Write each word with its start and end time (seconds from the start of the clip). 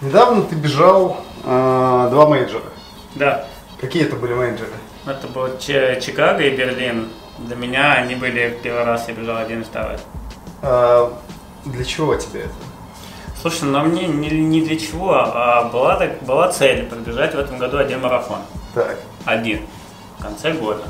Недавно 0.00 0.42
ты 0.42 0.54
бежал 0.54 1.18
э, 1.44 2.08
два 2.10 2.26
мейджора. 2.28 2.64
Да. 3.14 3.46
Какие 3.80 4.04
это 4.04 4.16
были 4.16 4.34
мейджоры? 4.34 4.70
Это 5.06 5.26
был 5.28 5.48
Ч- 5.58 6.00
Чикаго 6.00 6.42
и 6.42 6.56
Берлин. 6.56 7.08
Для 7.38 7.56
меня 7.56 7.94
они 7.94 8.14
были 8.14 8.58
первый 8.62 8.84
раз, 8.84 9.08
я 9.08 9.14
бежал 9.14 9.36
один 9.38 9.62
и 9.62 9.64
второй. 9.64 9.96
Э, 10.62 11.10
для 11.64 11.84
чего 11.84 12.14
тебе 12.16 12.42
это? 12.42 12.52
Слушай, 13.40 13.64
но 13.64 13.82
мне 13.84 14.06
не, 14.06 14.30
не 14.30 14.62
для 14.64 14.78
чего, 14.78 15.14
а 15.14 15.68
была, 15.72 15.96
так, 15.96 16.22
была 16.22 16.50
цель 16.50 16.84
пробежать 16.86 17.34
в 17.34 17.38
этом 17.38 17.58
году 17.58 17.78
один 17.78 18.00
марафон. 18.00 18.38
Так. 18.74 18.98
Один. 19.24 19.60
В 20.18 20.22
конце 20.22 20.52
года. 20.52 20.82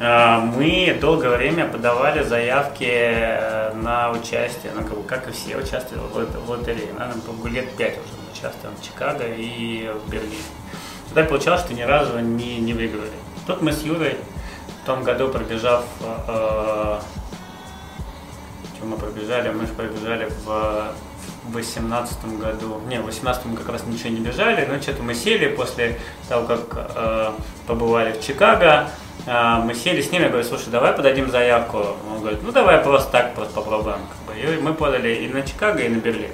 А, 0.00 0.40
Мы 0.40 0.96
долгое 1.00 1.36
время 1.36 1.66
подавали 1.66 2.22
заявки 2.22 2.86
э, 2.88 3.72
на 3.74 4.10
участие, 4.10 4.72
ну, 4.74 5.02
как, 5.04 5.28
и 5.28 5.32
все 5.32 5.56
участвовали 5.56 6.00
в 6.12 6.16
лот- 6.16 6.44
в 6.46 6.50
лотерее. 6.50 6.92
Наверное, 6.98 7.50
лет 7.50 7.70
пять 7.76 7.94
уже 7.94 8.12
мы 8.18 8.21
участвуем 8.42 8.74
в 8.76 8.82
Чикаго 8.82 9.24
и 9.24 9.88
в 10.04 10.10
Берлине. 10.10 10.36
Так 11.14 11.28
получалось, 11.28 11.60
что 11.60 11.74
ни 11.74 11.82
разу 11.82 12.18
не, 12.18 12.58
не 12.58 12.72
выиграли. 12.72 13.12
Тут 13.46 13.62
мы 13.62 13.72
с 13.72 13.82
Юрой 13.82 14.16
в 14.82 14.86
том 14.86 15.04
году 15.04 15.28
пробежав 15.28 15.84
э, 16.00 16.98
что 18.76 18.86
мы 18.86 18.96
пробежали? 18.96 19.50
Мы 19.50 19.66
же 19.66 19.72
пробежали 19.74 20.28
в 20.44 20.92
восемнадцатом 21.44 22.38
году. 22.38 22.80
Не, 22.88 22.98
в 23.00 23.04
восемнадцатом 23.04 23.56
как 23.56 23.68
раз 23.68 23.84
ничего 23.86 24.10
не 24.10 24.20
бежали, 24.20 24.66
но 24.66 24.80
что-то 24.80 25.02
мы 25.02 25.14
сели 25.14 25.48
после 25.54 26.00
того, 26.28 26.46
как 26.46 26.90
э, 26.96 27.32
побывали 27.66 28.12
в 28.12 28.20
Чикаго. 28.20 28.88
э, 29.26 29.56
мы 29.64 29.74
сели 29.74 30.02
с 30.02 30.10
ними, 30.10 30.24
я 30.24 30.28
говорю, 30.30 30.44
слушай, 30.44 30.70
давай 30.70 30.94
подадим 30.94 31.30
заявку. 31.30 31.78
Он 32.10 32.20
говорит, 32.20 32.40
ну 32.42 32.50
давай 32.50 32.78
просто 32.78 33.12
так, 33.12 33.34
просто 33.34 33.54
попробуем. 33.54 34.00
И 34.36 34.58
мы 34.60 34.74
подали 34.74 35.14
и 35.14 35.28
на 35.28 35.42
Чикаго, 35.42 35.80
и 35.80 35.88
на 35.88 35.98
Берлин. 35.98 36.32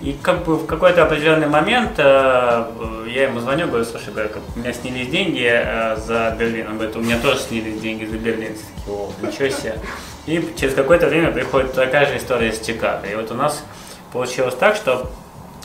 И 0.00 0.16
как 0.22 0.44
бы 0.44 0.56
в 0.56 0.66
какой-то 0.66 1.02
определенный 1.02 1.48
момент 1.48 1.92
э, 1.98 3.04
я 3.08 3.24
ему 3.24 3.40
звоню, 3.40 3.66
говорю, 3.66 3.84
слушай, 3.84 4.12
говорю, 4.12 4.30
у 4.54 4.58
меня 4.60 4.72
снялись 4.72 5.08
деньги 5.08 5.44
э, 5.44 5.96
за 5.96 6.36
Берлин. 6.38 6.68
Он 6.68 6.74
говорит, 6.76 6.94
у 6.94 7.00
меня 7.00 7.18
тоже 7.18 7.40
снялись 7.40 7.80
деньги 7.80 8.04
за 8.04 8.16
Берлин. 8.16 8.54
Такие, 8.54 8.96
о, 8.96 9.10
ничего 9.20 9.48
себе. 9.48 9.78
И 10.26 10.54
через 10.56 10.74
какое-то 10.74 11.08
время 11.08 11.32
приходит 11.32 11.72
такая 11.72 12.06
же 12.06 12.16
история 12.16 12.52
с 12.52 12.64
Чикаго. 12.64 13.08
И 13.08 13.16
вот 13.16 13.30
у 13.32 13.34
нас 13.34 13.64
получилось 14.12 14.54
так, 14.54 14.76
что 14.76 15.10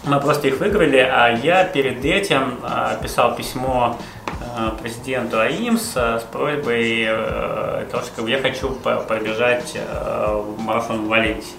мы 0.05 0.19
просто 0.19 0.47
их 0.47 0.59
выиграли, 0.59 0.97
а 0.97 1.29
я 1.29 1.63
перед 1.63 2.03
этим 2.03 2.59
э, 2.63 2.97
писал 3.01 3.35
письмо 3.35 3.97
э, 4.27 4.71
президенту 4.81 5.39
АИМС 5.39 5.93
э, 5.95 6.19
с 6.19 6.23
просьбой, 6.23 7.05
э, 7.07 7.85
того, 7.91 8.03
что 8.03 8.27
я 8.27 8.41
хочу 8.41 8.71
пробежать 8.71 9.73
э, 9.75 10.43
марафон 10.57 11.05
в 11.05 11.07
Валенсии. 11.07 11.55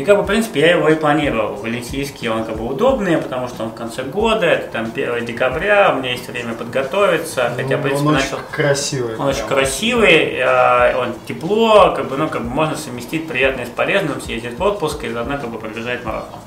И 0.00 0.04
как 0.04 0.16
бы, 0.16 0.22
в 0.22 0.26
принципе, 0.26 0.60
я 0.60 0.70
его 0.76 0.88
и 0.88 0.94
планировал. 0.94 1.56
Валентийский 1.56 2.30
он 2.30 2.44
как 2.44 2.56
бы 2.56 2.64
удобный, 2.64 3.18
потому 3.18 3.48
что 3.48 3.64
он 3.64 3.68
в 3.68 3.74
конце 3.74 4.02
года, 4.02 4.46
это 4.46 4.72
там 4.72 4.86
1 4.94 5.26
декабря, 5.26 5.92
у 5.94 5.98
меня 5.98 6.12
есть 6.12 6.26
время 6.26 6.54
подготовиться, 6.54 7.52
хотя, 7.54 7.76
в 7.76 7.80
Ну, 7.80 7.82
принципе, 7.82 8.08
он 8.08 8.14
начал... 8.14 8.36
очень 8.36 8.46
красивый. 8.50 9.16
Он 9.16 9.26
очень 9.26 9.44
прям. 9.44 9.48
красивый, 9.58 10.36
э, 10.38 10.96
он 10.96 11.12
тепло, 11.28 11.92
как 11.94 12.08
бы, 12.08 12.16
ну, 12.16 12.28
как 12.30 12.40
бы 12.44 12.48
можно 12.48 12.78
совместить 12.78 13.28
приятное 13.28 13.66
с 13.66 13.68
полезным, 13.68 14.22
съездить 14.22 14.58
в 14.58 14.62
отпуск 14.62 15.04
и 15.04 15.10
заодно 15.10 15.36
как 15.36 15.50
бы 15.50 15.58
пробежать 15.58 16.02
марафон. 16.02 16.40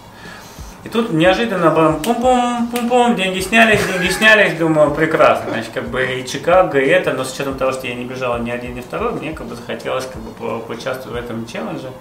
И 0.84 0.90
тут 0.90 1.14
неожиданно 1.14 1.70
бам, 1.70 2.02
пум-пум, 2.02 2.70
пум-пум, 2.72 3.16
деньги 3.16 3.40
снялись, 3.40 3.82
деньги 3.86 4.12
снялись, 4.12 4.56
думаю, 4.56 4.90
прекрасно, 4.96 5.52
значит, 5.52 5.70
как 5.76 5.90
бы 5.90 6.04
и 6.04 6.26
Чикаго, 6.28 6.80
и 6.80 6.88
это, 6.90 7.14
но 7.14 7.24
с 7.24 7.32
учетом 7.32 7.54
того, 7.60 7.72
что 7.72 7.86
я 7.86 7.94
не 7.94 8.04
бежал 8.04 8.40
ни 8.40 8.50
один, 8.50 8.74
ни 8.74 8.82
второй, 8.82 9.12
мне 9.12 9.32
как 9.34 9.46
бы 9.46 9.56
захотелось 9.56 10.08
как 10.08 10.20
бы 10.24 10.32
по- 10.32 10.58
поучаствовать 10.60 11.22
в 11.22 11.24
этом 11.24 11.46
челлендже 11.46 11.92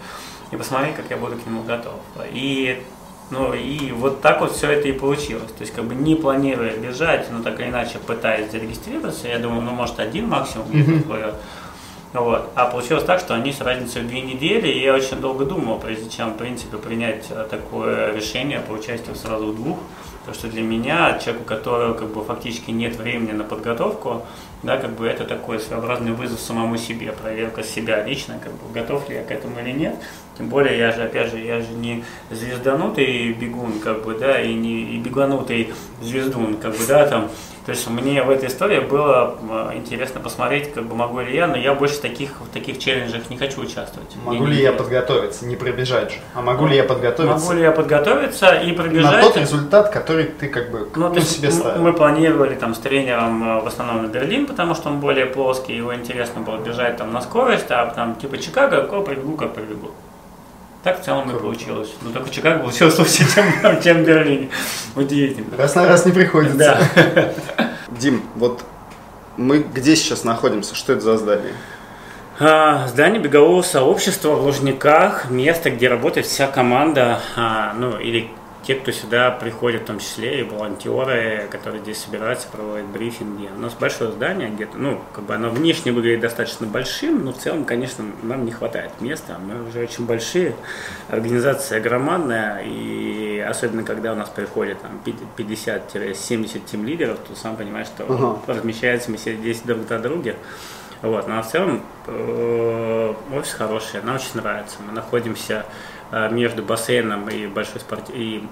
и 0.53 0.57
посмотреть, 0.57 0.95
как 0.95 1.11
я 1.11 1.17
буду 1.17 1.37
к 1.37 1.47
нему 1.47 1.63
готов. 1.63 1.95
И 2.31 2.83
ну 3.31 3.55
и 3.55 3.93
вот 3.93 4.21
так 4.21 4.41
вот 4.41 4.53
все 4.53 4.71
это 4.71 4.89
и 4.89 4.93
получилось. 4.93 5.51
То 5.57 5.63
есть 5.63 5.75
как 5.75 5.85
бы 5.85 5.95
не 5.95 6.15
планируя 6.15 6.77
бежать, 6.77 7.31
но 7.31 7.43
так 7.43 7.59
или 7.61 7.69
иначе 7.69 7.99
пытаясь 7.99 8.51
зарегистрироваться, 8.51 9.27
я 9.27 9.39
думаю, 9.39 9.63
ну 9.63 9.71
может 9.71 9.99
один 9.99 10.29
максимум 10.29 10.67
подходит. 10.69 11.35
Вот. 12.13 12.51
А 12.55 12.67
получилось 12.67 13.05
так, 13.05 13.21
что 13.21 13.35
они 13.35 13.53
с 13.53 13.61
разницей 13.63 14.03
в 14.03 14.09
две 14.09 14.21
недели, 14.21 14.69
и 14.69 14.83
я 14.83 14.95
очень 14.95 15.19
долго 15.19 15.47
думал, 15.47 15.79
прежде 15.79 16.11
чем, 16.11 16.35
в 16.35 16.37
принципе, 16.37 16.77
принять 16.77 17.25
э, 17.31 17.47
такое 17.49 18.15
решение 18.15 18.61
по 18.61 18.73
участию 18.73 19.17
сразу 19.17 19.47
в 19.47 19.57
двух. 19.57 19.79
Потому 20.21 20.35
что 20.35 20.49
для 20.49 20.63
меня, 20.63 21.19
человеку, 21.19 21.45
у 21.45 21.47
которого 21.47 21.95
как 21.95 22.09
бы 22.09 22.23
фактически 22.23 22.71
нет 22.71 22.97
времени 22.97 23.33
на 23.33 23.45
подготовку, 23.45 24.27
да, 24.63 24.77
как 24.77 24.93
бы 24.93 25.07
это 25.07 25.25
такой 25.25 25.59
своеобразный 25.59 26.13
вызов 26.13 26.39
самому 26.39 26.77
себе, 26.77 27.13
проверка 27.13 27.65
себя 27.65 28.05
лично, 28.05 28.39
как 28.39 28.53
бы 28.53 28.73
готов 28.73 29.09
ли 29.09 29.17
я 29.17 29.25
к 29.25 29.31
этому 29.31 29.59
или 29.59 29.73
нет. 29.73 29.97
Тем 30.43 30.49
более 30.49 30.77
я 30.77 30.91
же, 30.91 31.05
опять 31.05 31.31
же, 31.31 31.39
я 31.39 31.61
же 31.61 31.69
не 31.69 32.03
звезданутый 32.33 33.33
бегун, 33.33 33.79
как 33.79 34.03
бы, 34.03 34.15
да, 34.15 34.41
и 34.41 34.53
не 34.55 34.97
и 34.97 34.99
беганутый 34.99 35.73
звездун, 36.01 36.57
как 36.57 36.73
бы, 36.73 36.85
да, 36.89 37.07
там. 37.07 37.31
То 37.65 37.71
есть 37.71 37.89
мне 37.89 38.25
в 38.25 38.31
этой 38.31 38.49
истории 38.49 38.81
было 38.81 39.39
э, 39.73 39.77
интересно 39.77 40.19
посмотреть, 40.21 40.75
как 40.75 40.85
бы 40.85 40.97
могу 40.97 41.21
ли 41.21 41.33
я, 41.33 41.47
но 41.47 41.57
я 41.57 41.75
больше 41.75 41.95
в 41.95 42.01
таких, 42.01 42.41
в 42.41 42.49
таких 42.53 42.81
челленджах 42.81 43.31
не 43.31 43.37
хочу 43.37 43.61
участвовать. 43.61 44.17
Могу 44.25 44.43
Мне 44.43 44.57
ли 44.57 44.63
я 44.63 44.73
подготовиться? 44.73 45.47
Не 45.47 45.55
пробежать 45.55 46.11
же. 46.11 46.17
А 46.35 46.43
могу 46.43 46.67
ли 46.67 46.75
я 46.75 46.83
подготовиться 46.83 47.39
Могу 47.39 47.53
ли 47.53 47.63
я 47.63 47.71
подготовиться 47.71 48.53
и 48.53 48.73
на 48.73 48.83
пробежать? 48.83 49.23
тот 49.23 49.37
результат, 49.37 49.91
который 49.91 50.25
ты 50.25 50.49
как 50.49 50.73
бы 50.73 50.89
Ну, 50.97 51.09
ну, 51.09 51.21
себе 51.21 51.53
ставил? 51.53 51.81
мы 51.83 51.93
планировали 51.93 52.57
там 52.57 52.75
с 52.75 52.79
тренером 52.79 53.59
э, 53.59 53.63
в 53.63 53.67
основном 53.69 54.03
на 54.03 54.09
Берлин, 54.09 54.47
потому 54.47 54.75
что 54.75 54.89
он 54.89 54.99
более 54.99 55.27
плоский, 55.27 55.77
его 55.77 55.95
интересно 55.95 56.41
было 56.41 56.57
бежать 56.57 56.97
там 56.97 57.13
на 57.13 57.21
скорость, 57.21 57.71
а 57.71 57.87
там 57.95 58.17
типа 58.17 58.39
Чикаго, 58.39 58.89
как 58.89 59.05
побегу, 59.05 59.37
как 59.37 59.55
побегу. 59.55 59.93
Так 60.83 61.01
в 61.01 61.05
целом 61.05 61.27
и 61.27 61.31
Круто. 61.31 61.45
получилось. 61.45 61.91
Ну 62.03 62.11
только 62.11 62.31
Чикаго 62.31 62.59
получилось 62.61 62.99
лучше, 62.99 63.19
чем, 63.35 63.81
чем 63.83 64.03
в 64.03 64.07
Берлине. 64.07 64.49
Удивительно. 64.97 65.57
Раз 65.57 65.75
на 65.77 65.87
раз 65.87 66.05
не 66.07 66.13
приходится. 66.13 66.57
Да. 66.57 67.33
Дим, 67.91 68.23
вот 68.35 68.65
мы 69.37 69.59
где 69.61 69.95
сейчас 69.95 70.25
находимся? 70.25 70.75
Что 70.75 70.95
это 70.95 71.03
за 71.03 71.19
здание? 71.19 71.53
А, 72.41 72.89
Здание 72.89 73.21
бегового 73.21 73.63
сообщества 73.63 74.31
в 74.31 74.43
Лужниках, 74.45 75.31
место, 75.31 75.71
где 75.71 75.89
работает 75.89 76.27
вся 76.27 76.49
команда, 76.49 77.21
а, 77.37 77.73
ну 77.75 77.99
или 77.99 78.29
те, 78.63 78.75
кто 78.77 78.93
сюда 78.93 79.31
приходит, 79.31 79.83
в 79.83 79.85
том 79.87 79.99
числе 79.99 80.41
и 80.41 80.43
волонтеры, 80.43 81.49
которые 81.51 81.83
здесь 81.83 81.99
собираются, 81.99 82.47
проводят 82.49 82.87
брифинги. 82.87 83.49
У 83.57 83.59
нас 83.61 83.75
большое 83.75 84.13
здание 84.13 84.51
где-то, 84.51 84.79
ну, 84.79 85.01
как 85.13 85.25
бы 85.25 85.35
оно 85.35 85.51
внешне 85.51 85.91
выглядит 85.93 86.21
достаточно 86.21 86.67
большим, 86.67 87.25
но 87.25 87.33
в 87.33 87.39
целом, 87.39 87.65
конечно, 87.65 88.05
нам 88.23 88.45
не 88.45 88.53
хватает 88.53 88.93
места. 89.01 89.39
Мы 89.39 89.69
уже 89.69 89.81
очень 89.81 90.07
большие, 90.07 90.55
организация 91.09 91.81
громадная, 91.81 92.63
и 92.65 93.39
особенно 93.41 93.83
когда 93.83 94.13
у 94.13 94.17
нас 94.17 94.29
приходит 94.29 94.79
там 94.81 95.01
50-70 95.37 96.63
тим 96.67 96.85
лидеров, 96.87 97.19
то 97.29 97.35
сам 97.35 97.57
понимаешь, 97.57 97.89
что 97.89 98.05
Ага. 98.09 98.39
размещаются 98.47 99.11
мы 99.11 99.17
все 99.17 99.35
здесь 99.35 99.61
друг 99.61 99.89
на 99.91 99.99
друге. 99.99 100.37
Вот, 101.03 101.27
но 101.27 101.43
в 101.43 101.49
целом 101.49 101.83
э, 102.07 103.15
офис 103.35 103.53
хороший, 103.55 104.03
нам 104.05 104.15
очень 104.15 104.37
нравится. 104.37 104.77
Мы 104.87 104.93
находимся 104.93 105.67
между 106.31 106.63
бассейном 106.63 107.29
и 107.29 107.47
большой 107.47 107.81
спорт 107.81 108.11
и 108.13 108.47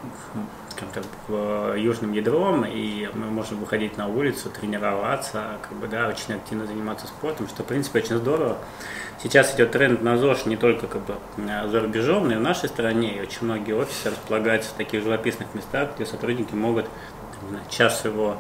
в, 1.28 1.75
южным 1.76 2.12
ядром, 2.12 2.65
и 2.65 3.09
мы 3.15 3.26
можем 3.26 3.59
выходить 3.59 3.97
на 3.97 4.09
улицу, 4.09 4.50
тренироваться, 4.50 5.59
как 5.62 5.78
бы, 5.78 5.87
да, 5.87 6.09
очень 6.09 6.34
активно 6.34 6.66
заниматься 6.66 7.06
спортом, 7.06 7.49
что, 7.49 7.62
в 7.62 7.66
принципе, 7.66 8.00
очень 8.00 8.16
здорово. 8.16 8.59
Сейчас 9.22 9.54
идет 9.54 9.72
тренд 9.72 10.03
на 10.03 10.16
ЗОЖ 10.16 10.47
не 10.47 10.56
только 10.56 10.87
как 10.87 11.03
бы, 11.03 11.15
э, 11.37 11.69
за 11.69 11.81
рубежом, 11.81 12.28
но 12.28 12.34
и 12.34 12.37
в 12.37 12.41
нашей 12.41 12.69
стране, 12.69 13.19
и 13.19 13.20
очень 13.20 13.43
многие 13.43 13.75
офисы 13.75 14.10
располагаются 14.10 14.70
в 14.70 14.75
таких 14.75 15.03
живописных 15.03 15.54
местах, 15.54 15.91
где 15.97 16.06
сотрудники 16.06 16.54
могут 16.54 16.87
знаю, 17.49 17.65
час 17.69 18.00
своего 18.00 18.38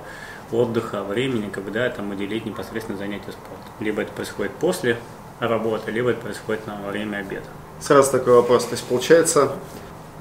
отдыха, 0.52 1.02
времени, 1.02 1.48
как 1.48 1.64
бы, 1.64 1.70
да, 1.70 1.88
там 1.90 2.10
уделить 2.10 2.46
непосредственно 2.46 2.98
занятию 2.98 3.32
спортом. 3.32 3.72
Либо 3.80 4.02
это 4.02 4.12
происходит 4.12 4.52
после 4.52 4.96
работы, 5.38 5.90
либо 5.90 6.10
это 6.10 6.20
происходит 6.20 6.66
на, 6.66 6.76
время 6.90 7.18
обеда. 7.18 7.46
Сразу 7.80 8.10
такой 8.12 8.34
вопрос. 8.34 8.64
То 8.66 8.72
есть, 8.72 8.84
получается, 8.84 9.52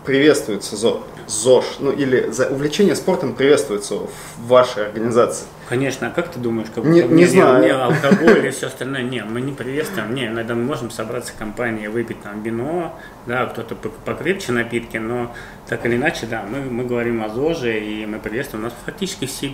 приветствуется 0.05 0.75
ЗО- 0.75 1.03
ЗОЖ, 1.27 1.65
ну 1.79 1.91
или 1.91 2.31
за 2.31 2.47
увлечение 2.47 2.95
спортом 2.95 3.33
приветствуется 3.33 3.95
в 3.95 4.09
вашей 4.47 4.85
организации. 4.87 5.45
Конечно, 5.67 6.07
а 6.07 6.09
как 6.09 6.31
ты 6.31 6.39
думаешь, 6.39 6.69
как 6.73 6.83
Не- 6.85 7.03
не 7.03 7.25
знаю. 7.25 7.59
мне 7.59 7.71
алкоголь 7.73 8.47
и 8.47 8.49
все 8.49 8.67
остальное? 8.67 9.03
Не, 9.03 9.23
мы 9.23 9.41
не 9.41 9.51
приветствуем. 9.51 10.15
Не, 10.15 10.27
иногда 10.27 10.55
мы 10.55 10.63
можем 10.63 10.89
собраться 10.89 11.31
в 11.33 11.35
компании, 11.35 11.85
выпить 11.87 12.23
там 12.23 12.41
вино, 12.41 12.97
да, 13.27 13.45
кто-то 13.45 13.75
пок- 13.75 13.91
покрепче 14.05 14.51
напитки, 14.51 14.97
но 14.97 15.35
так 15.67 15.85
или 15.85 15.97
иначе, 15.97 16.25
да, 16.25 16.43
мы, 16.49 16.61
мы 16.61 16.85
говорим 16.85 17.23
о 17.23 17.29
ЗОЖе, 17.29 17.79
и 17.79 18.05
мы 18.07 18.17
приветствуем. 18.19 18.63
У 18.63 18.67
нас 18.67 18.73
фактически 18.85 19.25
все 19.25 19.53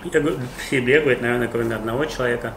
все 0.67 0.79
бегают, 0.79 1.21
наверное, 1.21 1.49
кроме 1.49 1.75
одного 1.75 2.05
человека. 2.05 2.53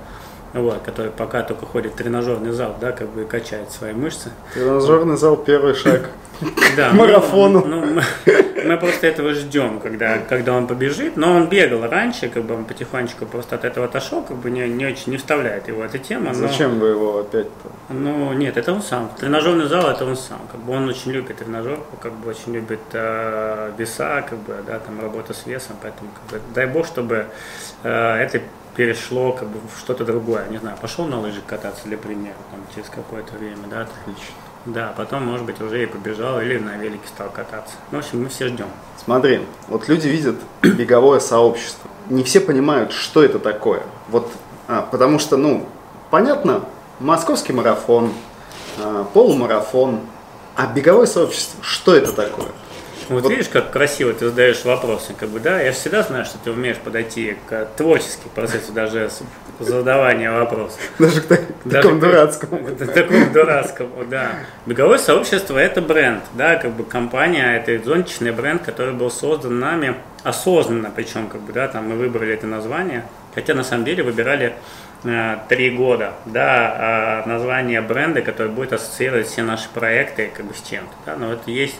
Вот, 0.54 0.82
который 0.82 1.10
пока 1.10 1.42
только 1.42 1.66
ходит 1.66 1.92
в 1.92 1.96
тренажерный 1.96 2.52
зал, 2.52 2.76
да, 2.80 2.92
как 2.92 3.08
бы 3.10 3.24
качает 3.24 3.70
свои 3.70 3.92
мышцы. 3.92 4.30
Тренажерный 4.54 5.16
зал 5.16 5.36
первый 5.36 5.74
шаг 5.74 6.10
к 6.40 6.92
марафону. 6.92 7.64
Ну, 7.66 7.84
ну, 7.84 8.02
мы, 8.64 8.76
просто 8.76 9.06
этого 9.06 9.34
ждем, 9.34 9.80
когда, 9.80 10.18
когда 10.18 10.54
он 10.54 10.66
побежит. 10.66 11.16
Но 11.16 11.34
он 11.34 11.48
бегал 11.48 11.88
раньше, 11.88 12.28
как 12.28 12.44
бы 12.44 12.54
он 12.54 12.64
потихонечку 12.64 13.26
просто 13.26 13.56
от 13.56 13.64
этого 13.64 13.86
отошел, 13.86 14.22
как 14.22 14.36
бы 14.36 14.50
не, 14.50 14.66
не 14.68 14.86
очень 14.86 15.12
не 15.12 15.18
вставляет 15.18 15.68
его 15.68 15.84
эта 15.84 15.98
тема. 15.98 16.28
Но, 16.28 16.34
Зачем 16.34 16.78
вы 16.78 16.88
его 16.88 17.18
опять-то? 17.20 17.70
Ну, 17.92 18.32
нет, 18.32 18.56
это 18.56 18.72
он 18.72 18.82
сам. 18.82 19.10
Тренажерный 19.18 19.66
зал 19.66 19.90
это 19.90 20.04
он 20.04 20.16
сам. 20.16 20.40
Как 20.50 20.60
бы 20.60 20.72
он 20.72 20.88
очень 20.88 21.12
любит 21.12 21.36
тренажерку, 21.36 21.96
как 22.00 22.12
бы 22.12 22.30
очень 22.30 22.54
любит 22.54 22.80
э, 22.92 23.72
веса, 23.76 24.24
как 24.28 24.38
бы, 24.38 24.56
да, 24.66 24.78
там 24.78 25.00
работа 25.00 25.34
с 25.34 25.46
весом, 25.46 25.76
поэтому 25.82 26.10
как 26.14 26.40
бы, 26.40 26.44
дай 26.54 26.66
бог, 26.66 26.86
чтобы 26.86 27.26
э, 27.82 27.88
это 27.88 28.40
перешло 28.78 29.32
как 29.32 29.48
бы 29.48 29.58
в 29.58 29.78
что-то 29.80 30.04
другое. 30.04 30.38
Не 30.46 30.58
знаю, 30.58 30.76
пошел 30.81 31.05
на 31.06 31.20
лыжи 31.20 31.40
кататься 31.46 31.82
для 31.85 31.99
примера, 31.99 32.37
там, 32.50 32.61
через 32.75 32.88
какое-то 32.88 33.37
время, 33.37 33.67
да. 33.70 33.82
Отлично. 33.82 34.35
Да, 34.67 34.93
потом, 34.96 35.25
может 35.25 35.46
быть, 35.46 35.61
уже 35.61 35.82
и 35.82 35.87
побежал 35.87 36.40
или 36.40 36.58
на 36.58 36.76
велике 36.76 37.06
стал 37.08 37.31
кататься. 37.31 37.75
Ну, 37.90 38.00
в 38.00 38.05
общем, 38.05 38.23
мы 38.23 38.29
все 38.29 38.49
ждем. 38.49 38.67
Смотри, 39.02 39.40
вот 39.69 39.88
люди 39.88 40.08
видят 40.08 40.37
беговое 40.62 41.20
сообщество. 41.20 41.90
Не 42.11 42.23
все 42.23 42.40
понимают, 42.40 42.93
что 42.93 43.23
это 43.23 43.38
такое. 43.38 43.82
Вот, 44.08 44.31
а, 44.67 44.82
потому 44.82 45.19
что, 45.19 45.37
ну, 45.37 45.67
понятно, 46.11 46.62
московский 47.00 47.52
марафон, 47.52 48.12
а, 48.79 49.05
полумарафон, 49.05 50.00
а 50.56 50.67
беговое 50.67 51.06
сообщество, 51.06 51.62
что 51.62 51.94
это 51.94 52.12
такое? 52.12 52.49
Вот, 53.08 53.22
вот 53.22 53.31
видишь, 53.31 53.49
как 53.49 53.70
красиво 53.70 54.12
ты 54.12 54.28
задаешь 54.28 54.64
вопросы, 54.64 55.14
как 55.19 55.31
бы, 55.31 55.40
да, 55.40 55.60
я 55.60 55.72
же 55.72 55.78
всегда 55.78 56.02
знаю, 56.02 56.25
что 56.25 56.38
ты 56.38 56.50
умеешь 56.50 56.76
подойти 56.76 57.37
к 57.49 57.69
творчески 57.76 58.28
процессу 58.34 58.72
даже 58.72 59.10
задавания 59.60 60.31
вопросов. 60.31 60.81
Даже 60.99 61.22
к 61.22 61.26
такому 61.70 62.00
дурацкому. 62.00 62.58
К 62.58 62.93
такому 62.93 63.31
дурацкому, 63.32 64.05
да. 64.05 64.31
Беговое 64.66 64.99
сообщество– 64.99 65.58
это 65.58 65.81
бренд, 65.81 66.22
да, 66.34 66.56
как 66.56 66.72
бы 66.72 66.84
компания, 66.84 67.56
это 67.56 67.82
зонтичный 67.82 68.32
бренд, 68.32 68.62
который 68.62 68.93
был 68.93 69.11
создан 69.11 69.58
нами 69.58 69.94
осознанно, 70.22 70.90
причем, 70.94 71.28
как 71.28 71.40
бы, 71.40 71.52
да, 71.52 71.69
там 71.69 71.88
мы 71.88 71.96
выбрали 71.96 72.34
это 72.34 72.46
название, 72.46 73.04
хотя 73.34 73.54
на 73.54 73.64
самом 73.64 73.84
деле 73.84 74.02
выбирали 74.02 74.54
э, 75.04 75.37
три 75.49 75.70
года, 75.70 76.12
да, 76.26 76.76
а 76.78 77.26
название 77.26 77.81
бренда, 77.81 78.20
которое 78.20 78.50
будет 78.50 78.72
ассоциировать 78.72 79.28
все 79.28 79.43
наши 79.43 79.69
проекты, 79.70 80.31
как 80.34 80.46
бы, 80.46 80.54
с 80.54 80.69
чем-то, 80.69 80.93
да, 81.06 81.16
но 81.16 81.32
это 81.32 81.50
есть 81.50 81.76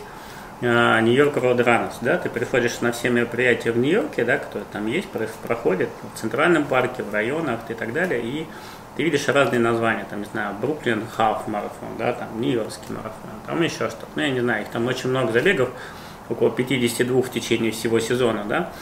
Нью-Йорк 0.61 1.37
Road 1.37 1.59
Runners, 1.59 1.95
да, 2.01 2.19
ты 2.19 2.29
приходишь 2.29 2.81
на 2.81 2.91
все 2.91 3.11
мероприятия 3.11 3.71
в 3.71 3.79
Нью-Йорке, 3.79 4.25
да, 4.25 4.39
которые 4.39 4.67
там 4.73 4.89
есть, 4.89 5.09
проходят 5.47 5.89
в 6.15 6.19
Центральном 6.19 6.65
парке, 6.65 7.05
в 7.05 7.13
районах 7.13 7.61
и 7.69 7.75
так 7.75 7.93
далее, 7.93 8.21
и 8.23 8.47
ты 8.97 9.05
видишь 9.05 9.29
разные 9.29 9.61
названия, 9.61 10.05
там, 10.11 10.19
не 10.19 10.25
знаю, 10.25 10.57
Бруклин 10.61 11.05
Half 11.17 11.49
марафон, 11.49 11.91
да, 11.97 12.13
там, 12.13 12.41
Нью-Йоркский 12.41 12.89
марафон, 12.91 13.31
там 13.47 13.63
еще 13.63 13.89
что-то, 13.89 14.09
ну, 14.17 14.23
я 14.23 14.31
не 14.31 14.41
знаю, 14.41 14.63
их 14.63 14.69
там 14.71 14.85
очень 14.87 15.11
много 15.11 15.33
забегов, 15.33 15.71
около 16.29 16.51
52 16.51 17.23
в 17.23 17.31
течение 17.31 17.71
всего 17.71 18.01
сезона, 18.01 18.45
да, 18.45 18.73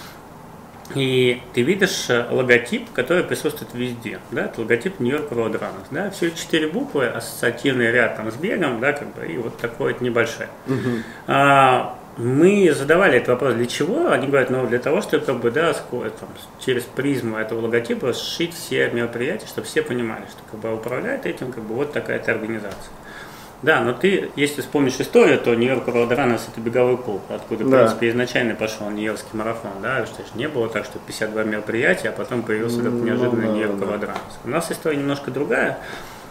и 0.94 1.42
ты 1.52 1.62
видишь 1.62 2.06
э, 2.08 2.26
логотип, 2.30 2.92
который 2.92 3.24
присутствует 3.24 3.74
везде. 3.74 4.18
Да? 4.30 4.44
Это 4.44 4.60
логотип 4.60 5.00
New 5.00 5.10
York 5.10 5.30
Road 5.32 5.54
Runners. 5.54 5.86
Да? 5.90 6.10
Все 6.10 6.30
четыре 6.30 6.68
буквы, 6.68 7.06
ассоциативный 7.06 7.90
ряд 7.90 8.16
там, 8.16 8.30
с 8.30 8.36
бегом, 8.36 8.80
да, 8.80 8.92
как 8.92 9.14
бы, 9.14 9.26
и 9.26 9.36
вот 9.36 9.56
такое 9.58 9.92
вот 9.92 10.00
небольшое. 10.00 10.48
Uh-huh. 10.66 11.02
А, 11.26 11.98
мы 12.16 12.72
задавали 12.72 13.16
этот 13.16 13.28
вопрос, 13.28 13.54
для 13.54 13.66
чего? 13.66 14.10
Они 14.10 14.26
говорят, 14.26 14.50
ну, 14.50 14.66
для 14.66 14.78
того, 14.78 15.02
чтобы 15.02 15.24
как 15.24 15.40
бы, 15.40 15.50
да, 15.50 15.72
там, 15.74 16.28
через 16.64 16.84
призму 16.84 17.36
этого 17.36 17.62
логотипа 17.62 18.12
сшить 18.12 18.54
все 18.54 18.88
мероприятия, 18.90 19.46
чтобы 19.46 19.66
все 19.66 19.82
понимали, 19.82 20.22
что 20.30 20.40
как 20.50 20.60
бы, 20.60 20.74
управляет 20.74 21.26
этим 21.26 21.52
как 21.52 21.64
бы, 21.64 21.74
вот 21.74 21.92
такая-то 21.92 22.32
организация. 22.32 22.92
Да, 23.62 23.80
но 23.80 23.92
ты, 23.92 24.30
если 24.36 24.60
вспомнишь 24.60 25.00
историю, 25.00 25.38
то 25.38 25.54
Нью-Йорк 25.54 25.88
Road 25.88 26.12
это 26.12 26.60
беговой 26.60 26.98
клуб, 26.98 27.22
откуда, 27.28 27.64
в 27.64 27.70
принципе, 27.70 28.10
изначально 28.10 28.54
пошел 28.54 28.90
Нью-Йоркский 28.90 29.30
марафон, 29.32 29.72
да, 29.82 30.04
что 30.06 30.22
же 30.22 30.28
не 30.34 30.48
было 30.48 30.68
так, 30.68 30.84
что 30.84 30.98
52 30.98 31.44
мероприятия, 31.44 32.10
а 32.10 32.12
потом 32.12 32.42
появился 32.42 32.82
неожиданный 32.82 33.46
ну, 33.46 33.54
Нью-Йорк 33.54 33.78
да, 33.78 33.98
да. 33.98 34.14
У 34.44 34.48
нас 34.48 34.70
история 34.70 34.98
немножко 34.98 35.30
другая. 35.30 35.78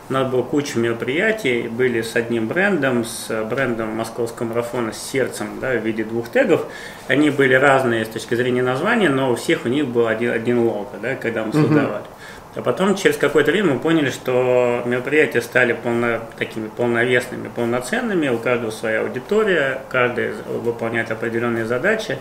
У 0.08 0.14
нас 0.14 0.30
было 0.30 0.44
куча 0.44 0.78
мероприятий, 0.78 1.68
были 1.68 2.04
с 2.04 2.16
одним 2.16 2.48
брендом, 2.48 3.04
с 3.04 3.44
брендом 3.50 3.90
московского 3.96 4.50
марафона 4.50 4.94
с 4.94 5.02
сердцем, 5.02 5.48
да, 5.60 5.72
в 5.72 5.84
виде 5.84 6.04
двух 6.04 6.30
тегов. 6.30 6.68
Они 7.08 7.32
были 7.32 7.56
разные 7.56 8.06
с 8.06 8.10
точки 8.10 8.36
зрения 8.36 8.62
названия, 8.62 9.10
но 9.10 9.32
у 9.32 9.36
всех 9.36 9.66
у 9.66 9.68
них 9.68 9.88
был 9.88 10.06
один, 10.06 10.32
один 10.32 10.60
лого, 10.60 10.92
да, 11.02 11.16
когда 11.16 11.44
мы 11.44 11.54
создавали. 11.54 12.04
Uh-huh. 12.04 12.15
А 12.56 12.62
потом, 12.62 12.96
через 12.96 13.18
какое-то 13.18 13.52
время, 13.52 13.74
мы 13.74 13.80
поняли, 13.80 14.10
что 14.10 14.82
мероприятия 14.86 15.42
стали 15.42 15.74
полно, 15.74 16.22
такими 16.38 16.70
полновесными, 16.70 17.50
полноценными, 17.50 18.30
у 18.30 18.38
каждого 18.38 18.72
своя 18.72 19.02
аудитория, 19.02 19.82
каждый 19.90 20.32
выполняет 20.32 21.12
определенные 21.12 21.66
задачи. 21.66 22.18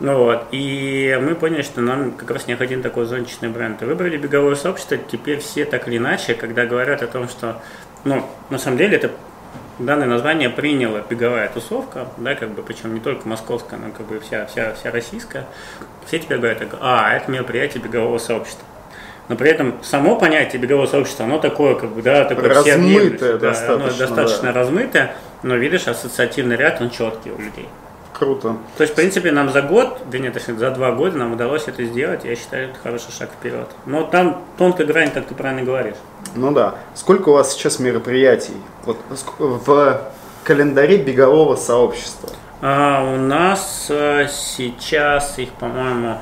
Ну, 0.00 0.18
вот. 0.18 0.46
И 0.50 1.16
мы 1.22 1.36
поняли, 1.36 1.62
что 1.62 1.82
нам 1.82 2.10
как 2.12 2.32
раз 2.32 2.48
необходим 2.48 2.82
такой 2.82 3.04
зонтичный 3.04 3.48
бренд. 3.48 3.80
И 3.82 3.84
выбрали 3.84 4.16
беговое 4.16 4.56
сообщество. 4.56 4.96
Теперь 4.96 5.38
все 5.38 5.64
так 5.64 5.86
или 5.86 5.98
иначе, 5.98 6.34
когда 6.34 6.66
говорят 6.66 7.02
о 7.02 7.06
том, 7.06 7.28
что, 7.28 7.62
ну, 8.02 8.26
на 8.48 8.58
самом 8.58 8.76
деле 8.76 8.96
это 8.96 9.12
данное 9.78 10.08
название 10.08 10.50
приняло 10.50 11.04
беговая 11.08 11.48
тусовка, 11.48 12.08
да, 12.16 12.34
как 12.34 12.50
бы, 12.50 12.64
причем 12.64 12.92
не 12.92 13.00
только 13.00 13.28
московская, 13.28 13.76
но 13.76 13.92
как 13.92 14.06
бы 14.06 14.18
вся, 14.18 14.46
вся, 14.46 14.72
вся 14.74 14.90
российская. 14.90 15.46
Все 16.06 16.18
теперь 16.18 16.38
говорят, 16.38 16.66
а, 16.80 17.14
это 17.14 17.30
мероприятие 17.30 17.80
бегового 17.80 18.18
сообщества 18.18 18.66
но 19.30 19.36
при 19.36 19.48
этом 19.48 19.74
само 19.82 20.16
понятие 20.16 20.60
бегового 20.60 20.86
сообщества, 20.86 21.24
оно 21.24 21.38
такое, 21.38 21.76
как 21.76 21.90
бы, 21.90 22.02
да, 22.02 22.24
такое 22.24 22.48
размытое 22.48 23.34
да, 23.34 23.50
достаточно, 23.50 23.74
оно 23.74 23.96
достаточно 23.96 24.52
да. 24.52 24.52
размытое, 24.52 25.16
но 25.44 25.54
видишь, 25.54 25.86
ассоциативный 25.86 26.56
ряд, 26.56 26.80
он 26.80 26.90
четкий 26.90 27.30
у 27.30 27.38
людей. 27.38 27.68
Круто. 28.12 28.56
То 28.76 28.82
есть, 28.82 28.92
в 28.92 28.96
принципе, 28.96 29.30
нам 29.30 29.48
за 29.50 29.62
год, 29.62 30.00
да 30.10 30.18
нет, 30.18 30.34
точнее, 30.34 30.54
за 30.54 30.72
два 30.72 30.90
года 30.90 31.16
нам 31.16 31.32
удалось 31.34 31.68
это 31.68 31.84
сделать, 31.84 32.24
я 32.24 32.34
считаю, 32.34 32.70
это 32.70 32.78
хороший 32.82 33.12
шаг 33.12 33.30
вперед. 33.30 33.68
Но 33.86 34.02
там 34.02 34.42
тонкая 34.58 34.84
грань, 34.84 35.12
как 35.12 35.26
ты 35.26 35.36
правильно 35.36 35.62
говоришь. 35.62 35.96
Ну 36.34 36.50
да. 36.50 36.74
Сколько 36.94 37.28
у 37.28 37.34
вас 37.34 37.52
сейчас 37.52 37.78
мероприятий 37.78 38.56
вот, 38.84 38.98
в 39.38 40.10
календаре 40.42 40.98
бегового 40.98 41.54
сообщества? 41.54 42.30
А, 42.62 43.04
у 43.04 43.16
нас 43.16 43.86
а, 43.90 44.26
сейчас 44.26 45.38
их, 45.38 45.50
по-моему, 45.50 46.18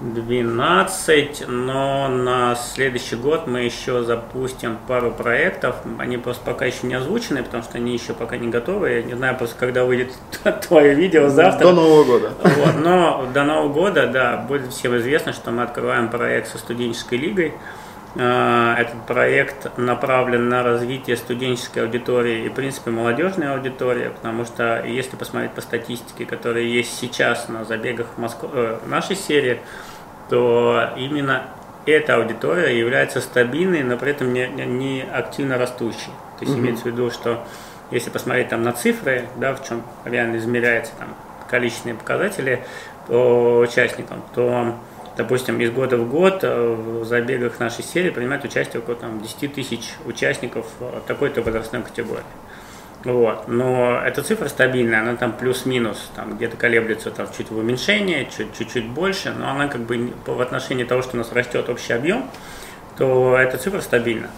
12, 0.00 1.44
но 1.48 2.08
на 2.08 2.56
следующий 2.56 3.16
год 3.16 3.46
мы 3.46 3.60
еще 3.60 4.02
запустим 4.02 4.76
пару 4.88 5.12
проектов. 5.12 5.76
Они 5.98 6.16
просто 6.16 6.44
пока 6.44 6.66
еще 6.66 6.86
не 6.86 6.94
озвучены, 6.94 7.42
потому 7.42 7.62
что 7.62 7.78
они 7.78 7.92
еще 7.92 8.12
пока 8.12 8.36
не 8.36 8.48
готовы. 8.48 8.90
Я 8.90 9.02
не 9.02 9.14
знаю 9.14 9.36
просто, 9.36 9.56
когда 9.58 9.84
выйдет 9.84 10.12
твое 10.68 10.94
видео 10.94 11.28
завтра. 11.28 11.66
До 11.66 11.72
Нового 11.72 12.04
года. 12.04 12.32
Вот, 12.42 12.74
но 12.82 13.28
до 13.32 13.44
Нового 13.44 13.72
года, 13.72 14.06
да, 14.08 14.36
будет 14.36 14.72
всем 14.72 14.96
известно, 14.96 15.32
что 15.32 15.50
мы 15.52 15.62
открываем 15.62 16.08
проект 16.08 16.48
со 16.48 16.58
студенческой 16.58 17.18
лигой. 17.18 17.54
А, 18.16 18.76
этот 18.78 19.06
проект 19.06 19.76
направлен 19.76 20.48
на 20.48 20.62
развитие 20.62 21.16
студенческой 21.16 21.80
аудитории 21.80 22.44
и, 22.44 22.48
в 22.48 22.54
принципе, 22.54 22.90
молодежной 22.90 23.52
аудитории, 23.52 24.08
потому 24.08 24.44
что 24.44 24.84
если 24.84 25.16
посмотреть 25.16 25.52
по 25.52 25.60
статистике, 25.60 26.24
которая 26.24 26.62
есть 26.62 26.96
сейчас 26.96 27.48
на 27.48 27.64
забегах 27.64 28.06
Москвы, 28.16 28.50
э, 28.52 28.78
нашей 28.86 29.16
серии, 29.16 29.60
то 30.30 30.90
именно 30.96 31.42
эта 31.86 32.14
аудитория 32.14 32.78
является 32.78 33.20
стабильной, 33.20 33.82
но 33.82 33.96
при 33.96 34.12
этом 34.12 34.32
не, 34.32 34.46
не 34.46 35.02
активно 35.02 35.58
растущей. 35.58 36.12
То 36.38 36.44
есть 36.44 36.56
mm 36.56 36.60
имеется 36.60 36.84
в 36.84 36.86
виду, 36.86 37.10
что 37.10 37.44
если 37.90 38.10
посмотреть 38.10 38.48
там 38.48 38.62
на 38.62 38.72
цифры, 38.72 39.24
да, 39.36 39.54
в 39.54 39.66
чем 39.66 39.82
реально 40.04 40.36
измеряется 40.36 40.92
там 40.98 41.08
количественные 41.50 41.96
показатели 41.96 42.62
по 43.08 43.58
участникам, 43.58 44.22
то, 44.34 44.76
допустим, 45.16 45.60
из 45.60 45.70
года 45.70 45.96
в 45.96 46.08
год 46.08 46.40
э, 46.42 46.74
в 46.74 47.04
забегах 47.04 47.60
нашей 47.60 47.84
серии 47.84 48.10
принимает 48.10 48.44
участие 48.44 48.80
около 48.82 48.96
там, 48.96 49.20
10 49.20 49.54
тысяч 49.54 49.94
участников 50.04 50.66
такой-то 51.06 51.42
возрастной 51.42 51.82
категории. 51.82 52.24
Вот. 53.04 53.48
Но 53.48 54.00
эта 54.02 54.22
цифра 54.22 54.48
стабильная, 54.48 55.00
она 55.00 55.16
там 55.16 55.32
плюс-минус, 55.32 56.10
там 56.16 56.36
где-то 56.36 56.56
колеблется 56.56 57.10
там 57.10 57.28
чуть 57.36 57.50
в 57.50 57.58
уменьшение, 57.58 58.26
чуть, 58.34 58.56
чуть-чуть 58.56 58.88
больше, 58.88 59.32
но 59.32 59.50
она 59.50 59.68
как 59.68 59.82
бы 59.82 60.12
в 60.26 60.40
отношении 60.40 60.84
того, 60.84 61.02
что 61.02 61.14
у 61.14 61.18
нас 61.18 61.30
растет 61.32 61.68
общий 61.68 61.92
объем, 61.92 62.30
то 62.96 63.36
эта 63.36 63.58
цифра 63.58 63.80
стабильна. 63.80 64.30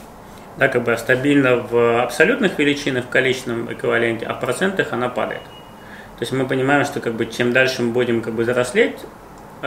Да, 0.57 0.69
как 0.69 0.85
бы 0.85 0.97
стабильна 0.97 1.57
в 1.57 2.03
абсолютных 2.03 2.59
величинах, 2.59 3.05
в 3.05 3.09
количественном 3.09 3.73
эквиваленте, 3.73 4.27
а 4.27 4.35
в 4.35 4.41
процентах 4.41 4.93
она 4.93 5.09
падает. 5.11 5.43
То 5.43 6.23
есть 6.23 6.33
мы 6.33 6.47
понимаем, 6.47 6.85
что 6.87 7.01
как 7.01 7.13
бы 7.13 7.27
чем 7.27 7.53
дальше 7.53 7.83
мы 7.83 7.93
будем 7.93 8.23
как 8.23 8.33
бы 8.33 8.43
взрослеть, 8.43 8.99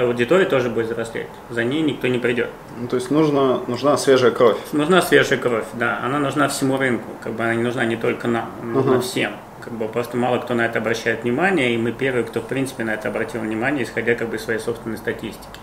аудитория 0.02 0.46
тоже 0.46 0.70
будет 0.70 0.88
взрослеть. 0.88 1.28
За 1.50 1.64
ней 1.64 1.82
никто 1.82 2.08
не 2.08 2.20
придет. 2.20 2.50
Ну, 2.78 2.88
то 2.88 2.96
есть 2.96 3.12
нужна, 3.12 3.60
нужна 3.68 3.98
свежая 3.98 4.32
кровь. 4.32 4.58
Нужна 4.72 5.02
свежая 5.02 5.40
кровь, 5.40 5.66
да. 5.74 6.00
Она 6.04 6.20
нужна 6.20 6.48
всему 6.48 6.78
рынку. 6.78 7.10
Как 7.24 7.34
бы 7.34 7.44
она 7.44 7.56
не 7.56 7.64
нужна 7.64 7.86
не 7.86 7.96
только 7.96 8.28
нам, 8.28 8.50
она 8.62 8.74
нужна 8.74 8.96
uh-huh. 8.96 9.02
всем. 9.02 9.32
Как 9.62 9.74
бы 9.74 9.88
просто 9.88 10.16
мало 10.18 10.40
кто 10.40 10.54
на 10.54 10.66
это 10.66 10.80
обращает 10.80 11.24
внимание, 11.24 11.74
и 11.74 11.78
мы 11.78 11.92
первые, 11.92 12.24
кто 12.24 12.40
в 12.40 12.48
принципе 12.48 12.84
на 12.84 12.92
это 12.92 13.10
обратил 13.10 13.42
внимание, 13.42 13.84
исходя 13.84 14.16
как 14.16 14.30
бы 14.30 14.38
из 14.38 14.44
своей 14.44 14.60
собственной 14.60 14.98
статистики. 14.98 15.60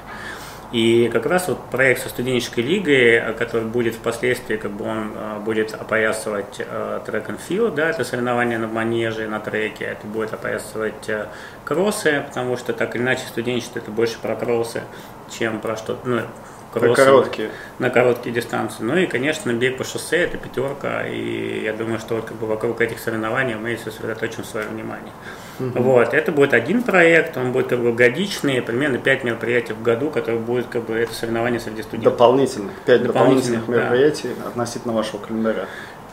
И 0.73 1.09
как 1.13 1.27
раз 1.27 1.49
вот 1.49 1.71
проект 1.71 2.03
со 2.03 2.09
студенческой 2.09 2.61
лигой, 2.61 3.35
который 3.35 3.67
будет 3.67 3.95
впоследствии, 3.95 4.57
как 4.57 4.73
бы 4.73 4.85
он 4.85 5.13
э, 5.15 5.39
будет 5.41 5.75
опоясывать 5.75 6.57
трек 7.07 7.29
and 7.29 7.39
field, 7.49 7.75
да, 7.75 7.91
это 7.91 8.05
соревнования 8.05 8.59
на 8.59 8.67
манеже, 8.67 9.29
на 9.29 9.39
треке, 9.39 9.85
это 9.85 10.07
будет 10.07 10.33
опоясывать 10.35 11.09
э, 11.09 11.27
кроссы, 11.65 12.25
потому 12.29 12.57
что 12.57 12.73
так 12.73 12.97
или 12.97 13.03
иначе 13.03 13.23
студенчество 13.29 13.79
это 13.79 13.91
больше 13.91 14.19
про 14.19 14.35
кроссы, 14.35 14.83
чем 15.31 15.61
про 15.61 15.77
что-то, 15.77 16.09
ну, 16.09 16.23
кроссы 16.81 17.05
короткие. 17.05 17.51
на 17.79 17.91
короткие 17.91 18.35
дистанции. 18.35 18.83
Ну 18.83 18.97
и, 18.97 19.07
конечно, 19.07 19.53
бег 19.53 19.79
по 19.79 19.85
шоссе 19.85 20.19
это 20.19 20.39
пятерка, 20.39 21.07
и 21.07 21.63
я 21.65 21.73
думаю, 21.73 21.99
что 21.99 22.17
вот 22.17 22.25
как 22.25 22.37
бы 22.37 22.47
вокруг 22.47 22.81
этих 22.81 22.99
соревнований 22.99 23.55
мы 23.55 23.77
сосредоточим 23.77 24.45
свое 24.45 24.67
внимание. 24.67 25.13
Угу. 25.59 25.83
Вот, 25.83 26.13
это 26.13 26.33
будет 26.33 26.53
один 26.53 26.83
проект, 26.83 27.37
он 27.37 27.53
будет 27.53 27.69
как 27.69 27.81
бы 27.81 27.93
годичный, 27.93 28.61
примерно 28.61 28.99
5 28.99 29.25
мероприятий 29.25 29.73
в 29.73 29.83
году, 29.83 30.11
которые 30.11 30.41
будут 30.41 30.67
как 30.67 30.85
бы 30.85 30.95
это 30.95 31.15
соревнование 31.15 31.61
среди 31.61 31.83
студентов. 31.83 32.13
Дополнительных, 32.13 32.73
5 32.85 33.03
дополнительных, 33.03 33.07
дополнительных 33.07 33.69
мероприятий 33.69 34.31
да. 34.43 34.49
относительно 34.49 34.95
вашего 34.95 35.19
календаря. 35.19 35.67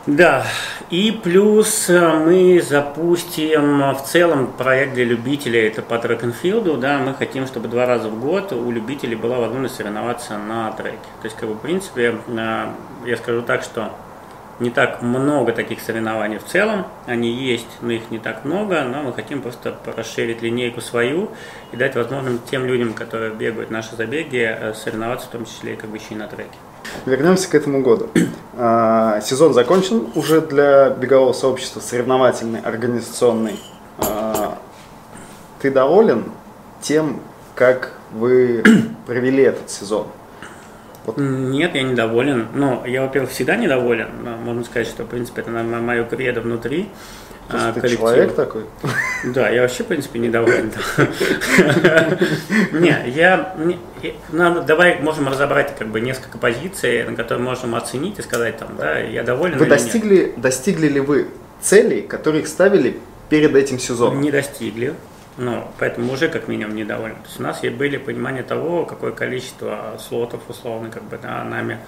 Да, 0.06 0.46
и 0.90 1.18
плюс 1.22 1.88
э, 1.88 2.18
мы 2.18 2.60
запустим 2.60 3.94
в 3.94 4.02
целом 4.04 4.48
проект 4.52 4.92
для 4.92 5.04
любителей, 5.04 5.66
это 5.66 5.80
по 5.80 5.98
трек-н-филду, 5.98 6.76
да, 6.76 6.98
мы 6.98 7.14
хотим, 7.14 7.46
чтобы 7.46 7.68
два 7.68 7.86
раза 7.86 8.10
в 8.10 8.20
год 8.20 8.52
у 8.52 8.70
любителей 8.70 9.16
была 9.16 9.38
возможность 9.38 9.76
соревноваться 9.76 10.36
на 10.36 10.72
треке. 10.72 10.98
То 11.22 11.24
есть, 11.24 11.36
как 11.38 11.48
бы, 11.48 11.54
в 11.54 11.58
принципе, 11.60 12.16
э, 12.26 12.66
я 13.06 13.16
скажу 13.16 13.40
так, 13.40 13.62
что 13.62 13.92
не 14.60 14.68
так 14.68 15.00
много 15.00 15.52
таких 15.52 15.80
соревнований 15.80 16.36
в 16.36 16.44
целом, 16.44 16.86
они 17.06 17.32
есть, 17.32 17.78
но 17.80 17.92
их 17.92 18.10
не 18.10 18.18
так 18.18 18.44
много, 18.44 18.82
но 18.84 19.04
мы 19.04 19.14
хотим 19.14 19.40
просто 19.40 19.74
расширить 19.96 20.42
линейку 20.42 20.82
свою 20.82 21.30
и 21.72 21.76
дать 21.76 21.96
возможность 21.96 22.44
тем 22.44 22.66
людям, 22.66 22.92
которые 22.92 23.32
бегают 23.32 23.70
наши 23.70 23.96
забеги, 23.96 24.36
э, 24.36 24.74
соревноваться 24.74 25.28
в 25.28 25.30
том 25.30 25.46
числе 25.46 25.76
как 25.76 25.88
бы 25.88 25.96
еще 25.96 26.12
и 26.12 26.16
на 26.16 26.28
треке. 26.28 26.58
Вернемся 27.06 27.50
к 27.50 27.54
этому 27.54 27.82
году. 27.82 28.08
А, 28.56 29.20
сезон 29.20 29.52
закончен 29.52 30.06
уже 30.14 30.40
для 30.40 30.90
бегового 30.90 31.32
сообщества, 31.32 31.80
соревновательный, 31.80 32.60
организационный. 32.60 33.58
А, 33.98 34.58
ты 35.60 35.72
доволен 35.72 36.26
тем, 36.80 37.20
как 37.56 37.94
вы 38.12 38.62
провели 39.08 39.42
этот 39.42 39.70
сезон? 39.70 40.06
Вот. 41.04 41.18
Нет, 41.18 41.74
я 41.74 41.82
недоволен. 41.82 42.46
Ну, 42.54 42.84
я, 42.86 43.02
во-первых, 43.02 43.32
всегда 43.32 43.56
недоволен. 43.56 44.08
Можно 44.44 44.62
сказать, 44.62 44.86
что, 44.86 45.02
в 45.02 45.08
принципе, 45.08 45.40
это 45.42 45.50
мое 45.50 46.04
кредо 46.04 46.40
внутри. 46.40 46.88
А, 47.48 47.72
ты 47.72 47.88
человек 47.88 48.34
такой? 48.34 48.64
Да, 49.24 49.48
я 49.48 49.62
вообще, 49.62 49.84
в 49.84 49.86
принципе, 49.86 50.18
недоволен. 50.18 50.72
Не, 52.72 53.10
я... 53.10 53.54
Давай 54.32 55.00
можем 55.00 55.28
разобрать 55.28 55.76
как 55.76 55.88
бы 55.88 56.00
несколько 56.00 56.38
позиций, 56.38 57.04
на 57.04 57.14
которые 57.14 57.44
можем 57.44 57.74
оценить 57.74 58.18
и 58.18 58.22
сказать 58.22 58.58
там, 58.58 58.76
да, 58.76 58.98
я 58.98 59.22
доволен 59.22 59.58
Вы 59.58 59.66
достигли, 59.66 60.34
достигли 60.36 60.88
ли 60.88 61.00
вы 61.00 61.28
целей, 61.60 62.02
которые 62.02 62.42
их 62.42 62.48
ставили 62.48 62.98
перед 63.28 63.54
этим 63.54 63.78
сезоном? 63.78 64.20
Не 64.20 64.30
достигли. 64.30 64.94
Ну, 65.36 65.68
поэтому 65.78 66.12
уже 66.12 66.28
как 66.28 66.48
минимум 66.48 66.76
недовольны. 66.76 67.16
То 67.16 67.26
есть 67.26 67.40
у 67.40 67.42
нас 67.42 67.60
были 67.60 67.96
понимание 67.96 68.42
того, 68.42 68.84
какое 68.84 69.10
количество 69.10 69.98
слотов 69.98 70.40
условно 70.48 70.90
как 70.90 71.02
бы 71.04 71.18
да, 71.20 71.42
нами 71.44 71.78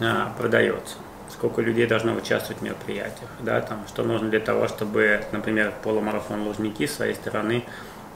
а, 0.00 0.32
продается 0.38 0.96
сколько 1.44 1.60
людей 1.60 1.86
должно 1.86 2.14
участвовать 2.14 2.62
в 2.62 2.64
мероприятиях, 2.64 3.28
да, 3.40 3.60
там, 3.60 3.84
что 3.86 4.02
нужно 4.02 4.30
для 4.30 4.40
того, 4.40 4.66
чтобы, 4.66 5.20
например, 5.30 5.74
полумарафон 5.82 6.40
Лужники 6.44 6.86
с 6.86 6.94
своей 6.94 7.14
стороны 7.14 7.64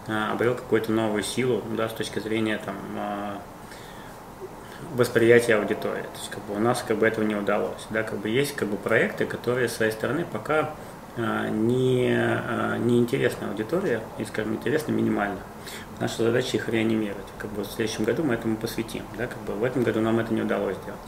а, 0.06 0.32
обрел 0.32 0.54
какую-то 0.54 0.92
новую 0.92 1.22
силу, 1.22 1.62
да, 1.76 1.90
с 1.90 1.92
точки 1.92 2.20
зрения 2.20 2.58
там, 2.64 2.76
а, 2.96 3.38
восприятия 4.94 5.56
аудитории. 5.56 6.04
То 6.04 6.18
есть 6.18 6.30
как 6.30 6.42
бы 6.44 6.56
у 6.56 6.58
нас 6.58 6.82
как 6.88 6.96
бы 6.96 7.06
этого 7.06 7.22
не 7.22 7.34
удалось. 7.34 7.86
Да, 7.90 8.02
как 8.02 8.18
бы 8.18 8.30
есть 8.30 8.56
как 8.56 8.68
бы 8.68 8.78
проекты, 8.78 9.26
которые 9.26 9.68
с 9.68 9.74
своей 9.74 9.92
стороны 9.92 10.24
пока 10.24 10.70
а, 11.18 11.50
не, 11.50 12.16
не 12.78 12.98
интересна 12.98 13.50
аудитория, 13.50 14.00
и, 14.16 14.24
скажем, 14.24 14.54
интересна 14.54 14.92
минимально. 14.92 15.40
Наша 16.00 16.22
задача 16.22 16.56
их 16.56 16.66
реанимировать. 16.70 17.26
Как 17.36 17.50
бы 17.50 17.64
в 17.64 17.66
следующем 17.66 18.04
году 18.04 18.24
мы 18.24 18.32
этому 18.32 18.56
посвятим. 18.56 19.02
Да, 19.18 19.26
как 19.26 19.38
бы 19.42 19.52
в 19.52 19.64
этом 19.64 19.82
году 19.82 20.00
нам 20.00 20.18
это 20.18 20.32
не 20.32 20.40
удалось 20.40 20.78
сделать. 20.78 20.98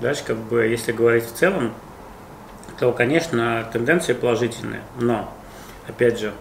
Дальше, 0.00 0.22
как 0.24 0.36
бы, 0.36 0.66
если 0.66 0.92
говорить 0.92 1.24
в 1.24 1.32
целом, 1.32 1.74
то, 2.78 2.92
конечно, 2.92 3.68
тенденции 3.72 4.12
положительные, 4.12 4.82
но, 5.00 5.32
опять 5.88 6.20
же, 6.20 6.32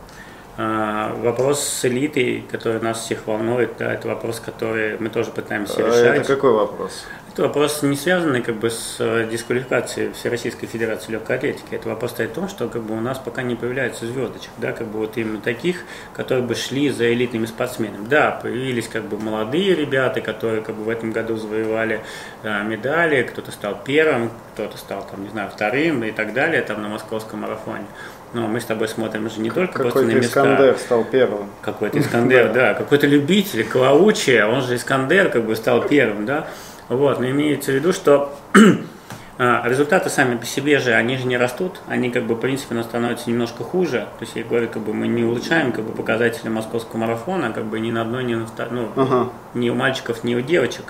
а, 0.58 1.14
вопрос 1.16 1.62
с 1.62 1.86
элитой, 1.86 2.44
который 2.52 2.82
нас 2.82 3.00
всех 3.00 3.28
волнует, 3.28 3.78
да, 3.78 3.94
это 3.94 4.08
вопрос, 4.08 4.40
который 4.40 4.98
мы 5.00 5.10
тоже 5.10 5.32
пытаемся 5.32 5.84
а 5.84 5.88
решать. 5.88 6.22
Это 6.22 6.36
какой 6.36 6.52
вопрос? 6.52 7.06
Это 7.38 7.44
вопрос 7.44 7.84
не 7.84 7.96
связанный 7.96 8.41
как 8.41 8.56
бы 8.56 8.72
с 8.72 8.96
э, 8.98 9.27
дисквалификацией 9.32 10.12
Всероссийской 10.12 10.67
Федерации 10.67 11.12
легкой 11.12 11.36
атлетики. 11.36 11.75
Это 11.75 11.88
вопрос 11.88 12.10
стоит 12.10 12.32
в 12.32 12.34
том, 12.34 12.50
что 12.50 12.67
как 12.67 12.82
бы 12.82 12.98
у 12.98 13.00
нас 13.00 13.20
пока 13.20 13.44
не 13.44 13.53
появляется 13.53 14.08
звездочек, 14.08 14.50
да, 14.58 14.72
как 14.72 14.88
бы 14.88 14.98
вот 14.98 15.17
именно 15.17 15.39
таких, 15.39 15.84
которые 16.15 16.44
бы 16.44 16.56
шли 16.56 16.89
за 16.89 17.13
элитными 17.13 17.46
спортсменами. 17.46 18.08
Да, 18.08 18.32
появились 18.41 18.88
как 18.88 19.03
бы 19.03 19.20
молодые 19.20 19.75
ребята, 19.75 20.20
которые 20.20 20.63
как 20.63 20.74
бы 20.74 20.86
в 20.86 20.89
этом 20.89 21.12
году 21.12 21.38
завоевали 21.38 22.01
э, 22.41 22.63
медали, 22.63 23.22
кто-то 23.22 23.51
стал 23.51 23.84
первым, 23.86 24.32
кто-то 24.56 24.75
стал 24.79 25.06
там, 25.08 25.24
не 25.24 25.29
знаю, 25.29 25.51
вторым 25.53 26.03
и 26.06 26.10
так 26.10 26.34
далее, 26.34 26.63
там 26.63 26.82
на 26.82 26.88
московском 26.88 27.41
марафоне. 27.41 27.86
Но 28.34 28.48
мы 28.48 28.60
с 28.60 28.65
тобой 28.65 28.88
смотрим 28.88 29.29
же 29.29 29.41
не 29.41 29.51
только 29.51 29.74
Какой 29.74 29.91
просто 29.91 30.08
на 30.08 30.12
места. 30.13 30.39
Искандер 30.39 30.77
стал 30.79 31.03
первым. 31.03 31.51
Какой-то 31.62 32.00
Искандер, 32.00 32.51
да. 32.51 32.74
Какой-то 32.74 33.06
любитель, 33.06 33.63
Клаучи, 33.63 34.41
он 34.41 34.63
же 34.63 34.75
Искандер 34.75 35.29
как 35.29 35.46
бы 35.46 35.56
стал 35.56 35.88
первым, 35.88 36.25
да. 36.25 36.48
Вот, 36.89 37.20
но 37.20 37.29
имеется 37.29 37.72
в 37.72 37.75
виду, 37.75 37.91
что 37.91 38.34
а, 39.38 39.67
результаты 39.67 40.10
сами 40.10 40.38
по 40.38 40.46
себе 40.46 40.79
же, 40.79 40.94
они 40.94 41.17
же 41.17 41.27
не 41.27 41.38
растут, 41.38 41.82
они 41.88 42.10
как 42.10 42.24
бы, 42.24 42.36
в 42.36 42.39
принципе, 42.39 42.75
нас 42.75 42.86
становятся 42.86 43.29
немножко 43.29 43.63
хуже. 43.63 44.08
То 44.20 44.25
есть, 44.25 44.36
я 44.36 44.44
говорю, 44.44 44.70
как 44.70 44.82
бы 44.82 44.94
мы 44.94 45.08
не 45.08 45.24
улучшаем 45.24 45.72
как 45.72 45.84
бы, 45.84 45.91
показатели 45.91 46.50
московского 46.50 47.00
марафона, 47.00 47.51
как 47.51 47.65
бы 47.65 47.79
ни 47.79 47.91
на 47.91 48.01
одной, 48.01 48.24
ни 48.24 48.36
на 48.36 48.46
второй, 48.46 48.72
ну, 48.74 48.89
ага. 48.96 49.29
ни 49.53 49.70
у 49.70 49.75
мальчиков, 49.75 50.24
ни 50.24 50.36
у 50.36 50.41
девочек. 50.41 50.86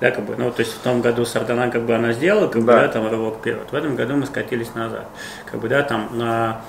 Да, 0.00 0.10
как 0.10 0.24
бы, 0.24 0.34
ну, 0.36 0.50
то 0.50 0.60
есть 0.60 0.72
в 0.72 0.78
том 0.80 1.00
году 1.00 1.24
Сардана 1.24 1.70
как 1.70 1.82
бы 1.82 1.94
она 1.94 2.12
сделала, 2.12 2.48
как 2.48 2.64
да. 2.64 2.72
бы, 2.72 2.80
да, 2.80 2.88
там 2.88 3.08
рывок 3.08 3.36
вперед. 3.36 3.68
В 3.70 3.74
этом 3.74 3.94
году 3.94 4.16
мы 4.16 4.26
скатились 4.26 4.74
назад. 4.74 5.06
Как 5.48 5.60
бы, 5.60 5.68
да, 5.68 5.82
там 5.82 6.08
на 6.18 6.62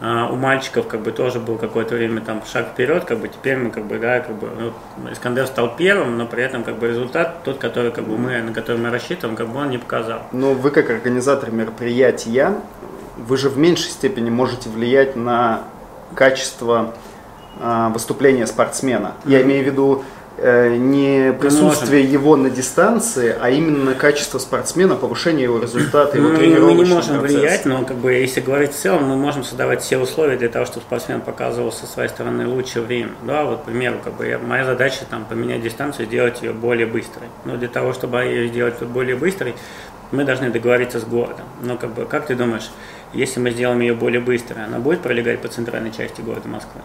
у 0.00 0.36
мальчиков 0.36 0.86
как 0.86 1.02
бы 1.02 1.12
тоже 1.12 1.40
был 1.40 1.58
какое-то 1.58 1.94
время 1.94 2.22
там 2.22 2.42
шаг 2.50 2.68
вперед, 2.68 3.04
как 3.04 3.18
бы 3.18 3.28
теперь 3.28 3.58
мы 3.58 3.70
как 3.70 3.84
бы, 3.84 3.98
да, 3.98 4.20
как 4.20 4.34
бы, 4.36 4.48
ну, 4.58 5.12
Искандер 5.12 5.46
стал 5.46 5.76
первым, 5.76 6.16
но 6.16 6.26
при 6.26 6.42
этом 6.42 6.64
как 6.64 6.78
бы 6.78 6.88
результат 6.88 7.42
тот, 7.44 7.58
который 7.58 7.92
как 7.92 8.04
бы 8.04 8.16
мы, 8.16 8.40
на 8.40 8.54
который 8.54 8.78
мы 8.78 8.90
рассчитываем, 8.90 9.36
как 9.36 9.48
бы 9.48 9.58
он 9.58 9.68
не 9.68 9.76
показал. 9.76 10.22
Но 10.32 10.54
вы 10.54 10.70
как 10.70 10.88
организатор 10.88 11.50
мероприятия, 11.50 12.54
вы 13.18 13.36
же 13.36 13.50
в 13.50 13.58
меньшей 13.58 13.90
степени 13.90 14.30
можете 14.30 14.70
влиять 14.70 15.16
на 15.16 15.64
качество 16.14 16.94
э, 17.60 17.88
выступления 17.92 18.46
спортсмена. 18.46 19.12
Mm-hmm. 19.24 19.30
Я 19.30 19.42
имею 19.42 19.64
в 19.64 19.66
виду 19.66 20.04
не 20.42 21.34
присутствие 21.34 22.02
его 22.04 22.34
на 22.36 22.48
дистанции, 22.48 23.36
а 23.38 23.50
именно 23.50 23.94
качество 23.94 24.38
спортсмена, 24.38 24.96
повышение 24.96 25.44
его 25.44 25.58
результата, 25.58 26.16
его 26.16 26.30
мы, 26.30 26.38
мы 26.38 26.72
не 26.74 26.84
можем 26.84 27.18
процесс. 27.18 27.36
влиять, 27.36 27.64
но 27.66 27.84
как 27.84 27.98
бы 27.98 28.14
если 28.14 28.40
говорить 28.40 28.72
в 28.72 28.76
целом, 28.76 29.04
мы 29.04 29.16
можем 29.16 29.44
создавать 29.44 29.82
все 29.82 29.98
условия 29.98 30.36
для 30.36 30.48
того, 30.48 30.64
чтобы 30.64 30.86
спортсмен 30.86 31.20
показывал 31.20 31.72
со 31.72 31.86
своей 31.86 32.08
стороны 32.08 32.46
лучшее 32.46 32.84
время. 32.84 33.10
Да, 33.22 33.44
вот, 33.44 33.60
к 33.60 33.64
примеру, 33.64 33.98
как 34.02 34.14
бы 34.14 34.26
я, 34.26 34.38
моя 34.38 34.64
задача 34.64 35.04
там 35.08 35.26
поменять 35.26 35.62
дистанцию, 35.62 36.06
сделать 36.06 36.40
ее 36.40 36.52
более 36.52 36.86
быстрой. 36.86 37.28
Но 37.44 37.56
для 37.56 37.68
того, 37.68 37.92
чтобы 37.92 38.18
ее 38.24 38.48
сделать 38.48 38.80
более 38.82 39.16
быстрой, 39.16 39.54
мы 40.10 40.24
должны 40.24 40.50
договориться 40.50 41.00
с 41.00 41.04
городом. 41.04 41.44
Но 41.62 41.76
как 41.76 41.92
бы, 41.92 42.06
как 42.06 42.26
ты 42.26 42.34
думаешь, 42.34 42.70
если 43.12 43.40
мы 43.40 43.50
сделаем 43.50 43.80
ее 43.80 43.94
более 43.94 44.20
быстрой, 44.20 44.64
она 44.64 44.78
будет 44.78 45.00
пролегать 45.00 45.40
по 45.40 45.48
центральной 45.48 45.92
части 45.92 46.22
города 46.22 46.48
Москвы? 46.48 46.80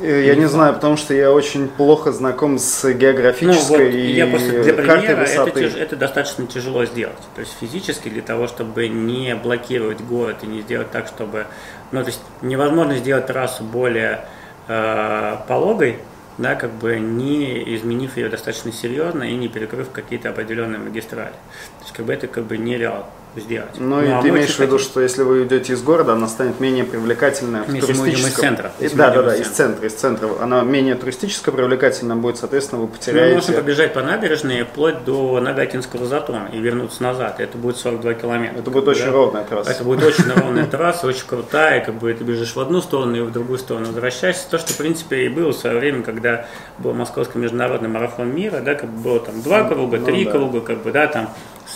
Э, 0.00 0.24
я 0.24 0.34
не 0.36 0.46
знаю, 0.46 0.74
потому 0.74 0.96
что 0.96 1.14
я 1.14 1.32
очень 1.32 1.68
плохо 1.68 2.12
знаком 2.12 2.58
с 2.58 2.92
географической 2.92 3.78
ну, 3.78 3.84
вот 3.84 3.94
и 3.94 4.12
я 4.12 4.26
просто 4.26 4.62
для 4.62 4.74
примера, 4.74 5.16
высоты. 5.16 5.64
Это, 5.64 5.78
это 5.78 5.96
достаточно 5.96 6.46
тяжело 6.46 6.84
сделать. 6.84 7.16
То 7.34 7.40
есть 7.40 7.56
физически 7.60 8.08
для 8.08 8.22
того, 8.22 8.46
чтобы 8.46 8.88
не 8.88 9.34
блокировать 9.34 10.00
город 10.00 10.38
и 10.42 10.46
не 10.46 10.60
сделать 10.60 10.90
так, 10.90 11.08
чтобы... 11.08 11.46
Ну, 11.90 12.00
то 12.02 12.08
есть 12.08 12.20
невозможно 12.42 12.96
сделать 12.96 13.26
трассу 13.26 13.64
более 13.64 14.24
э, 14.68 15.36
пологой, 15.48 15.98
да, 16.38 16.54
как 16.54 16.72
бы 16.74 16.98
не 16.98 17.74
изменив 17.74 18.16
ее 18.16 18.28
достаточно 18.28 18.72
серьезно 18.72 19.24
и 19.24 19.34
не 19.34 19.48
перекрыв 19.48 19.90
какие-то 19.90 20.30
определенные 20.30 20.78
магистрали. 20.78 21.32
То 21.32 21.84
есть 21.84 21.92
как 21.92 22.06
бы 22.06 22.12
это 22.12 22.28
как 22.28 22.44
бы 22.44 22.56
нереально. 22.56 23.06
Сделать. 23.36 23.78
Ну, 23.78 23.96
ну 23.96 24.02
и 24.02 24.08
а 24.08 24.22
ты 24.22 24.28
имеешь 24.28 24.54
в 24.54 24.58
виду, 24.58 24.78
что 24.78 25.00
если 25.00 25.22
вы 25.22 25.40
уйдете 25.40 25.72
из 25.72 25.82
города, 25.82 26.12
она 26.12 26.28
станет 26.28 26.60
менее 26.60 26.84
привлекательной 26.84 27.62
в 27.62 27.72
если 27.72 27.86
туристическом... 27.86 28.28
из 28.28 28.34
центра. 28.34 28.72
Если 28.80 28.96
да, 28.96 29.10
да, 29.10 29.22
да, 29.22 29.36
из 29.36 29.48
центра, 29.48 29.86
из 29.86 29.94
центра. 29.94 30.28
Она 30.40 30.62
менее 30.62 30.94
туристически 30.94 31.50
привлекательна 31.50 32.16
будет, 32.16 32.38
соответственно, 32.38 32.82
вы 32.82 32.88
потеряете... 32.88 33.28
Мы 33.28 33.40
можем 33.40 33.54
побежать 33.54 33.92
по 33.94 34.02
набережной 34.02 34.64
вплоть 34.64 35.04
до 35.04 35.40
Нагатинского 35.40 36.06
затона 36.06 36.48
и 36.52 36.58
вернуться 36.58 37.02
назад. 37.02 37.40
Это 37.40 37.58
будет 37.58 37.76
42 37.76 38.14
километра. 38.14 38.58
Это 38.58 38.70
будет 38.70 38.84
да? 38.84 38.90
очень 38.92 39.10
ровная 39.10 39.44
трасса. 39.44 39.70
Это 39.70 39.84
будет 39.84 40.02
очень 40.02 40.30
ровная 40.34 40.66
трасса, 40.66 41.06
очень 41.06 41.26
крутая, 41.26 41.84
как 41.84 41.94
бы 41.94 42.12
ты 42.12 42.24
бежишь 42.24 42.54
в 42.54 42.60
одну 42.60 42.80
сторону 42.80 43.16
и 43.16 43.20
в 43.20 43.32
другую 43.32 43.58
сторону 43.58 43.86
возвращаешься. 43.86 44.48
То, 44.50 44.58
что, 44.58 44.72
в 44.72 44.76
принципе, 44.76 45.26
и 45.26 45.28
было 45.28 45.52
в 45.52 45.56
свое 45.56 45.78
время, 45.78 46.02
когда 46.02 46.46
был 46.78 46.92
Московский 46.94 47.38
международный 47.38 47.88
марафон 47.88 48.34
мира, 48.34 48.60
да, 48.60 48.74
как 48.74 48.90
бы 48.90 49.00
было 49.00 49.20
там 49.20 49.42
два 49.42 49.64
круга, 49.64 49.98
ну 49.98 50.04
три 50.06 50.24
ну, 50.24 50.24
да. 50.24 50.30
круга, 50.30 50.60
как 50.60 50.82
бы, 50.82 50.92
да, 50.92 51.06
там 51.06 51.30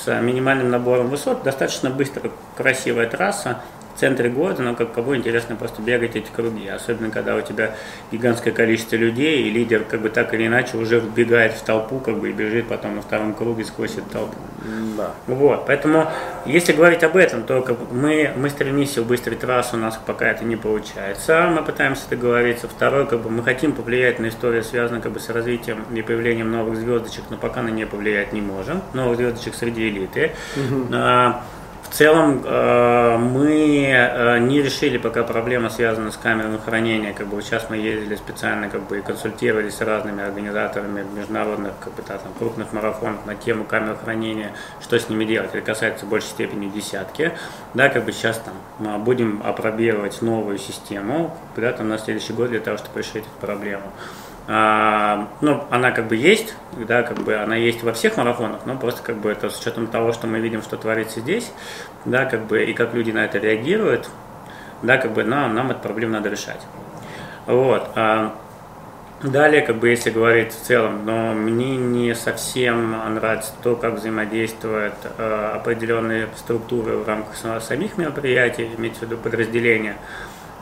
с 0.04 0.21
минимальным 0.21 0.71
набором 0.71 1.09
высот, 1.09 1.42
достаточно 1.42 1.90
быстро, 1.90 2.30
красивая 2.56 3.09
трасса, 3.09 3.61
в 3.94 3.99
центре 4.00 4.28
города, 4.28 4.62
но 4.62 4.75
как 4.75 4.92
кого 4.92 5.16
интересно 5.16 5.56
просто 5.56 5.82
бегать 5.82 6.16
эти 6.16 6.30
круги, 6.30 6.68
особенно 6.68 7.11
когда 7.11 7.37
у 7.37 7.40
тебя 7.40 7.75
гигантское 8.11 8.52
количество 8.52 8.96
людей, 8.96 9.42
и 9.42 9.50
лидер 9.50 9.84
как 9.84 10.02
бы 10.02 10.08
так 10.08 10.32
или 10.34 10.46
иначе 10.46 10.76
уже 10.76 11.00
вбегает 11.00 11.52
в 11.52 11.62
толпу, 11.62 11.99
как 11.99 12.18
бы 12.18 12.30
и 12.30 12.32
бежит 12.32 12.68
потом 12.68 12.96
на 12.96 13.02
втором 13.02 13.34
круге 13.34 13.64
сквозь 13.64 13.92
эту 13.92 14.08
толпу. 14.11 14.37
Да. 14.96 15.12
Вот, 15.26 15.66
поэтому 15.66 16.11
если 16.46 16.72
говорить 16.72 17.02
об 17.02 17.16
этом, 17.16 17.44
то 17.44 17.62
как 17.62 17.76
мы, 17.90 18.32
мы 18.37 18.50
стремимся 18.50 19.02
убыстрить 19.02 19.40
трассу, 19.40 19.76
у 19.76 19.80
нас 19.80 19.99
пока 20.04 20.28
это 20.28 20.44
не 20.44 20.56
получается, 20.56 21.49
мы 21.50 21.62
пытаемся 21.62 22.08
договориться. 22.08 22.68
Второе, 22.68 23.06
как 23.06 23.20
бы 23.20 23.30
мы 23.30 23.42
хотим 23.42 23.72
повлиять 23.72 24.18
на 24.18 24.28
историю, 24.28 24.62
связанную 24.62 25.02
как 25.02 25.12
бы 25.12 25.20
с 25.20 25.28
развитием 25.28 25.84
и 25.94 26.02
появлением 26.02 26.50
новых 26.50 26.76
звездочек, 26.76 27.25
но 27.30 27.37
пока 27.37 27.62
на 27.62 27.68
нее 27.68 27.87
повлиять 27.87 28.32
не 28.32 28.40
можем, 28.40 28.82
новых 28.92 29.16
звездочек 29.16 29.54
среди 29.54 29.88
элиты. 29.88 30.32
Угу. 30.56 30.87
А, 30.92 31.42
в 31.83 31.95
целом 31.95 32.43
э, 32.45 33.17
мы 33.19 33.85
э, 33.85 34.39
не 34.39 34.62
решили 34.62 34.99
пока 34.99 35.25
проблему, 35.25 35.69
связанную 35.69 36.12
с 36.12 36.17
камерами 36.17 36.59
хранения. 36.59 37.12
Как 37.12 37.27
бы 37.27 37.43
сейчас 37.43 37.69
мы 37.69 37.77
ездили 37.77 38.15
специально 38.17 38.69
как 38.69 38.83
бы, 38.87 38.99
и 38.99 39.03
консультировались 39.03 39.75
с 39.75 39.81
разными 39.81 40.23
организаторами 40.23 41.05
международных 41.15 41.73
как 41.81 41.95
бы, 41.95 42.03
да, 42.07 42.19
там, 42.19 42.33
крупных 42.39 42.73
марафонов 42.73 43.27
на 43.27 43.35
тему 43.35 43.65
камер 43.65 43.97
хранения, 44.03 44.53
что 44.81 44.99
с 44.99 45.09
ними 45.09 45.25
делать. 45.25 45.51
Это 45.53 45.61
касается 45.61 46.07
в 46.07 46.09
большей 46.09 46.31
степени 46.31 46.69
десятки. 46.69 47.33
Да, 47.75 47.89
как 47.89 48.05
бы 48.05 48.12
сейчас 48.12 48.41
там 48.41 49.05
будем 49.05 49.43
опробировать 49.45 50.23
новую 50.23 50.59
систему 50.59 51.37
да, 51.57 51.73
там, 51.73 51.89
на 51.89 51.99
следующий 51.99 52.33
год 52.33 52.51
для 52.51 52.61
того, 52.61 52.79
чтобы 52.79 53.01
решить 53.01 53.17
эту 53.17 53.31
проблему. 53.41 53.93
А, 54.54 55.28
ну, 55.40 55.64
она 55.71 55.92
как 55.92 56.09
бы 56.09 56.16
есть, 56.16 56.54
да, 56.76 57.02
как 57.02 57.16
бы 57.21 57.37
она 57.37 57.56
есть 57.56 57.82
во 57.82 57.94
всех 57.94 58.18
марафонах, 58.18 58.66
но 58.66 58.76
просто 58.76 59.02
как 59.02 59.16
бы 59.16 59.30
это 59.30 59.49
с 59.49 59.59
учетом 59.59 59.87
того, 59.87 60.12
что 60.12 60.26
мы 60.26 60.40
видим, 60.40 60.61
что 60.61 60.76
творится 60.76 61.21
здесь, 61.21 61.50
да, 62.04 62.26
как 62.26 62.44
бы 62.44 62.62
и 62.62 62.75
как 62.75 62.92
люди 62.92 63.12
на 63.12 63.25
это 63.25 63.38
реагируют, 63.38 64.11
да, 64.82 64.99
как 64.99 65.14
бы 65.14 65.25
нам, 65.25 65.54
нам 65.54 65.71
эту 65.71 65.80
проблему 65.80 66.12
надо 66.12 66.28
решать. 66.28 66.61
Вот. 67.47 67.92
А, 67.94 68.35
далее, 69.23 69.62
как 69.62 69.76
бы, 69.76 69.88
если 69.88 70.11
говорить 70.11 70.52
в 70.52 70.61
целом, 70.61 71.06
но 71.06 71.32
мне 71.32 71.76
не 71.78 72.14
совсем 72.14 72.90
нравится 73.14 73.52
то, 73.62 73.75
как 73.75 73.94
взаимодействуют 73.94 74.97
э, 75.16 75.52
определенные 75.54 76.28
структуры 76.37 76.99
в 76.99 77.09
рамках 77.09 77.62
самих 77.62 77.97
мероприятий, 77.97 78.68
имеется 78.76 79.00
в 79.00 79.02
виду 79.04 79.16
подразделения. 79.16 79.97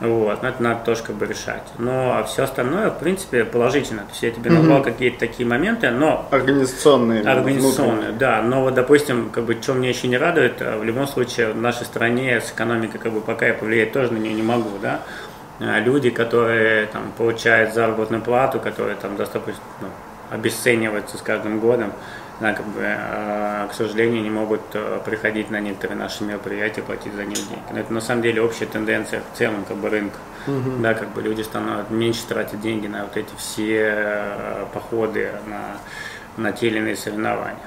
Вот, 0.01 0.41
но 0.41 0.49
это 0.49 0.63
надо 0.63 0.83
тоже 0.83 1.03
как 1.03 1.15
бы 1.15 1.27
решать. 1.27 1.61
Но 1.77 2.23
все 2.27 2.43
остальное, 2.43 2.89
в 2.89 2.97
принципе, 2.97 3.45
положительно. 3.45 4.01
То 4.01 4.09
есть 4.09 4.23
я 4.23 4.31
тебе 4.31 4.49
назвал 4.49 4.77
угу. 4.77 4.85
какие-то 4.85 5.19
такие 5.19 5.47
моменты, 5.47 5.91
но... 5.91 6.27
Организационные. 6.31 7.21
Организационные, 7.21 7.93
внутренние. 7.93 8.19
да. 8.19 8.41
Но 8.41 8.63
вот, 8.63 8.73
допустим, 8.73 9.29
как 9.29 9.43
бы, 9.43 9.55
что 9.61 9.75
мне 9.75 9.89
еще 9.89 10.07
не 10.07 10.17
радует, 10.17 10.59
э, 10.59 10.75
в 10.79 10.83
любом 10.83 11.07
случае 11.07 11.53
в 11.53 11.61
нашей 11.61 11.85
стране 11.85 12.41
с 12.41 12.51
экономикой, 12.51 12.97
как 12.97 13.11
бы, 13.11 13.21
пока 13.21 13.45
я 13.45 13.53
повлиять 13.53 13.93
тоже 13.93 14.11
на 14.11 14.17
нее 14.17 14.33
не 14.33 14.41
могу, 14.41 14.71
да. 14.81 15.01
А 15.59 15.79
люди, 15.79 16.09
которые 16.09 16.87
там 16.87 17.11
получают 17.15 17.75
заработную 17.75 18.23
плату, 18.23 18.59
которые 18.59 18.95
там 18.95 19.15
достаточно 19.15 19.61
ну, 19.81 19.87
обесцениваются 20.31 21.19
с 21.19 21.21
каждым 21.21 21.59
годом, 21.59 21.93
да, 22.41 22.53
как 22.53 22.65
бы, 22.65 22.81
э, 22.81 23.67
к 23.69 23.73
сожалению, 23.73 24.23
не 24.23 24.31
могут 24.31 24.61
э, 24.73 24.99
приходить 25.05 25.51
на 25.51 25.59
некоторые 25.59 25.97
наши 25.97 26.23
мероприятия, 26.23 26.81
платить 26.81 27.13
за 27.13 27.23
них 27.23 27.37
деньги. 27.37 27.71
Но 27.71 27.79
это 27.79 27.93
на 27.93 28.01
самом 28.01 28.23
деле 28.23 28.41
общая 28.41 28.65
тенденция 28.65 29.21
в 29.21 29.37
целом 29.37 29.63
как 29.67 29.77
бы, 29.77 29.89
рынка. 29.89 30.17
Угу. 30.47 30.81
Да, 30.81 30.95
как 30.95 31.09
бы 31.09 31.21
люди 31.21 31.43
становятся 31.43 31.93
меньше 31.93 32.25
тратят 32.27 32.59
деньги 32.59 32.87
на 32.87 33.03
вот 33.03 33.15
эти 33.15 33.29
все 33.37 33.93
э, 33.95 34.65
походы 34.73 35.29
на, 35.45 36.41
на 36.41 36.51
те 36.51 36.67
или 36.67 36.79
иные 36.79 36.95
соревнования. 36.95 37.59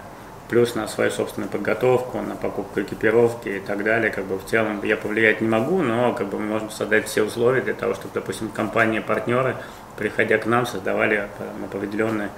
Плюс 0.49 0.75
на 0.75 0.89
свою 0.89 1.13
собственную 1.13 1.51
подготовку, 1.51 2.21
на 2.21 2.35
покупку 2.35 2.81
экипировки 2.81 3.49
и 3.49 3.61
так 3.61 3.85
далее. 3.85 4.11
Как 4.11 4.25
бы 4.25 4.39
в 4.39 4.45
целом 4.45 4.83
я 4.83 4.97
повлиять 4.97 5.41
не 5.41 5.47
могу, 5.49 5.83
но 5.83 6.15
как 6.15 6.27
бы 6.27 6.39
мы 6.41 6.47
можем 6.47 6.71
создать 6.71 7.07
все 7.07 7.23
условия 7.23 7.61
для 7.61 7.75
того, 7.75 7.95
чтобы, 7.95 8.13
допустим, 8.13 8.49
компании-партнеры, 8.49 9.55
приходя 9.97 10.37
к 10.39 10.47
нам, 10.47 10.67
создавали 10.67 11.29
определенные 11.73 12.31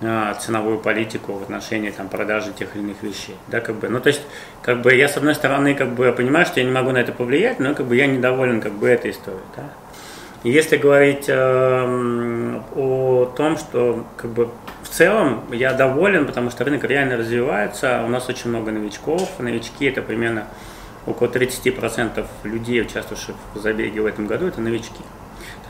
ценовую 0.00 0.78
политику 0.78 1.32
в 1.32 1.42
отношении 1.42 1.90
там, 1.90 2.08
продажи 2.08 2.52
тех 2.52 2.74
или 2.76 2.82
иных 2.82 3.02
вещей. 3.02 3.36
Да, 3.48 3.60
как 3.60 3.76
бы, 3.76 3.88
ну, 3.88 4.00
то 4.00 4.08
есть, 4.08 4.22
как 4.62 4.82
бы 4.82 4.94
я 4.94 5.08
с 5.08 5.16
одной 5.16 5.34
стороны 5.34 5.74
как 5.74 5.94
бы 5.94 6.12
понимаю, 6.12 6.44
что 6.44 6.60
я 6.60 6.66
не 6.66 6.72
могу 6.72 6.90
на 6.90 6.98
это 6.98 7.12
повлиять, 7.12 7.60
но 7.60 7.74
как 7.74 7.86
бы 7.86 7.96
я 7.96 8.06
недоволен 8.06 8.60
как 8.60 8.72
бы 8.72 8.88
этой 8.88 9.12
историей. 9.12 9.40
Да. 9.56 9.64
Если 10.44 10.76
говорить 10.76 11.24
э, 11.28 12.60
о 12.76 13.32
том, 13.36 13.56
что 13.56 14.04
как 14.16 14.30
бы 14.30 14.50
в 14.82 14.88
целом 14.88 15.42
я 15.50 15.72
доволен, 15.72 16.26
потому 16.26 16.50
что 16.50 16.62
рынок 16.64 16.84
реально 16.84 17.16
развивается, 17.16 18.02
у 18.04 18.08
нас 18.08 18.28
очень 18.28 18.50
много 18.50 18.70
новичков, 18.70 19.40
новички 19.40 19.86
это 19.86 20.02
примерно 20.02 20.44
около 21.06 21.28
30% 21.28 22.24
людей, 22.44 22.82
участвовавших 22.82 23.34
в 23.54 23.58
забеге 23.58 24.00
в 24.00 24.06
этом 24.06 24.26
году, 24.26 24.46
это 24.46 24.60
новички. 24.60 25.02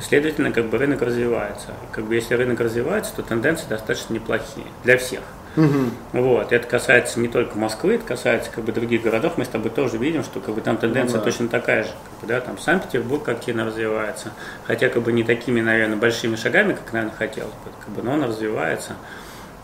Следовательно, 0.00 0.52
как 0.52 0.66
бы 0.66 0.78
рынок 0.78 1.02
развивается. 1.02 1.68
Как 1.92 2.04
бы 2.04 2.14
если 2.14 2.34
рынок 2.34 2.60
развивается, 2.60 3.14
то 3.14 3.22
тенденции 3.22 3.66
достаточно 3.68 4.14
неплохие 4.14 4.66
для 4.84 4.98
всех. 4.98 5.20
Угу. 5.56 5.90
Вот. 6.12 6.52
Это 6.52 6.66
касается 6.68 7.18
не 7.18 7.28
только 7.28 7.58
Москвы, 7.58 7.94
это 7.94 8.04
касается 8.04 8.50
как 8.50 8.64
бы 8.64 8.72
других 8.72 9.02
городов. 9.02 9.38
Мы 9.38 9.44
с 9.44 9.48
тобой 9.48 9.70
тоже 9.70 9.96
видим, 9.96 10.22
что 10.22 10.40
как 10.40 10.54
бы 10.54 10.60
там 10.60 10.76
тенденция 10.76 11.18
ну, 11.18 11.24
да. 11.24 11.30
точно 11.30 11.48
такая 11.48 11.84
же. 11.84 11.90
Как 11.90 12.20
бы, 12.20 12.26
да, 12.26 12.40
там 12.40 12.58
Санкт-Петербург 12.58 13.26
активно 13.28 13.64
развивается, 13.64 14.32
хотя 14.66 14.88
как 14.88 15.02
бы 15.02 15.12
не 15.12 15.24
такими, 15.24 15.60
наверное, 15.60 15.96
большими 15.96 16.36
шагами, 16.36 16.74
как, 16.74 16.92
наверное, 16.92 17.16
хотелось 17.16 17.52
бы, 17.52 17.70
как 17.84 17.94
бы, 17.94 18.02
но 18.02 18.12
он 18.12 18.24
развивается. 18.24 18.92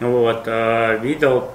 Вот. 0.01 0.45
А, 0.47 0.97
видел 0.97 1.51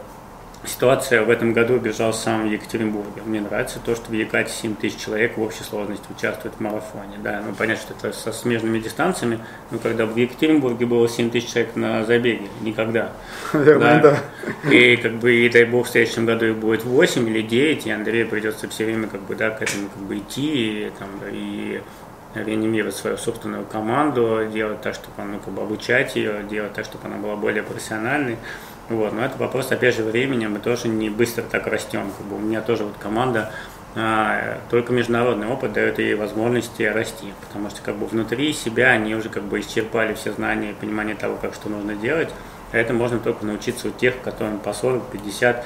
Ситуация 0.66 1.22
в 1.24 1.30
этом 1.30 1.54
году 1.54 1.78
бежал 1.78 2.14
сам 2.14 2.48
в 2.48 2.52
Екатеринбурге. 2.52 3.22
Мне 3.26 3.42
нравится 3.42 3.80
то, 3.84 3.96
что 3.96 4.10
в 4.10 4.14
Екате 4.14 4.52
7 4.52 4.76
тысяч 4.76 4.98
человек 4.98 5.38
в 5.38 5.42
общей 5.42 5.64
сложности 5.64 6.06
участвует 6.10 6.56
в 6.56 6.60
марафоне. 6.60 7.18
Да, 7.24 7.42
ну 7.46 7.54
понятно, 7.54 7.84
что 7.84 7.94
это 7.94 8.18
со 8.18 8.32
смежными 8.32 8.80
дистанциями, 8.80 9.40
но 9.72 9.78
когда 9.78 10.06
в 10.06 10.16
Екатеринбурге 10.16 10.86
было 10.86 11.08
7 11.08 11.30
тысяч 11.30 11.52
человек 11.52 11.76
на 11.76 12.04
забеге, 12.06 12.48
никогда. 12.62 13.12
Наверное, 13.54 14.02
да. 14.02 14.20
да. 14.64 14.72
И 14.72 14.98
как 14.98 15.14
бы, 15.16 15.34
и 15.34 15.50
дай 15.50 15.66
бог, 15.66 15.88
в 15.88 15.90
следующем 15.90 16.26
году 16.26 16.48
их 16.48 16.58
будет 16.58 16.84
8 16.84 17.30
или 17.30 17.42
9, 17.44 17.86
и 17.86 17.92
Андрею 17.92 18.28
придется 18.28 18.68
все 18.68 18.86
время 18.86 19.08
как 19.08 19.22
бы, 19.22 19.36
да, 19.36 19.52
к 19.52 19.62
этому 19.62 19.90
как 19.90 20.04
бы 20.04 20.18
идти, 20.18 20.88
и, 20.88 20.92
там, 20.98 21.10
и 21.32 21.82
реанимировать 22.36 22.96
свою 22.96 23.18
собственную 23.18 23.66
команду, 23.66 24.48
делать 24.52 24.82
так, 24.82 24.94
чтобы 24.94 25.24
ну, 25.24 25.40
как 25.40 25.54
бы 25.54 25.62
обучать 25.62 26.16
ее, 26.16 26.44
делать 26.50 26.74
так, 26.74 26.86
чтобы 26.86 27.06
она 27.06 27.18
была 27.18 27.36
более 27.36 27.64
профессиональной. 27.64 28.38
Вот, 28.90 29.14
но 29.14 29.26
это 29.26 29.38
вопрос, 29.38 29.72
опять 29.72 29.96
же, 29.96 30.04
времени, 30.04 30.48
мы 30.48 30.60
тоже 30.60 30.88
не 30.88 31.10
быстро 31.10 31.44
так 31.44 31.68
растем. 31.68 32.10
Как 32.18 32.26
бы 32.26 32.38
у 32.38 32.40
меня 32.40 32.62
тоже 32.62 32.86
вот 32.86 32.96
команда, 32.98 33.52
а, 33.96 34.60
только 34.70 34.94
международный 34.94 35.48
опыт 35.48 35.74
дает 35.74 36.00
ей 36.00 36.16
возможности 36.16 36.84
расти, 36.84 37.34
потому 37.42 37.70
что 37.70 37.82
как 37.82 37.96
бы 37.96 38.06
внутри 38.06 38.54
себя 38.54 38.92
они 38.92 39.16
уже 39.16 39.30
как 39.30 39.44
бы 39.44 39.60
исчерпали 39.60 40.14
все 40.14 40.32
знания 40.32 40.72
и 40.72 40.74
понимание 40.74 41.16
того, 41.16 41.36
как 41.42 41.54
что 41.54 41.68
нужно 41.68 41.96
делать. 41.96 42.30
А 42.72 42.78
это 42.78 42.94
можно 42.94 43.20
только 43.20 43.46
научиться 43.46 43.88
у 43.90 43.92
тех, 43.92 44.22
которым 44.22 44.60
по 44.60 44.72
40, 44.74 45.10
50, 45.12 45.66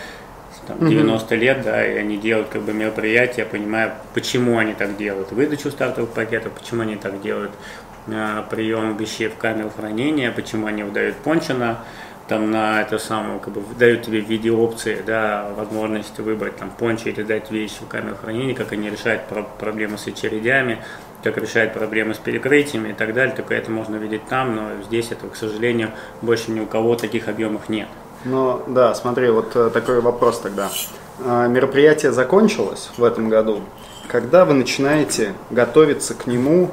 там, 0.67 0.89
90 0.89 1.35
лет, 1.35 1.61
да, 1.63 1.85
и 1.85 1.97
они 1.97 2.17
делают 2.17 2.49
как 2.49 2.61
бы 2.61 2.73
мероприятия, 2.73 3.45
понимая, 3.45 3.95
почему 4.13 4.57
они 4.57 4.73
так 4.73 4.97
делают, 4.97 5.31
выдачу 5.31 5.69
стартовых 5.69 6.11
пакетов, 6.11 6.53
почему 6.53 6.81
они 6.81 6.95
так 6.95 7.21
делают, 7.21 7.51
а, 8.07 8.43
прием 8.43 8.97
вещей 8.97 9.27
в 9.27 9.35
камеру 9.37 9.71
хранения, 9.75 10.31
почему 10.31 10.67
они 10.67 10.83
выдают 10.83 11.17
пончина, 11.17 11.79
там 12.31 12.49
на 12.49 12.81
это 12.81 12.97
самое, 12.97 13.39
как 13.39 13.51
бы 13.51 13.61
дают 13.77 14.03
тебе 14.03 14.21
в 14.21 14.29
виде 14.29 14.49
опции, 14.49 15.03
да, 15.05 15.49
возможность 15.57 16.17
выбрать 16.17 16.55
там 16.55 16.69
пончо 16.69 17.09
или 17.09 17.23
дать 17.23 17.51
вещи 17.51 17.81
в 17.81 17.89
камеру 17.89 18.15
хранения, 18.15 18.55
как 18.55 18.71
они 18.71 18.89
решают 18.89 19.25
про- 19.27 19.43
проблемы 19.43 19.97
с 19.97 20.07
очередями, 20.07 20.81
как 21.23 21.37
решают 21.37 21.73
проблемы 21.73 22.13
с 22.13 22.19
перекрытиями 22.19 22.91
и 22.91 22.93
так 22.93 23.13
далее, 23.13 23.35
только 23.35 23.53
это 23.53 23.69
можно 23.69 23.97
видеть 23.97 24.25
там, 24.29 24.55
но 24.55 24.81
здесь 24.81 25.11
этого, 25.11 25.31
к 25.31 25.35
сожалению, 25.35 25.91
больше 26.21 26.51
ни 26.51 26.61
у 26.61 26.65
кого 26.65 26.95
таких 26.95 27.27
объемов 27.27 27.67
нет. 27.67 27.89
Ну 28.23 28.63
да, 28.65 28.95
смотри, 28.95 29.29
вот 29.29 29.53
э, 29.57 29.69
такой 29.73 29.99
вопрос 29.99 30.39
тогда. 30.39 30.69
А, 31.19 31.47
мероприятие 31.47 32.13
закончилось 32.13 32.91
в 32.95 33.03
этом 33.03 33.27
году. 33.27 33.59
Когда 34.07 34.45
вы 34.45 34.53
начинаете 34.53 35.33
готовиться 35.49 36.13
к 36.13 36.27
нему 36.27 36.71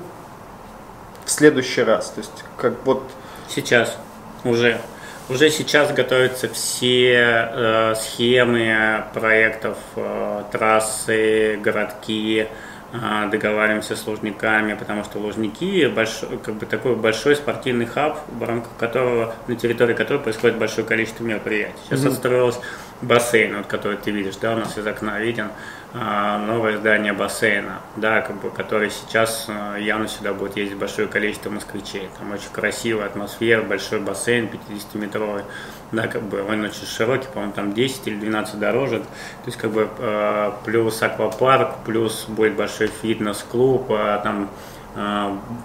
в 1.24 1.30
следующий 1.32 1.82
раз? 1.82 2.10
То 2.10 2.20
есть 2.20 2.44
как 2.56 2.74
вот 2.84 3.02
сейчас 3.48 3.98
уже 4.44 4.80
Уже 5.28 5.50
сейчас 5.50 5.92
готовятся 5.92 6.48
все 6.48 7.50
э, 7.52 7.94
схемы 7.96 9.04
проектов, 9.12 9.76
э, 9.94 10.44
трассы, 10.50 11.58
городки, 11.62 12.46
э, 12.92 13.28
договариваемся 13.30 13.94
с 13.94 14.06
лужниками, 14.06 14.72
потому 14.72 15.04
что 15.04 15.18
лужники 15.18 15.86
большой, 15.88 16.38
как 16.38 16.54
бы 16.54 16.64
такой 16.64 16.96
большой 16.96 17.36
спортивный 17.36 17.84
хаб, 17.84 18.20
в 18.26 18.42
рамках 18.42 18.74
которого, 18.78 19.34
на 19.48 19.56
территории 19.56 19.92
которого 19.92 20.22
происходит 20.22 20.56
большое 20.56 20.86
количество 20.86 21.22
мероприятий. 21.24 21.74
Сейчас 21.84 22.04
mm-hmm. 22.04 22.08
отстроилось 22.08 22.60
бассейн, 23.02 23.58
вот, 23.58 23.66
который 23.66 23.98
ты 23.98 24.10
видишь, 24.10 24.36
да, 24.36 24.54
у 24.54 24.56
нас 24.56 24.78
из 24.78 24.86
окна 24.86 25.20
виден. 25.20 25.48
Новое 25.94 26.76
здание 26.76 27.14
бассейна, 27.14 27.80
да, 27.96 28.20
как 28.20 28.36
бы, 28.40 28.50
который 28.50 28.90
сейчас 28.90 29.46
а, 29.48 29.76
явно 29.76 30.06
сюда 30.06 30.34
будет 30.34 30.56
ездить 30.56 30.76
большое 30.76 31.08
количество 31.08 31.48
москвичей. 31.48 32.10
Там 32.18 32.30
очень 32.32 32.50
красивая 32.52 33.06
атмосфера, 33.06 33.62
большой 33.62 34.00
бассейн 34.00 34.50
50-метровый, 34.68 35.44
да, 35.92 36.06
как 36.06 36.22
бы 36.22 36.42
он 36.42 36.62
очень 36.62 36.86
широкий, 36.86 37.28
по-моему, 37.32 37.54
там 37.54 37.72
10 37.72 38.06
или 38.06 38.16
12 38.16 38.58
дорожек, 38.58 39.02
то 39.02 39.46
есть 39.46 39.56
как 39.56 39.70
бы 39.70 39.88
а, 39.98 40.58
плюс 40.64 41.02
аквапарк, 41.02 41.76
плюс 41.86 42.26
будет 42.28 42.54
большой 42.54 42.88
фитнес-клуб, 42.88 43.88
там 44.22 44.50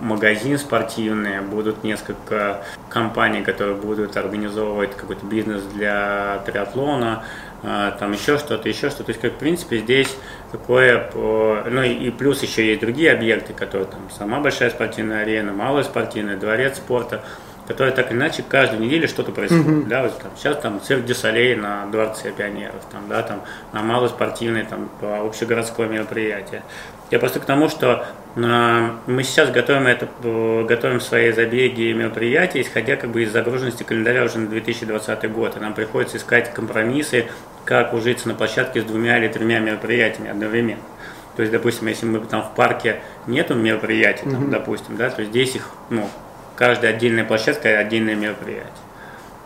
магазин 0.01 0.59
спортивный, 0.59 1.41
будут 1.41 1.83
несколько 1.83 2.63
компаний, 2.89 3.41
которые 3.41 3.75
будут 3.75 4.15
организовывать 4.15 4.95
какой-то 4.95 5.25
бизнес 5.25 5.63
для 5.63 6.43
триатлона, 6.45 7.23
а, 7.23 7.25
там 7.63 8.11
еще 8.11 8.37
что-то, 8.37 8.67
еще 8.67 8.89
что-то. 8.89 9.05
То 9.05 9.11
есть, 9.11 9.21
как 9.21 9.33
в 9.33 9.37
принципе, 9.37 9.77
здесь 9.79 10.13
такое, 10.51 11.09
ну 11.15 11.81
и, 11.81 12.11
плюс 12.11 12.43
еще 12.43 12.67
есть 12.67 12.81
другие 12.81 13.11
объекты, 13.11 13.53
которые 13.53 13.87
там 13.87 14.09
сама 14.09 14.41
большая 14.41 14.69
спортивная 14.69 15.21
арена, 15.21 15.53
малая 15.53 15.83
спортивная, 15.83 16.35
дворец 16.35 16.77
спорта, 16.77 17.23
которые 17.67 17.93
так 17.93 18.11
или 18.11 18.17
иначе 18.17 18.43
каждую 18.47 18.81
неделю 18.81 19.07
что-то 19.07 19.31
происходит. 19.31 19.65
Mm-hmm. 19.65 19.87
Да, 19.87 20.03
вот, 20.03 20.19
там, 20.19 20.31
сейчас 20.35 20.57
там 20.57 20.81
цирк 20.81 21.05
Дюсалей 21.05 21.55
на 21.55 21.85
Дворце 21.87 22.31
пионеров, 22.31 22.83
там, 22.91 23.07
да, 23.07 23.21
там, 23.23 23.43
на 23.71 23.81
малой 23.81 24.09
спортивной, 24.09 24.63
там, 24.63 24.89
общегородское 25.01 25.87
мероприятие. 25.87 26.63
Я 27.11 27.19
просто 27.19 27.39
к 27.39 27.45
тому, 27.45 27.69
что 27.69 28.05
э, 28.35 28.89
мы 29.05 29.23
сейчас 29.23 29.51
готовим 29.51 29.85
это, 29.85 30.07
э, 30.23 30.65
готовим 30.67 30.99
свои 30.99 31.31
забеги 31.31 31.81
и 31.83 31.93
мероприятия, 31.93 32.61
исходя 32.61 32.95
как 32.95 33.11
бы 33.11 33.23
из 33.23 33.31
загруженности 33.31 33.83
календаря 33.83 34.23
уже 34.23 34.39
на 34.39 34.47
2020 34.47 35.31
год. 35.31 35.55
И 35.55 35.59
нам 35.59 35.75
приходится 35.75 36.17
искать 36.17 36.53
компромиссы 36.53 37.27
как 37.65 37.93
ужиться 37.93 38.27
на 38.27 38.33
площадке 38.33 38.81
с 38.81 38.85
двумя 38.85 39.19
или 39.19 39.27
тремя 39.27 39.59
мероприятиями 39.59 40.31
одновременно. 40.31 40.81
То 41.35 41.43
есть, 41.43 41.51
допустим, 41.51 41.87
если 41.87 42.05
мы 42.05 42.19
там 42.19 42.41
в 42.43 42.55
парке 42.55 43.01
нету 43.27 43.55
мероприятий, 43.55 44.23
там, 44.23 44.45
mm-hmm. 44.45 44.49
допустим, 44.49 44.97
да, 44.97 45.09
то 45.09 45.23
здесь 45.23 45.55
их, 45.55 45.69
ну, 45.89 46.09
каждая 46.55 46.93
отдельная 46.93 47.25
площадка 47.25 47.77
отдельное 47.79 48.15
мероприятие. 48.15 48.71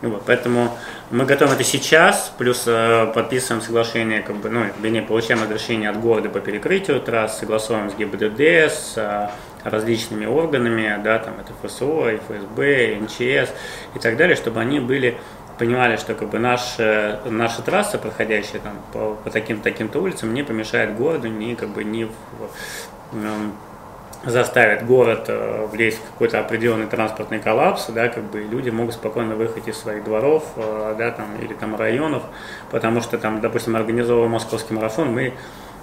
Вот, 0.00 0.22
поэтому 0.26 0.76
мы 1.10 1.24
готовим 1.24 1.54
это 1.54 1.64
сейчас, 1.64 2.32
плюс 2.38 2.64
э, 2.66 3.10
подписываем 3.12 3.60
соглашение, 3.60 4.22
как 4.22 4.36
бы, 4.36 4.48
ну, 4.48 4.66
вернее, 4.80 5.02
получаем 5.02 5.42
разрешение 5.42 5.90
от 5.90 5.98
города 5.98 6.28
по 6.28 6.38
перекрытию 6.38 7.00
трасс, 7.00 7.40
согласовываем 7.40 7.90
с 7.90 7.94
ГИБДД, 7.94 8.40
с 8.40 8.92
э, 8.96 9.28
различными 9.64 10.24
органами, 10.24 11.00
да, 11.02 11.18
там 11.18 11.34
это 11.40 11.52
ФСО, 11.66 12.16
ФСБ, 12.16 12.96
МЧС 13.00 13.50
и 13.96 13.98
так 14.00 14.16
далее, 14.16 14.36
чтобы 14.36 14.60
они 14.60 14.78
были 14.78 15.16
понимали, 15.58 15.96
что 15.96 16.14
как 16.14 16.30
бы 16.30 16.38
наша, 16.38 17.20
наша 17.26 17.62
трасса, 17.62 17.98
проходящая 17.98 18.60
там 18.60 18.74
по, 18.92 19.16
по 19.24 19.30
таким 19.30 19.60
таким-то 19.60 20.00
улицам, 20.00 20.32
не 20.32 20.44
помешает 20.44 20.96
городу, 20.96 21.26
ни 21.26 21.54
как 21.54 21.70
бы 21.70 21.82
не 21.82 22.04
в, 22.04 22.12
эм, 23.14 23.52
заставит 24.24 24.84
город 24.86 25.26
э, 25.28 25.66
влезть 25.70 25.98
в 25.98 26.12
какой-то 26.12 26.40
определенный 26.40 26.86
транспортный 26.86 27.38
коллапс, 27.38 27.86
да, 27.88 28.08
как 28.08 28.24
бы 28.24 28.40
люди 28.40 28.70
могут 28.70 28.94
спокойно 28.94 29.36
выехать 29.36 29.68
из 29.68 29.76
своих 29.76 30.04
дворов, 30.04 30.44
э, 30.56 30.94
да, 30.98 31.10
там, 31.10 31.26
или 31.40 31.54
там 31.54 31.76
районов, 31.76 32.24
потому 32.70 33.00
что 33.00 33.18
там, 33.18 33.40
допустим, 33.40 33.76
организовывая 33.76 34.28
московский 34.28 34.74
марафон, 34.74 35.12
мы 35.12 35.34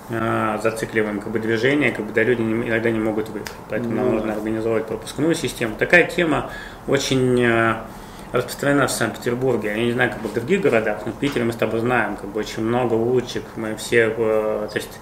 э, 0.10 0.60
зацикливаем 0.62 1.21
как 1.21 1.32
бы 1.32 1.39
движение, 1.39 1.91
как 1.91 2.06
бы 2.06 2.13
да, 2.13 2.24
люди 2.24 2.41
не, 2.41 2.67
иногда 2.67 2.91
не 2.91 3.00
могут 3.00 3.30
выехать, 3.30 3.54
поэтому 3.69 3.93
mm-hmm. 3.93 4.04
нам 4.04 4.15
нужно 4.15 4.34
организовать 4.34 4.86
пропускную 4.86 5.34
систему. 5.34 5.76
Такая 5.78 6.04
тема 6.04 6.52
очень 6.88 7.41
э, 7.41 7.76
распространена 8.34 8.88
в 8.88 8.91
Санкт-Петербурге. 8.91 9.69
Я 9.69 9.86
не 9.86 9.93
знаю, 9.93 10.12
как 10.12 10.21
бы 10.21 10.28
в 10.28 10.34
других 10.34 10.62
городах, 10.62 11.06
но 11.06 11.13
в 11.13 11.15
Питере 11.15 11.45
мы 11.45 11.54
с 11.54 11.56
тобой 11.56 11.80
знаем, 11.80 12.17
как 12.17 12.30
бы 12.30 12.41
очень 12.41 12.63
много 12.63 12.95
улочек, 12.95 13.43
мы 13.56 13.76
все, 13.78 14.13
э, 14.15 14.67
то 14.71 14.78
есть 14.78 15.00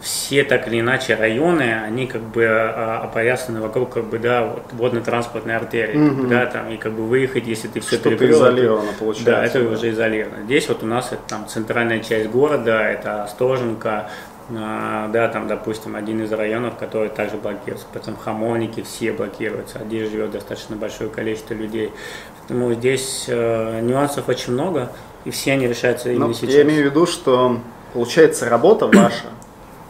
все 0.00 0.44
так 0.44 0.68
или 0.68 0.80
иначе 0.80 1.14
районы, 1.14 1.82
они 1.82 2.06
как 2.06 2.22
бы 2.22 2.46
а, 2.46 3.02
опоясаны 3.04 3.60
вокруг 3.60 3.90
как 3.90 4.04
бы, 4.04 4.18
да, 4.18 4.44
вот, 4.44 4.62
водно-транспортной 4.72 5.56
артерии, 5.56 5.96
mm-hmm. 5.96 6.28
да, 6.28 6.46
там, 6.46 6.70
и 6.70 6.76
как 6.76 6.92
бы 6.92 7.04
выехать, 7.04 7.46
если 7.46 7.68
ты 7.68 7.80
все 7.80 7.96
Что-то 7.96 8.10
перекрыл. 8.10 8.38
изолировано, 8.38 8.92
получается. 8.98 9.32
Да, 9.32 9.44
это 9.44 9.62
да. 9.62 9.70
уже 9.70 9.90
изолировано. 9.90 10.44
Здесь 10.44 10.68
вот 10.68 10.82
у 10.82 10.86
нас 10.86 11.08
это 11.12 11.22
там 11.26 11.48
центральная 11.48 12.00
часть 12.00 12.30
города, 12.30 12.80
это 12.80 13.24
Остоженко, 13.24 14.08
а, 14.56 15.08
да, 15.08 15.28
там, 15.28 15.46
допустим, 15.46 15.94
один 15.94 16.22
из 16.22 16.32
районов, 16.32 16.76
который 16.76 17.10
также 17.10 17.36
блокируется, 17.36 17.86
потом 17.92 18.16
Хамовники 18.16 18.82
все 18.82 19.12
блокируются, 19.12 19.80
а 19.80 19.84
здесь 19.84 20.10
живет 20.10 20.30
достаточно 20.30 20.76
большое 20.76 21.10
количество 21.10 21.54
людей. 21.54 21.92
Поэтому 22.38 22.72
здесь 22.72 23.26
э, 23.28 23.80
нюансов 23.82 24.28
очень 24.28 24.54
много, 24.54 24.90
и 25.26 25.30
все 25.30 25.52
они 25.52 25.66
решаются 25.66 26.10
именно 26.10 26.28
Но 26.28 26.32
сейчас. 26.32 26.54
Я 26.54 26.62
имею 26.62 26.84
в 26.84 26.86
виду, 26.86 27.04
что 27.04 27.60
получается 27.92 28.48
работа 28.48 28.86
ваша, 28.86 29.26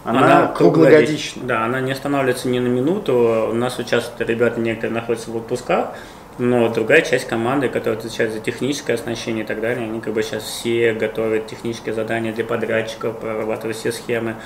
она, 0.04 0.24
она 0.24 0.46
круглогодична. 0.48 1.42
Да, 1.44 1.64
она 1.64 1.80
не 1.80 1.92
останавливается 1.92 2.48
ни 2.48 2.58
на 2.58 2.68
минуту. 2.68 3.48
У 3.50 3.54
нас 3.54 3.76
сейчас 3.76 4.12
ребята 4.18 4.60
некоторые 4.60 4.94
находятся 4.94 5.30
в 5.30 5.36
отпусках, 5.36 5.94
но 6.38 6.68
другая 6.68 7.02
часть 7.02 7.26
команды, 7.26 7.68
которая 7.68 7.98
отвечает 7.98 8.32
за 8.32 8.38
техническое 8.38 8.94
оснащение 8.94 9.44
и 9.44 9.46
так 9.46 9.60
далее, 9.60 9.84
они 9.84 10.00
как 10.00 10.12
бы 10.14 10.22
сейчас 10.22 10.44
все 10.44 10.92
готовят 10.92 11.48
технические 11.48 11.94
задания 11.94 12.32
для 12.32 12.44
подрядчиков, 12.44 13.18
прорабатывают 13.18 13.76
все 13.76 13.90
схемы. 13.90 14.36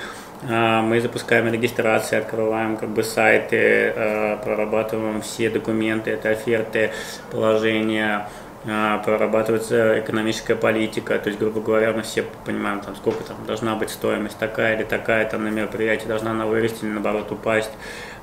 А, 0.49 0.81
мы 0.81 0.99
запускаем 0.99 1.51
регистрации, 1.51 2.17
открываем 2.17 2.77
как 2.77 2.89
бы 2.89 3.03
сайты, 3.03 3.93
а, 3.95 4.37
прорабатываем 4.43 5.21
все 5.21 5.49
документы, 5.49 6.11
это 6.11 6.29
оферты, 6.29 6.91
положения, 7.31 8.27
прорабатывается 8.63 9.99
экономическая 9.99 10.55
политика, 10.55 11.19
то 11.19 11.27
есть, 11.27 11.39
грубо 11.39 11.59
говоря, 11.59 11.91
мы 11.91 12.01
все 12.03 12.23
понимаем, 12.45 12.79
там, 12.79 12.95
сколько 12.95 13.23
там 13.23 13.37
должна 13.45 13.75
быть 13.75 13.89
стоимость 13.89 14.37
такая 14.37 14.77
или 14.77 14.83
такая, 14.83 15.29
там, 15.29 15.43
на 15.43 15.49
мероприятии 15.49 16.07
должна 16.07 16.31
она 16.31 16.45
вырасти 16.45 16.85
или, 16.85 16.91
наоборот, 16.91 17.31
упасть, 17.31 17.71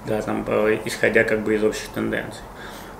да, 0.06 0.22
там, 0.22 0.44
исходя 0.84 1.24
как 1.24 1.40
бы 1.40 1.54
из 1.54 1.62
общих 1.62 1.88
тенденций. 1.88 2.40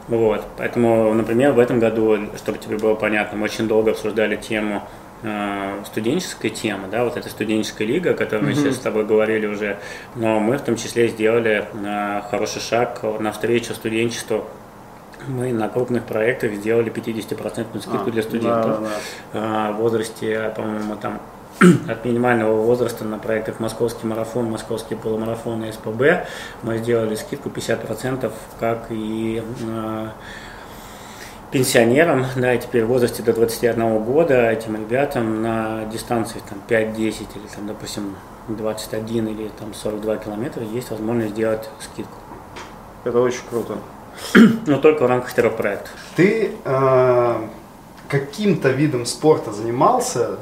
Вот. 0.08 0.44
Поэтому, 0.58 1.14
например, 1.14 1.52
в 1.52 1.58
этом 1.58 1.78
году, 1.78 2.18
чтобы 2.36 2.58
тебе 2.58 2.76
было 2.76 2.94
понятно, 2.94 3.38
мы 3.38 3.44
очень 3.44 3.68
долго 3.68 3.92
обсуждали 3.92 4.36
тему 4.36 4.82
э, 5.22 5.82
студенческой 5.86 6.50
темы, 6.50 6.88
да, 6.90 7.04
вот 7.04 7.16
эта 7.16 7.28
студенческая 7.28 7.84
лига, 7.84 8.10
о 8.10 8.14
которой 8.14 8.42
мы 8.42 8.50
mm-hmm. 8.50 8.54
сейчас 8.56 8.76
с 8.76 8.80
тобой 8.80 9.06
говорили 9.06 9.46
уже, 9.46 9.78
но 10.16 10.40
мы 10.40 10.58
в 10.58 10.62
том 10.62 10.76
числе 10.76 11.08
сделали 11.08 11.64
э, 11.72 12.22
хороший 12.28 12.60
шаг 12.60 13.02
навстречу 13.20 13.72
студенчеству. 13.72 14.44
Мы 15.28 15.52
на 15.52 15.68
крупных 15.68 16.04
проектах 16.04 16.54
сделали 16.54 16.92
50% 16.92 17.80
скидку 17.80 18.08
а, 18.08 18.10
для 18.10 18.22
студентов 18.22 18.80
да, 19.32 19.40
да. 19.40 19.72
В 19.72 19.76
возрасте, 19.76 20.52
по-моему, 20.56 20.96
там 20.96 21.20
от 21.88 22.04
минимального 22.04 22.54
возраста 22.62 23.04
на 23.04 23.18
проектах 23.18 23.60
Московский 23.60 24.06
марафон, 24.06 24.50
Московский 24.50 24.94
полумарафон 24.94 25.64
и 25.64 25.72
СПБ 25.72 26.26
мы 26.62 26.78
сделали 26.78 27.14
скидку 27.14 27.50
50%, 27.50 28.32
как 28.58 28.86
и 28.90 29.42
э, 29.62 30.08
пенсионерам, 31.50 32.24
да, 32.36 32.54
и 32.54 32.58
теперь 32.58 32.84
в 32.84 32.88
возрасте 32.88 33.22
до 33.22 33.34
21 33.34 34.02
года 34.04 34.50
этим 34.50 34.76
ребятам 34.76 35.42
на 35.42 35.84
дистанции 35.92 36.40
там 36.48 36.62
5-10 36.66 36.96
или 36.96 37.46
там, 37.54 37.66
допустим, 37.66 38.16
21 38.48 39.28
или 39.28 39.50
там 39.58 39.74
42 39.74 40.16
километра 40.16 40.62
есть 40.64 40.90
возможность 40.90 41.32
сделать 41.32 41.68
скидку. 41.80 42.16
Это 43.04 43.20
очень 43.20 43.42
круто. 43.48 43.78
Но 44.66 44.78
только 44.78 45.04
в 45.04 45.06
рамках 45.06 45.32
трех 45.32 45.56
проектов. 45.56 45.90
Ты 46.16 46.52
э, 46.64 47.34
каким-то 48.08 48.70
видом 48.70 49.06
спорта 49.06 49.52
занимался 49.52 50.38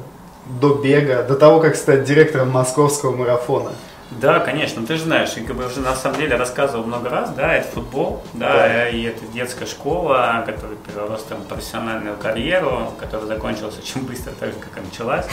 до 0.60 0.74
бега, 0.74 1.22
до 1.22 1.34
того, 1.34 1.60
как 1.60 1.76
стать 1.76 2.04
директором 2.04 2.50
московского 2.50 3.14
марафона? 3.14 3.72
Да, 4.10 4.40
конечно, 4.40 4.86
ты 4.86 4.96
же 4.96 5.04
знаешь, 5.04 5.34
я 5.36 5.44
как 5.44 5.54
бы 5.54 5.66
уже 5.66 5.80
на 5.80 5.94
самом 5.94 6.18
деле 6.18 6.36
рассказывал 6.36 6.84
много 6.84 7.10
раз, 7.10 7.30
да, 7.32 7.54
это 7.54 7.68
футбол, 7.68 8.22
да, 8.32 8.54
да. 8.54 8.88
и 8.88 9.02
это 9.02 9.26
детская 9.26 9.66
школа, 9.66 10.42
которая 10.46 10.76
перерос 10.76 11.24
там 11.24 11.42
профессиональную 11.42 12.16
карьеру, 12.16 12.94
которая 12.98 13.26
закончилась 13.26 13.78
очень 13.78 14.06
быстро, 14.06 14.32
так 14.32 14.52
же, 14.52 14.56
как 14.58 14.82
и 14.82 14.86
началась. 14.86 15.26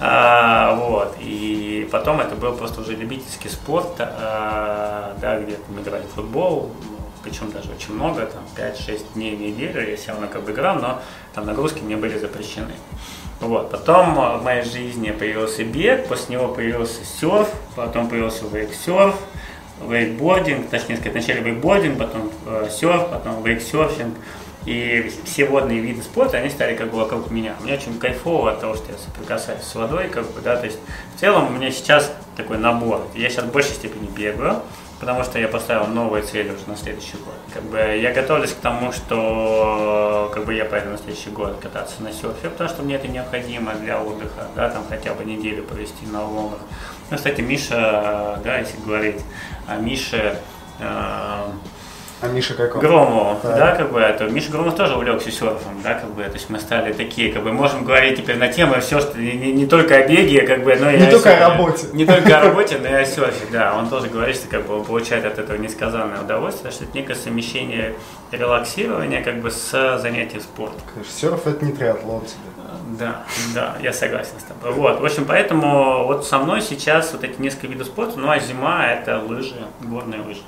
А, 0.00 0.76
вот, 0.76 1.16
и 1.18 1.88
потом 1.90 2.20
это 2.20 2.36
был 2.36 2.52
просто 2.52 2.82
уже 2.82 2.94
любительский 2.94 3.48
спорт, 3.48 3.96
а, 3.98 5.16
да, 5.20 5.40
где 5.40 5.58
мы 5.68 5.82
играли 5.82 6.04
в 6.04 6.14
футбол, 6.14 6.70
причем 7.24 7.50
даже 7.50 7.70
очень 7.72 7.94
много, 7.94 8.26
там 8.26 8.42
5-6 8.56 9.14
дней 9.14 9.34
в 9.34 9.40
неделю 9.40 9.80
я 9.88 10.26
как 10.26 10.42
бы 10.42 10.52
играл, 10.52 10.76
но 10.76 11.00
там 11.34 11.46
нагрузки 11.46 11.82
мне 11.82 11.96
были 11.96 12.18
запрещены. 12.18 12.72
Вот. 13.40 13.70
Потом 13.70 14.14
в 14.14 14.42
моей 14.42 14.62
жизни 14.62 15.10
появился 15.10 15.64
бег, 15.64 16.06
после 16.06 16.36
него 16.36 16.48
появился 16.48 17.04
серф, 17.04 17.50
потом 17.74 18.08
появился 18.08 18.44
вейксерф, 18.46 19.16
вейкбординг, 19.86 20.70
точнее 20.70 20.96
сказать, 20.96 21.12
вначале 21.14 21.40
вейкбординг, 21.40 21.98
потом 21.98 22.30
э, 22.46 22.68
серф, 22.70 23.10
потом 23.10 23.42
вейксерфинг. 23.42 24.14
И 24.66 25.12
все 25.24 25.44
водные 25.44 25.80
виды 25.80 26.02
спорта, 26.02 26.38
они 26.38 26.48
стали 26.48 26.74
как 26.74 26.90
бы 26.90 26.96
вокруг 26.96 27.30
меня. 27.30 27.54
Мне 27.60 27.74
очень 27.74 27.98
кайфово 27.98 28.52
от 28.52 28.60
того, 28.60 28.74
что 28.74 28.92
я 28.92 28.96
соприкасаюсь 28.96 29.62
с 29.62 29.74
водой, 29.74 30.08
как 30.08 30.24
бы, 30.32 30.40
да, 30.40 30.56
то 30.56 30.64
есть 30.64 30.78
в 31.14 31.20
целом 31.20 31.48
у 31.48 31.50
меня 31.50 31.70
сейчас 31.70 32.10
такой 32.34 32.56
набор. 32.56 33.02
Я 33.14 33.28
сейчас 33.28 33.44
в 33.44 33.52
большей 33.52 33.74
степени 33.74 34.06
бегаю, 34.06 34.62
потому 35.00 35.24
что 35.24 35.38
я 35.38 35.48
поставил 35.48 35.86
новые 35.86 36.22
цели 36.22 36.50
уже 36.50 36.66
на 36.66 36.76
следующий 36.76 37.16
год. 37.18 37.34
Как 37.52 37.62
бы 37.64 37.78
я 37.78 38.12
готовлюсь 38.12 38.52
к 38.52 38.56
тому, 38.56 38.92
что 38.92 40.30
как 40.34 40.44
бы 40.44 40.54
я 40.54 40.64
поеду 40.64 40.90
на 40.90 40.98
следующий 40.98 41.30
год 41.30 41.58
кататься 41.60 42.02
на 42.02 42.12
серфе, 42.12 42.50
потому 42.50 42.70
что 42.70 42.82
мне 42.82 42.96
это 42.96 43.08
необходимо 43.08 43.74
для 43.74 44.00
отдыха, 44.00 44.48
да, 44.56 44.70
там 44.70 44.84
хотя 44.88 45.14
бы 45.14 45.24
неделю 45.24 45.64
провести 45.64 46.06
на 46.06 46.22
волнах. 46.22 46.60
Ну, 47.10 47.16
кстати, 47.16 47.40
Миша, 47.40 48.40
да, 48.42 48.58
если 48.58 48.78
говорить 48.78 49.20
о 49.66 49.76
Мише, 49.76 50.38
э, 50.80 51.50
а 52.24 52.28
Миша 52.28 52.54
какой? 52.54 52.80
Громову, 52.80 53.38
да. 53.42 53.56
да, 53.56 53.74
как 53.76 53.92
бы 53.92 54.00
это. 54.00 54.24
Миша 54.24 54.50
Громов 54.50 54.76
тоже 54.76 54.94
увлекся 54.94 55.30
серфом, 55.30 55.80
да, 55.82 55.94
как 55.94 56.10
бы, 56.14 56.22
то 56.22 56.32
есть 56.32 56.48
мы 56.48 56.58
стали 56.58 56.92
такие, 56.92 57.32
как 57.32 57.42
бы, 57.42 57.52
можем 57.52 57.84
говорить 57.84 58.18
теперь 58.18 58.36
на 58.36 58.48
темы 58.48 58.80
все, 58.80 59.00
что 59.00 59.18
не, 59.18 59.32
не, 59.32 59.52
не 59.52 59.66
только 59.66 59.96
о 59.96 60.08
беге, 60.08 60.46
как 60.46 60.64
бы, 60.64 60.74
но 60.76 60.90
и 60.90 60.98
Не 60.98 61.06
о 61.06 61.10
только 61.10 61.30
серфе. 61.30 61.44
о 61.44 61.48
работе. 61.50 61.86
Не 61.92 62.06
только 62.06 62.38
о 62.38 62.44
работе, 62.44 62.78
но 62.80 62.88
и 62.88 62.92
о 62.92 63.04
серфе, 63.04 63.46
да. 63.52 63.76
Он 63.76 63.88
тоже 63.88 64.08
говорит, 64.08 64.36
что 64.36 64.48
как 64.48 64.66
бы 64.66 64.78
он 64.78 64.84
получает 64.84 65.24
от 65.24 65.38
этого 65.38 65.56
несказанное 65.56 66.20
удовольствие, 66.20 66.72
что 66.72 66.84
это 66.84 66.96
некое 66.96 67.14
совмещение 67.14 67.94
релаксирования, 68.32 69.22
как 69.22 69.40
бы, 69.40 69.50
с 69.50 69.98
занятием 69.98 70.40
спортом. 70.40 70.80
Конечно, 70.92 71.12
серф 71.12 71.46
это 71.46 71.64
не 71.64 71.72
триатлон 71.72 72.22
тебе. 72.22 72.38
Да, 72.98 73.24
да, 73.54 73.76
я 73.82 73.92
согласен 73.92 74.38
с 74.38 74.42
тобой. 74.44 74.72
Вот, 74.72 75.00
в 75.00 75.04
общем, 75.04 75.24
поэтому 75.24 76.04
вот 76.04 76.26
со 76.26 76.38
мной 76.38 76.60
сейчас 76.60 77.12
вот 77.12 77.24
эти 77.24 77.40
несколько 77.40 77.66
видов 77.66 77.86
спорта, 77.86 78.18
ну 78.18 78.30
а 78.30 78.38
зима 78.38 78.86
это 78.86 79.18
лыжи, 79.18 79.56
горные 79.80 80.20
лыжи. 80.20 80.42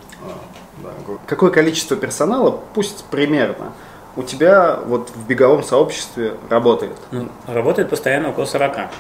А. 0.84 0.88
Да. 1.06 1.14
Какое 1.26 1.50
количество 1.50 1.96
персонала, 1.96 2.60
пусть 2.74 3.04
примерно, 3.06 3.72
у 4.16 4.22
тебя 4.22 4.78
вот 4.86 5.10
в 5.10 5.26
беговом 5.26 5.62
сообществе 5.62 6.34
работает? 6.48 6.96
Ну, 7.10 7.28
работает 7.46 7.90
постоянно 7.90 8.30
около 8.30 8.44
40. 8.44 8.76
Это 8.76 8.90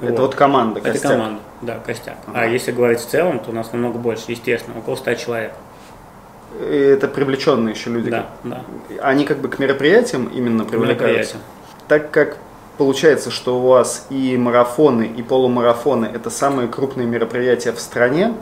вот, 0.00 0.18
вот 0.18 0.34
команда, 0.34 0.80
костяк? 0.80 1.04
Это 1.04 1.14
команда, 1.14 1.40
да, 1.62 1.78
костяк. 1.78 2.16
Ага. 2.26 2.40
А 2.40 2.46
если 2.46 2.72
говорить 2.72 3.00
в 3.00 3.06
целом, 3.06 3.38
то 3.38 3.50
у 3.50 3.54
нас 3.54 3.72
намного 3.72 3.98
больше, 3.98 4.24
естественно, 4.28 4.78
около 4.78 4.96
100 4.96 5.14
человек. 5.14 5.52
И 6.60 6.76
это 6.76 7.08
привлеченные 7.08 7.74
еще 7.74 7.90
люди? 7.90 8.10
Да, 8.10 8.26
да. 8.44 8.62
Они 9.02 9.24
как 9.24 9.38
бы 9.38 9.48
к 9.48 9.58
мероприятиям 9.58 10.26
именно 10.26 10.64
привлекаются? 10.64 11.36
Так 11.88 12.10
как 12.10 12.36
получается, 12.76 13.30
что 13.30 13.58
у 13.58 13.66
вас 13.68 14.06
и 14.10 14.36
марафоны, 14.36 15.04
и 15.04 15.22
полумарафоны– 15.22 16.06
это 16.14 16.30
самые 16.30 16.68
крупные 16.68 17.06
мероприятия 17.06 17.72
в 17.72 17.80
стране, 17.80 18.34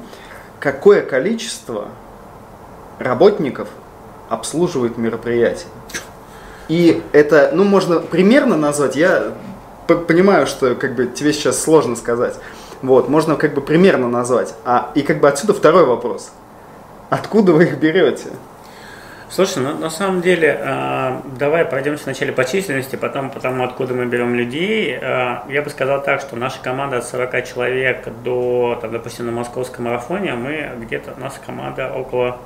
какое 0.59 1.03
количество 1.03 1.89
работников 3.03 3.69
обслуживает 4.29 4.99
мероприятие. 4.99 5.69
И 6.69 7.03
это, 7.13 7.51
ну, 7.53 7.65
можно 7.65 8.01
примерно 8.01 8.57
назвать, 8.57 8.97
я 8.97 9.33
понимаю, 9.87 10.47
что 10.47 10.75
как 10.75 10.95
бы 10.95 11.07
тебе 11.07 11.33
сейчас 11.33 11.61
сложно 11.61 11.97
сказать. 11.97 12.37
Вот, 12.81 13.09
можно 13.09 13.37
как 13.37 13.55
бы 13.55 13.61
примерно 13.61 14.09
назвать. 14.09 14.55
А, 14.65 14.91
и 14.95 15.03
как 15.03 15.21
бы 15.21 15.29
отсюда 15.29 15.55
второй 15.55 15.85
вопрос. 15.85 16.33
Откуда 17.11 17.53
вы 17.53 17.65
их 17.65 17.79
берете? 17.79 18.31
Слушай, 19.29 19.63
ну, 19.63 19.79
на 19.79 19.89
самом 19.89 20.21
деле, 20.21 20.61
э, 20.61 21.21
давай 21.39 21.65
пройдемся 21.65 22.05
вначале 22.05 22.33
по 22.33 22.45
численности, 22.45 22.97
потом 22.97 23.31
по 23.31 23.41
тому, 23.41 23.65
откуда 23.65 23.95
мы 23.95 24.05
берем 24.05 24.35
людей. 24.35 24.99
Э, 25.01 25.39
я 25.49 25.63
бы 25.63 25.71
сказал 25.71 26.03
так, 26.03 26.21
что 26.21 26.37
наша 26.37 26.61
команда 26.63 26.99
от 26.99 27.07
40 27.07 27.47
человек 27.47 28.09
до, 28.23 28.79
там, 28.83 28.93
допустим, 28.93 29.25
на 29.25 29.33
московском 29.33 29.87
марафоне, 29.87 30.35
мы 30.35 30.73
где-то, 30.81 31.15
наша 31.17 31.37
команда 31.47 31.91
около 31.95 32.41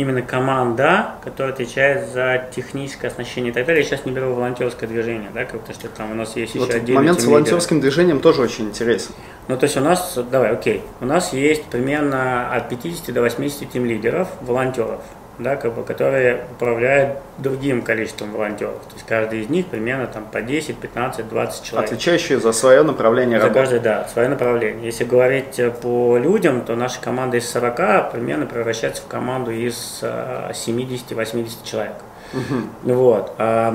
именно 0.00 0.22
команда, 0.22 1.16
которая 1.22 1.52
отвечает 1.52 2.08
за 2.08 2.48
техническое 2.54 3.08
оснащение 3.08 3.50
и 3.50 3.54
так 3.54 3.66
далее. 3.66 3.82
Я 3.82 3.88
сейчас 3.88 4.06
не 4.06 4.12
беру 4.12 4.32
волонтерское 4.32 4.88
движение, 4.88 5.30
да, 5.34 5.44
как 5.44 5.62
то, 5.62 5.74
что 5.74 5.88
там 5.88 6.12
у 6.12 6.14
нас 6.14 6.36
есть 6.36 6.54
вот 6.54 6.68
еще 6.68 6.78
отдельный 6.78 7.00
Момент 7.00 7.20
с 7.20 7.26
волонтерским 7.26 7.76
лидеры. 7.76 7.90
движением 7.90 8.20
тоже 8.20 8.40
очень 8.40 8.66
интересен. 8.66 9.12
Ну, 9.48 9.58
то 9.58 9.64
есть 9.64 9.76
у 9.76 9.80
нас, 9.80 10.18
давай, 10.30 10.52
окей, 10.52 10.82
у 11.00 11.04
нас 11.04 11.34
есть 11.34 11.64
примерно 11.64 12.50
от 12.50 12.70
50 12.70 13.12
до 13.12 13.20
80 13.20 13.70
тим 13.70 13.84
лидеров, 13.84 14.28
волонтеров 14.40 15.02
да, 15.42 15.56
как 15.56 15.74
бы, 15.74 15.82
которые 15.82 16.44
управляют 16.52 17.18
другим 17.38 17.82
количеством 17.82 18.32
волонтеров. 18.32 18.82
То 18.88 18.94
есть 18.94 19.06
каждый 19.06 19.40
из 19.40 19.48
них 19.48 19.66
примерно 19.66 20.06
там, 20.06 20.24
по 20.24 20.40
10, 20.40 20.76
15, 20.76 21.28
20 21.28 21.64
человек. 21.64 21.90
Отвечающие 21.90 22.38
за 22.38 22.52
свое 22.52 22.82
направление 22.82 23.38
за 23.38 23.46
работы. 23.46 23.60
Каждый, 23.60 23.80
да, 23.80 24.06
свое 24.12 24.28
направление. 24.28 24.84
Если 24.84 25.04
говорить 25.04 25.58
э, 25.58 25.70
по 25.70 26.18
людям, 26.18 26.62
то 26.62 26.76
наша 26.76 27.00
команда 27.00 27.38
из 27.38 27.48
40 27.50 28.12
примерно 28.12 28.46
превращается 28.46 29.02
в 29.02 29.06
команду 29.06 29.50
из 29.50 30.02
70-80 30.02 31.36
э, 31.36 31.46
человек. 31.64 31.94
Угу. 32.32 32.94
Вот. 32.94 33.32
А, 33.38 33.74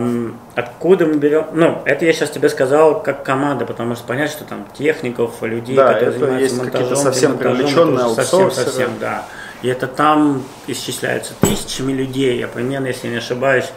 откуда 0.56 1.06
мы 1.06 1.15
берем? 1.15 1.47
Ну, 1.54 1.82
это 1.86 2.06
я 2.06 2.13
сейчас 2.13 2.30
тебе 2.30 2.49
сказал 2.49 3.04
как 3.04 3.23
команда, 3.23 3.65
потому 3.65 3.95
что 3.95 4.06
понять, 4.06 4.32
что 4.32 4.45
там 4.45 4.65
техников, 4.78 5.41
людей, 5.41 5.75
да, 5.75 5.93
которые 5.93 6.12
занимаются 6.12 6.56
монтажом, 6.58 6.95
совсем 6.95 7.38
привлеченные 7.38 8.15
совсем, 8.15 8.51
совсем, 8.51 8.91
да. 8.99 9.25
И 9.62 9.68
это 9.68 9.88
там 9.88 10.44
исчисляются 10.68 11.34
тысячами 11.39 11.91
людей, 11.94 12.44
а 12.44 12.48
примерно, 12.48 12.88
если 12.88 13.08
не 13.08 13.18
ошибаюсь, 13.18 13.72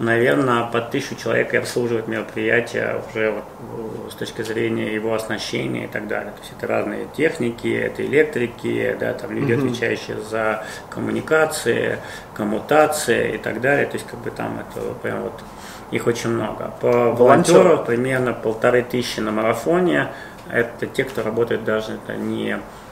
наверное, 0.00 0.64
по 0.64 0.80
тысячу 0.80 1.14
человек 1.14 1.52
и 1.52 1.58
обслуживает 1.58 2.08
мероприятие 2.08 3.02
уже 3.08 3.32
вот, 3.32 4.12
с 4.12 4.14
точки 4.14 4.42
зрения 4.42 4.94
его 4.94 5.14
оснащения 5.14 5.84
и 5.84 5.88
так 5.88 6.08
далее. 6.08 6.32
То 6.32 6.40
есть 6.40 6.52
это 6.56 6.66
разные 6.66 7.06
техники, 7.14 7.68
это 7.68 8.04
электрики, 8.04 8.96
да, 8.98 9.12
там 9.12 9.30
люди, 9.32 9.52
mm 9.52 9.60
отвечающие 9.60 10.16
за 10.22 10.64
коммуникации, 10.88 11.98
коммутации 12.34 13.34
и 13.34 13.38
так 13.38 13.60
далее. 13.60 13.86
То 13.86 13.94
есть 13.94 14.06
как 14.06 14.20
бы 14.20 14.30
там 14.30 14.58
это 14.60 14.80
прям 15.02 15.22
вот 15.22 15.40
их 15.90 16.06
очень 16.06 16.30
много. 16.30 16.72
По 16.80 17.12
волонтеров 17.12 17.84
примерно 17.84 18.32
полторы 18.32 18.82
тысячи 18.82 19.20
на 19.20 19.32
марафоне. 19.32 20.08
Это 20.50 20.86
те, 20.86 21.04
кто 21.04 21.22
работает 21.22 21.64
даже 21.64 21.92
это 21.92 22.16
не 22.16 22.58
Э, 22.58 22.89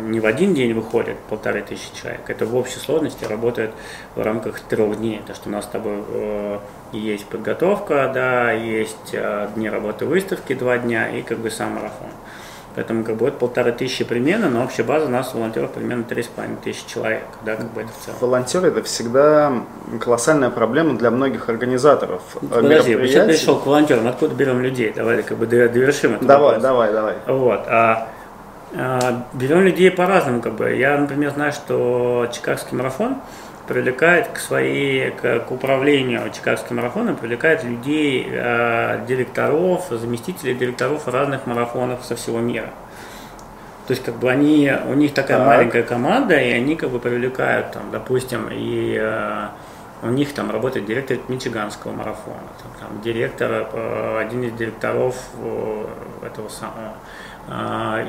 не 0.00 0.20
в 0.20 0.26
один 0.26 0.54
день 0.54 0.72
выходит 0.72 1.16
полторы 1.28 1.62
тысячи 1.62 1.94
человек, 1.94 2.28
это 2.28 2.46
в 2.46 2.56
общей 2.56 2.78
сложности 2.78 3.24
работает 3.24 3.70
в 4.14 4.22
рамках 4.22 4.60
трех 4.60 4.98
дней. 4.98 5.20
То, 5.26 5.34
что 5.34 5.48
у 5.48 5.52
нас 5.52 5.64
с 5.64 5.68
тобой 5.68 6.02
э, 6.08 6.58
есть 6.92 7.26
подготовка, 7.26 8.10
да, 8.12 8.52
есть 8.52 9.10
э, 9.12 9.48
дни 9.54 9.68
работы 9.68 10.06
выставки 10.06 10.54
два 10.54 10.78
дня 10.78 11.08
и 11.08 11.22
как 11.22 11.38
бы 11.38 11.50
сам 11.50 11.72
марафон. 11.72 12.08
Поэтому 12.76 13.04
как 13.04 13.16
бы 13.16 13.28
это 13.28 13.38
полторы 13.38 13.72
тысячи 13.72 14.04
примерно, 14.04 14.50
но 14.50 14.62
общая 14.62 14.82
база 14.82 15.06
у 15.06 15.08
нас 15.08 15.32
волонтеров 15.32 15.70
примерно 15.72 16.04
три 16.04 16.22
с 16.22 16.26
половиной 16.26 16.58
тысячи 16.62 16.86
человек, 16.86 17.24
да, 17.42 17.56
как 17.56 17.72
бы 17.72 17.80
это 17.80 17.90
в 17.90 18.04
целом. 18.04 18.18
Волонтеры 18.20 18.68
это 18.68 18.82
всегда 18.82 19.64
колоссальная 19.98 20.50
проблема 20.50 20.98
для 20.98 21.10
многих 21.10 21.48
организаторов 21.48 22.20
Подожди, 22.38 22.90
я 22.90 23.24
пришел 23.24 23.58
к 23.58 23.64
волонтерам, 23.64 24.06
откуда 24.06 24.34
берем 24.34 24.60
людей? 24.60 24.92
Давай 24.94 25.22
как 25.22 25.38
бы 25.38 25.46
довершим 25.46 26.16
это. 26.16 26.26
Давай, 26.26 26.56
вопрос. 26.56 26.62
давай, 26.62 26.92
давай. 26.92 27.14
Вот. 27.26 27.64
А, 27.66 28.08
берем 29.32 29.62
людей 29.62 29.90
по-разному, 29.90 30.40
как 30.40 30.54
бы. 30.54 30.74
Я, 30.74 30.98
например, 30.98 31.30
знаю, 31.30 31.52
что 31.52 32.28
Чикагский 32.32 32.76
марафон 32.76 33.16
привлекает 33.66 34.28
к 34.28 34.38
своей, 34.38 35.10
к, 35.10 35.40
к 35.40 35.50
управлению 35.50 36.30
Чикагским 36.30 36.76
марафоном, 36.76 37.16
привлекает 37.16 37.64
людей, 37.64 38.26
э, 38.30 39.04
директоров, 39.06 39.88
заместителей 39.90 40.54
директоров 40.54 41.08
разных 41.08 41.46
марафонов 41.46 42.04
со 42.04 42.16
всего 42.16 42.38
мира. 42.38 42.70
То 43.86 43.92
есть, 43.92 44.04
как 44.04 44.16
бы 44.16 44.30
они, 44.30 44.72
у 44.88 44.94
них 44.94 45.14
такая 45.14 45.38
так. 45.38 45.46
маленькая 45.46 45.82
команда, 45.82 46.36
и 46.36 46.50
они 46.50 46.76
как 46.76 46.90
бы 46.90 46.98
привлекают, 46.98 47.72
там, 47.72 47.90
допустим, 47.92 48.48
и 48.50 48.96
э, 49.00 49.48
у 50.02 50.08
них 50.08 50.32
там 50.34 50.50
работает 50.50 50.86
директор 50.86 51.18
Мичиганского 51.28 51.92
марафона, 51.92 52.48
там, 52.62 52.88
там 52.88 53.02
директор, 53.02 53.68
э, 53.72 54.18
один 54.20 54.42
из 54.44 54.52
директоров 54.52 55.16
э, 55.40 55.86
этого 56.26 56.48
самого 56.48 56.76
а, 56.78 56.94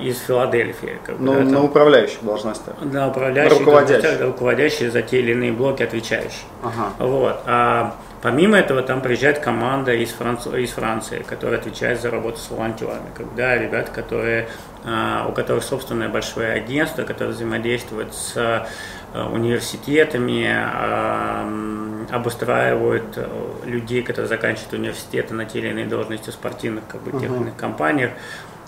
из 0.02 0.20
Филадельфии. 0.22 0.98
Как 1.06 1.20
ну, 1.20 1.40
на 1.44 1.64
управляющих 1.64 2.24
должностях. 2.24 2.74
На 2.82 3.08
управляющих 3.08 3.60
руководящих. 3.60 4.22
руководящие 4.22 4.90
за 4.90 5.04
те 5.04 5.20
или 5.20 5.34
иные 5.34 5.52
блоки 5.52 5.84
отвечающие. 5.84 6.48
Ага. 6.64 6.94
Вот. 6.98 7.42
А 7.46 7.96
помимо 8.24 8.58
этого 8.58 8.82
там 8.82 9.02
приезжает 9.02 9.38
команда 9.40 9.94
из, 9.94 10.10
Франц... 10.10 10.48
из 10.48 10.72
Франции, 10.72 11.24
которая 11.28 11.60
отвечает 11.60 12.02
за 12.02 12.10
работу 12.10 12.40
с 12.40 12.50
волонтерами. 12.50 13.12
Когда 13.16 13.56
ребята, 13.56 13.92
которые, 13.92 14.50
а, 14.84 15.28
у 15.30 15.34
которых 15.34 15.64
собственное 15.64 16.10
большое 16.10 16.54
агентство, 16.54 17.04
которое 17.04 17.30
взаимодействует 17.30 18.16
с 18.16 18.34
а, 18.36 18.66
университетами, 19.32 20.48
обустраивают 22.10 23.18
э, 23.18 23.28
людей, 23.66 24.02
которые 24.02 24.28
заканчивают 24.28 24.74
университеты 24.74 25.34
на 25.34 25.46
те 25.46 25.60
или 25.60 25.70
иные 25.70 25.86
должности 25.86 26.30
в 26.30 26.34
спортивных 26.34 26.84
как 26.88 27.02
бы, 27.02 27.12
тех 27.20 27.30
иных 27.30 27.56
компаниях. 27.56 28.12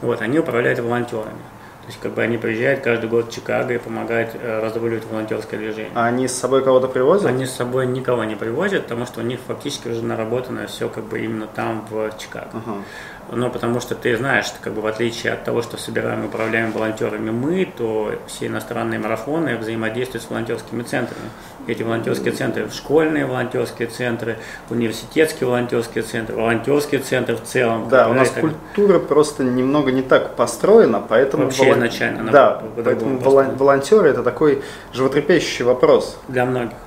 Вот, 0.01 0.21
они 0.21 0.39
управляют 0.39 0.79
волонтерами. 0.79 1.41
То 1.81 1.87
есть 1.87 1.99
как 2.01 2.13
бы 2.13 2.21
они 2.21 2.37
приезжают 2.37 2.81
каждый 2.81 3.09
год 3.09 3.29
в 3.29 3.31
Чикаго 3.33 3.73
и 3.73 3.77
помогают 3.79 4.31
э, 4.35 4.59
разрабатывать 4.59 5.05
волонтерское 5.05 5.59
движение. 5.59 5.91
А 5.95 6.05
они 6.05 6.27
с 6.27 6.35
собой 6.35 6.63
кого-то 6.63 6.87
привозят? 6.87 7.25
Они 7.25 7.45
с 7.45 7.51
собой 7.51 7.87
никого 7.87 8.23
не 8.25 8.35
привозят, 8.35 8.83
потому 8.83 9.07
что 9.07 9.21
у 9.21 9.23
них 9.23 9.39
фактически 9.47 9.87
уже 9.87 10.03
наработано 10.03 10.67
все 10.67 10.87
как 10.87 11.05
бы 11.05 11.19
именно 11.19 11.47
там, 11.47 11.87
в 11.89 12.11
Чикаго. 12.19 12.49
Uh-huh. 12.53 12.83
Но 13.31 13.49
потому 13.49 13.79
что 13.79 13.95
ты 13.95 14.17
знаешь, 14.17 14.45
что 14.45 14.57
как 14.61 14.73
бы 14.73 14.81
в 14.81 14.87
отличие 14.87 15.33
от 15.33 15.43
того, 15.43 15.61
что 15.61 15.77
собираем 15.77 16.23
и 16.23 16.25
управляем 16.27 16.71
волонтерами 16.71 17.29
мы, 17.29 17.65
то 17.65 18.13
все 18.27 18.47
иностранные 18.47 18.99
марафоны 18.99 19.57
взаимодействуют 19.57 20.23
с 20.23 20.29
волонтерскими 20.29 20.83
центрами. 20.83 21.29
эти 21.67 21.83
волонтерские 21.83 22.33
центры, 22.33 22.69
школьные 22.71 23.25
волонтерские 23.25 23.87
центры, 23.87 24.37
университетские 24.69 25.47
волонтерские 25.47 26.03
центры, 26.03 26.35
волонтерские 26.35 27.01
центры 27.01 27.35
в 27.35 27.43
целом. 27.43 27.87
Да, 27.89 28.09
у 28.09 28.13
нас 28.13 28.29
культура 28.31 28.99
просто 28.99 29.43
немного 29.43 29.91
не 29.91 30.01
так 30.01 30.35
построена, 30.35 31.01
поэтому... 31.07 31.45
Вообще 31.45 31.63
волон... 31.63 31.77
изначально. 31.77 32.31
Да, 32.31 32.63
поэтому 32.83 33.19
волонтеры 33.19 34.09
это 34.09 34.23
такой 34.23 34.61
животрепещущий 34.93 35.65
вопрос. 35.65 36.17
Для 36.27 36.45
многих. 36.45 36.77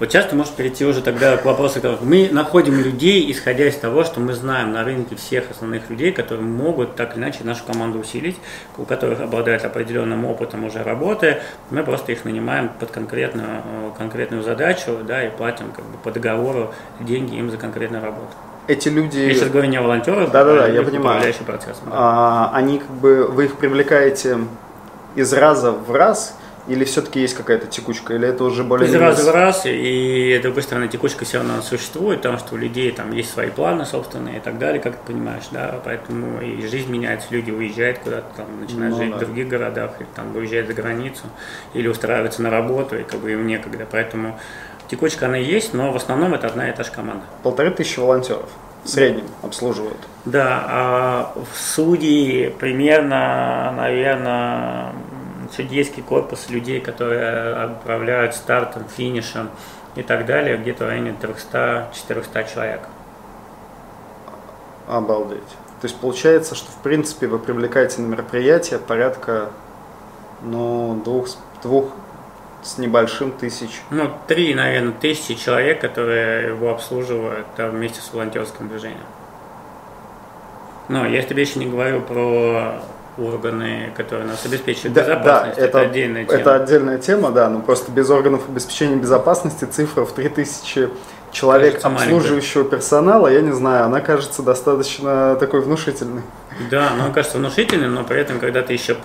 Вот 0.00 0.08
часто 0.08 0.34
может 0.34 0.54
перейти 0.54 0.86
уже 0.86 1.02
тогда 1.02 1.36
к 1.36 1.44
вопросу, 1.44 1.82
как 1.82 2.00
мы 2.00 2.30
находим 2.32 2.80
людей, 2.80 3.30
исходя 3.30 3.66
из 3.66 3.76
того, 3.76 4.02
что 4.02 4.18
мы 4.18 4.32
знаем 4.32 4.72
на 4.72 4.82
рынке 4.82 5.14
всех 5.14 5.50
основных 5.50 5.90
людей, 5.90 6.10
которые 6.10 6.46
могут 6.46 6.96
так 6.96 7.12
или 7.12 7.22
иначе 7.22 7.44
нашу 7.44 7.64
команду 7.66 7.98
усилить, 7.98 8.38
у 8.78 8.84
которых 8.84 9.20
обладают 9.20 9.62
определенным 9.66 10.24
опытом 10.24 10.64
уже 10.64 10.82
работы, 10.82 11.42
мы 11.68 11.82
просто 11.84 12.12
их 12.12 12.24
нанимаем 12.24 12.70
под 12.80 12.90
конкретную, 12.90 13.62
конкретную 13.98 14.42
задачу, 14.42 14.96
да, 15.06 15.22
и 15.22 15.28
платим 15.28 15.70
как 15.70 15.84
бы 15.84 15.98
по 16.02 16.10
договору 16.10 16.72
деньги 17.00 17.36
им 17.36 17.50
за 17.50 17.58
конкретную 17.58 18.02
работу. 18.02 18.32
Эти 18.68 18.88
люди... 18.88 19.18
Я 19.18 19.34
сейчас 19.34 19.50
говорю 19.50 19.68
не 19.68 19.76
о 19.76 19.82
волонтерах, 19.82 20.30
да, 20.30 20.44
да, 20.44 20.60
да, 20.60 20.66
я 20.68 20.82
понимаю. 20.82 21.20
Процесс, 21.44 21.76
да. 21.84 21.90
А, 21.92 22.50
они 22.54 22.78
как 22.78 22.90
бы, 22.90 23.26
вы 23.26 23.44
их 23.44 23.58
привлекаете 23.58 24.38
из 25.14 25.30
раза 25.34 25.72
в 25.72 25.92
раз, 25.92 26.38
или 26.70 26.84
все-таки 26.84 27.20
есть 27.20 27.34
какая-то 27.34 27.66
текучка, 27.66 28.14
или 28.14 28.28
это 28.28 28.44
уже 28.44 28.62
более... 28.62 28.88
Из 28.88 28.94
раза 28.94 29.28
в 29.28 29.34
раз, 29.34 29.62
и 29.66 30.36
с 30.38 30.42
другой 30.42 30.62
стороны, 30.62 30.86
текучка 30.86 31.24
все 31.24 31.38
равно 31.38 31.62
существует, 31.62 32.18
потому 32.20 32.38
что 32.38 32.54
у 32.54 32.58
людей 32.58 32.92
там 32.92 33.10
есть 33.10 33.32
свои 33.32 33.50
планы 33.50 33.84
собственные 33.84 34.36
и 34.36 34.40
так 34.40 34.58
далее, 34.58 34.80
как 34.80 34.96
ты 34.96 35.12
понимаешь, 35.12 35.42
да, 35.50 35.80
поэтому 35.84 36.40
и 36.40 36.64
жизнь 36.68 36.88
меняется, 36.88 37.26
люди 37.30 37.50
уезжают 37.50 37.98
куда-то, 37.98 38.26
там, 38.36 38.46
начинают 38.60 38.94
ну, 38.94 39.02
жить 39.02 39.10
да. 39.10 39.16
в 39.16 39.18
других 39.18 39.48
городах, 39.48 39.94
или 39.98 40.06
там 40.14 40.36
уезжают 40.36 40.68
за 40.68 40.74
границу, 40.74 41.24
или 41.74 41.88
устраиваются 41.88 42.40
на 42.40 42.50
работу, 42.50 42.96
и 42.96 43.02
как 43.02 43.18
бы 43.18 43.32
им 43.32 43.48
некогда, 43.48 43.84
поэтому 43.90 44.38
текучка 44.88 45.26
она 45.26 45.38
есть, 45.38 45.74
но 45.74 45.90
в 45.90 45.96
основном 45.96 46.34
это 46.34 46.46
одна 46.46 46.70
и 46.70 46.72
та 46.72 46.84
же 46.84 46.92
команда. 46.92 47.24
Полторы 47.42 47.72
тысячи 47.72 47.98
волонтеров 47.98 48.48
в 48.84 48.88
среднем 48.88 49.24
обслуживают. 49.42 49.98
Да, 50.24 50.64
а 50.68 51.32
в 51.34 51.58
судьи 51.58 52.54
примерно, 52.60 53.72
наверное, 53.76 54.92
судейский 55.54 56.02
корпус 56.02 56.48
людей, 56.48 56.80
которые 56.80 57.54
отправляют 57.64 58.34
стартом, 58.34 58.84
финишем 58.96 59.50
и 59.96 60.02
так 60.02 60.26
далее, 60.26 60.56
где-то 60.56 60.84
в 60.84 60.88
районе 60.88 61.14
300-400 61.20 62.52
человек. 62.52 62.80
Обалдеть. 64.86 65.48
То 65.80 65.86
есть 65.86 65.96
получается, 65.96 66.54
что 66.54 66.70
в 66.70 66.76
принципе 66.82 67.26
вы 67.26 67.38
привлекаете 67.38 68.02
на 68.02 68.06
мероприятие 68.06 68.78
порядка 68.78 69.50
ну, 70.42 71.00
двух, 71.04 71.28
двух 71.62 71.92
с 72.62 72.78
небольшим 72.78 73.32
тысяч. 73.32 73.80
Ну, 73.90 74.10
три, 74.26 74.54
наверное, 74.54 74.92
тысячи 74.92 75.34
человек, 75.34 75.80
которые 75.80 76.48
его 76.48 76.70
обслуживают 76.70 77.46
там, 77.56 77.70
вместе 77.70 78.00
с 78.00 78.12
волонтерским 78.12 78.68
движением. 78.68 79.00
Но 80.88 81.06
я 81.06 81.22
тебе 81.22 81.42
еще 81.42 81.60
не 81.60 81.66
говорю 81.66 82.02
про 82.02 82.82
органы, 83.18 83.92
которые 83.96 84.26
нас 84.26 84.44
обеспечивают 84.44 84.94
да, 84.94 85.02
безопасность. 85.02 85.56
Да, 85.56 85.64
это, 85.64 85.78
это 85.78 85.80
отдельная 85.90 86.24
тема. 86.24 86.40
Это 86.40 86.54
отдельная 86.54 86.98
тема, 86.98 87.30
да, 87.30 87.48
но 87.48 87.60
просто 87.60 87.92
без 87.92 88.10
органов 88.10 88.48
обеспечения 88.48 88.96
безопасности 88.96 89.64
цифра 89.64 90.04
в 90.04 90.12
3000 90.12 90.88
человек 91.32 91.74
кажется 91.74 91.88
обслуживающего 91.88 92.58
маленькой. 92.60 92.76
персонала, 92.76 93.28
я 93.28 93.40
не 93.40 93.52
знаю, 93.52 93.84
она 93.86 94.00
кажется 94.00 94.42
достаточно 94.42 95.36
такой 95.36 95.60
внушительной. 95.60 96.22
Да, 96.70 96.90
она 96.92 97.10
кажется 97.10 97.38
внушительной, 97.38 97.88
но 97.88 98.04
при 98.04 98.20
этом, 98.20 98.38
когда 98.38 98.62
ты 98.62 98.72
еще 98.72 98.96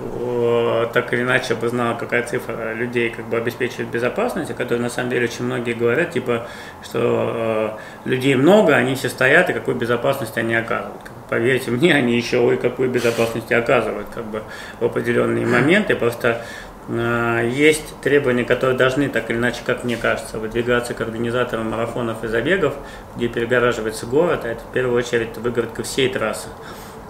так 0.94 1.14
или 1.14 1.22
иначе 1.22 1.54
обузнал, 1.54 1.98
какая 1.98 2.24
цифра 2.24 2.74
людей 2.74 3.12
как 3.12 3.26
бы 3.26 3.38
обеспечивает 3.38 3.90
безопасность, 3.90 4.52
о 4.52 4.54
которой 4.54 4.80
на 4.80 4.90
самом 4.90 5.12
деле 5.12 5.26
очень 5.26 5.46
многие 5.46 5.74
говорят, 5.74 6.12
типа, 6.12 6.48
что 6.84 7.78
э, 8.06 8.10
людей 8.10 8.36
много, 8.36 8.76
они 8.76 8.96
все 8.96 9.10
стоят, 9.10 9.50
и 9.50 9.54
какую 9.54 9.78
безопасность 9.78 10.38
они 10.38 10.56
оказывают 10.56 11.02
поверьте 11.30 11.72
мне, 11.72 11.94
они 11.94 12.16
еще 12.16 12.38
ой 12.40 12.58
какую 12.58 12.90
безопасность 12.90 13.52
оказывают 13.52 14.08
как 14.14 14.26
бы 14.26 14.44
в 14.80 14.86
определенные 14.86 15.46
моменты. 15.46 15.96
Просто 15.96 16.46
э, 16.88 17.50
есть 17.54 17.96
требования, 18.02 18.44
которые 18.44 18.78
должны, 18.78 19.10
так 19.10 19.30
или 19.30 19.38
иначе, 19.38 19.62
как 19.66 19.84
мне 19.84 19.98
кажется, 19.98 20.40
выдвигаться 20.40 20.94
к 20.94 21.02
организаторам 21.02 21.72
марафонов 21.72 22.24
и 22.24 22.28
забегов, 22.28 22.76
где 23.16 23.28
перегораживается 23.28 24.06
город, 24.06 24.42
а 24.44 24.50
это 24.50 24.62
в 24.62 24.74
первую 24.74 24.98
очередь 24.98 25.38
выгородка 25.38 25.84
всей 25.84 26.10
трассы. 26.10 26.50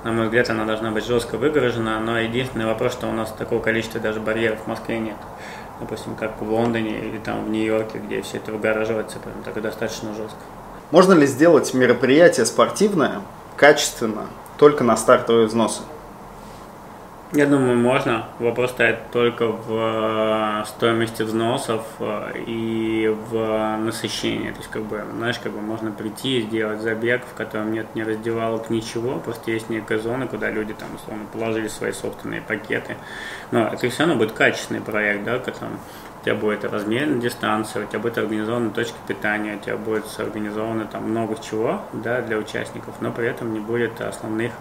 На 0.03 0.11
мой 0.11 0.25
взгляд, 0.25 0.47
она 0.51 0.65
должна 0.65 0.91
быть 0.91 1.03
жестко 1.03 1.35
выгорожена, 1.35 1.99
но 1.99 2.19
единственный 2.19 2.67
вопрос, 2.67 2.93
что 2.93 3.07
у 3.07 3.11
нас 3.11 3.31
такого 3.31 3.59
количества 3.59 3.99
даже 3.99 4.19
барьеров 4.19 4.59
в 4.59 4.67
Москве 4.67 4.99
нет. 4.99 5.15
Допустим, 5.79 6.15
как 6.15 6.39
в 6.39 6.49
Лондоне 6.49 6.99
или 6.99 7.17
там 7.17 7.43
в 7.43 7.49
Нью-Йорке, 7.49 7.97
где 7.97 8.21
все 8.21 8.37
это 8.37 8.51
выгораживается 8.51 9.17
прям 9.17 9.41
так 9.43 9.59
достаточно 9.61 10.13
жестко. 10.13 10.37
Можно 10.91 11.13
ли 11.13 11.25
сделать 11.25 11.73
мероприятие 11.73 12.45
спортивное, 12.45 13.21
качественно 13.57 14.27
только 14.57 14.83
на 14.83 14.97
стартовые 14.97 15.47
взносы? 15.47 15.81
Я 17.35 17.47
думаю, 17.47 17.75
можно. 17.75 18.27
Вопрос 18.39 18.71
стоит 18.71 19.11
только 19.11 19.47
в 19.47 20.61
э, 20.61 20.63
стоимости 20.67 21.23
взносов 21.23 21.81
э, 21.99 22.31
и 22.45 23.07
в 23.07 23.77
насыщении. 23.77 24.51
То 24.51 24.57
есть, 24.59 24.69
как 24.69 24.83
бы, 24.83 25.03
знаешь, 25.17 25.39
как 25.39 25.51
бы 25.51 25.59
можно 25.59 25.91
прийти 25.91 26.37
и 26.37 26.41
сделать 26.43 26.81
забег, 26.81 27.23
в 27.25 27.33
котором 27.33 27.73
нет 27.73 27.87
ни 27.93 28.01
раздевалок, 28.03 28.69
ничего, 28.69 29.17
просто 29.19 29.51
есть 29.51 29.69
некая 29.69 29.99
зона, 29.99 30.27
куда 30.27 30.49
люди 30.49 30.73
там, 30.75 30.87
условно, 30.95 31.25
положили 31.33 31.67
свои 31.67 31.91
собственные 31.91 32.41
пакеты. 32.41 32.95
Но 33.51 33.67
это 33.67 33.89
все 33.89 34.03
равно 34.03 34.15
будет 34.15 34.31
качественный 34.31 34.81
проект, 34.81 35.25
да, 35.25 35.39
которым 35.39 35.79
у 36.14 36.14
тебя 36.25 36.35
будет 36.35 36.65
размеренная 36.65 37.21
дистанция, 37.21 37.85
у 37.85 37.87
тебя 37.87 37.99
будет 37.99 38.17
организована 38.17 38.71
точка 38.71 38.97
питания, 39.07 39.57
у 39.57 39.59
тебя 39.59 39.77
будет 39.77 40.05
организовано 40.17 40.85
там 40.85 41.03
много 41.11 41.35
чего 41.37 41.81
да, 41.93 42.21
для 42.21 42.37
участников, 42.37 42.95
но 42.99 43.11
при 43.11 43.27
этом 43.27 43.53
не 43.53 43.59
будет 43.59 44.01
основных 44.01 44.51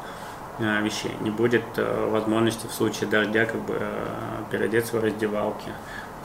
э, 0.59 0.83
вещей, 0.83 1.13
не 1.23 1.31
будет 1.31 1.65
э, 1.77 2.09
возможности 2.11 2.67
в 2.67 2.73
случае 2.73 3.09
дождя 3.09 3.47
как 3.47 3.61
бы 3.63 3.79
э, 3.81 4.07
переодеться 4.51 4.99
в 4.99 5.03
раздевалке 5.03 5.71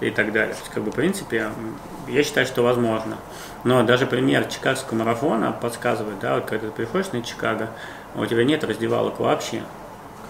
и 0.02 0.10
так 0.10 0.34
далее. 0.34 0.54
То 0.54 0.60
есть, 0.60 0.72
как 0.74 0.84
бы, 0.84 0.92
в 0.92 0.96
принципе, 0.96 1.48
я 2.10 2.24
считаю, 2.24 2.46
что 2.46 2.62
возможно. 2.62 3.16
Но 3.64 3.82
даже 3.84 4.08
пример 4.08 4.44
Чикагского 4.46 4.98
марафона 4.98 5.54
подсказывает, 5.54 6.20
да, 6.20 6.36
вот 6.36 6.46
когда 6.46 6.68
ты 6.68 6.74
приходишь 6.74 7.14
на 7.14 7.22
Чикаго, 7.22 7.70
у 8.16 8.26
тебя 8.26 8.44
нет 8.44 8.66
раздевалок 8.66 9.20
вообще, 9.22 9.64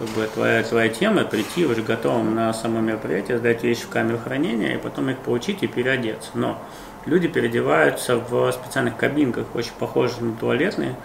как 0.00 0.08
бы 0.08 0.26
твоя, 0.32 0.62
твоя 0.62 0.88
тема 0.88 1.24
прийти 1.24 1.66
уже 1.66 1.82
готовым 1.82 2.34
на 2.34 2.54
само 2.54 2.80
мероприятие, 2.80 3.36
сдать 3.36 3.62
вещи 3.62 3.82
в 3.82 3.90
камеру 3.90 4.16
хранения 4.16 4.74
и 4.74 4.78
потом 4.78 5.10
их 5.10 5.18
получить 5.18 5.62
и 5.62 5.66
переодеться. 5.66 6.30
Но 6.32 6.58
люди 7.04 7.28
переодеваются 7.28 8.16
в 8.16 8.50
специальных 8.50 8.96
кабинках, 8.96 9.44
очень 9.54 9.72
похожих 9.78 10.22
на 10.22 10.32
туалетные, 10.32 10.96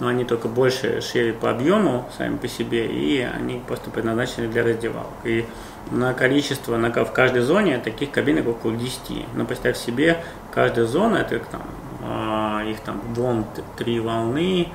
но 0.00 0.08
они 0.08 0.26
только 0.26 0.48
больше, 0.48 1.00
шире 1.00 1.32
по 1.32 1.50
объему 1.50 2.06
сами 2.18 2.36
по 2.36 2.46
себе, 2.46 2.86
и 2.86 3.20
они 3.20 3.62
просто 3.66 3.88
предназначены 3.88 4.48
для 4.48 4.62
раздевалок. 4.62 5.14
И 5.24 5.46
на 5.90 6.12
количество, 6.12 6.76
на, 6.76 6.90
в 6.90 7.12
каждой 7.12 7.40
зоне 7.40 7.78
таких 7.78 8.10
кабинок 8.10 8.48
около 8.48 8.72
10. 8.72 9.24
Но 9.34 9.46
представь 9.46 9.78
себе, 9.78 10.22
каждая 10.52 10.84
зона, 10.84 11.16
это 11.16 11.38
там, 11.38 11.62
а, 12.04 12.62
их 12.66 12.80
там 12.80 13.00
волн, 13.14 13.46
три 13.78 13.98
волны, 13.98 14.68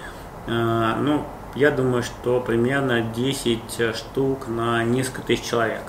а, 0.48 0.98
ну, 1.00 1.26
я 1.56 1.72
думаю, 1.72 2.04
что 2.04 2.40
примерно 2.40 3.02
10 3.02 3.96
штук 3.96 4.48
на 4.48 4.84
несколько 4.84 5.22
тысяч 5.22 5.44
человек. 5.44 5.82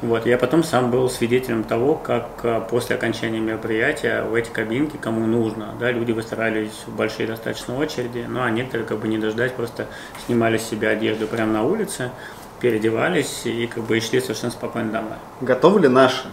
Вот, 0.00 0.26
я 0.26 0.38
потом 0.38 0.62
сам 0.62 0.92
был 0.92 1.10
свидетелем 1.10 1.64
того, 1.64 1.96
как 1.96 2.28
э, 2.44 2.60
после 2.70 2.94
окончания 2.94 3.40
мероприятия 3.40 4.22
в 4.22 4.34
эти 4.34 4.48
кабинки, 4.48 4.96
кому 4.96 5.26
нужно, 5.26 5.74
да, 5.80 5.90
люди 5.90 6.12
выстраивались 6.12 6.84
в 6.86 6.94
большие 6.94 7.26
достаточно 7.26 7.76
очереди, 7.76 8.24
ну 8.28 8.40
а 8.40 8.50
некоторые, 8.50 8.86
как 8.86 8.98
бы 9.00 9.08
не 9.08 9.18
дождать, 9.18 9.54
просто 9.54 9.88
снимали 10.24 10.56
с 10.56 10.62
себя 10.62 10.90
одежду 10.90 11.26
прямо 11.26 11.52
на 11.52 11.64
улице, 11.64 12.12
переодевались 12.60 13.42
и 13.44 13.66
как 13.66 13.82
бы 13.84 13.98
и 13.98 14.00
шли 14.00 14.20
совершенно 14.20 14.52
спокойно 14.52 14.92
домой. 14.92 15.16
Готовы 15.40 15.80
ли 15.80 15.88
наши 15.88 16.28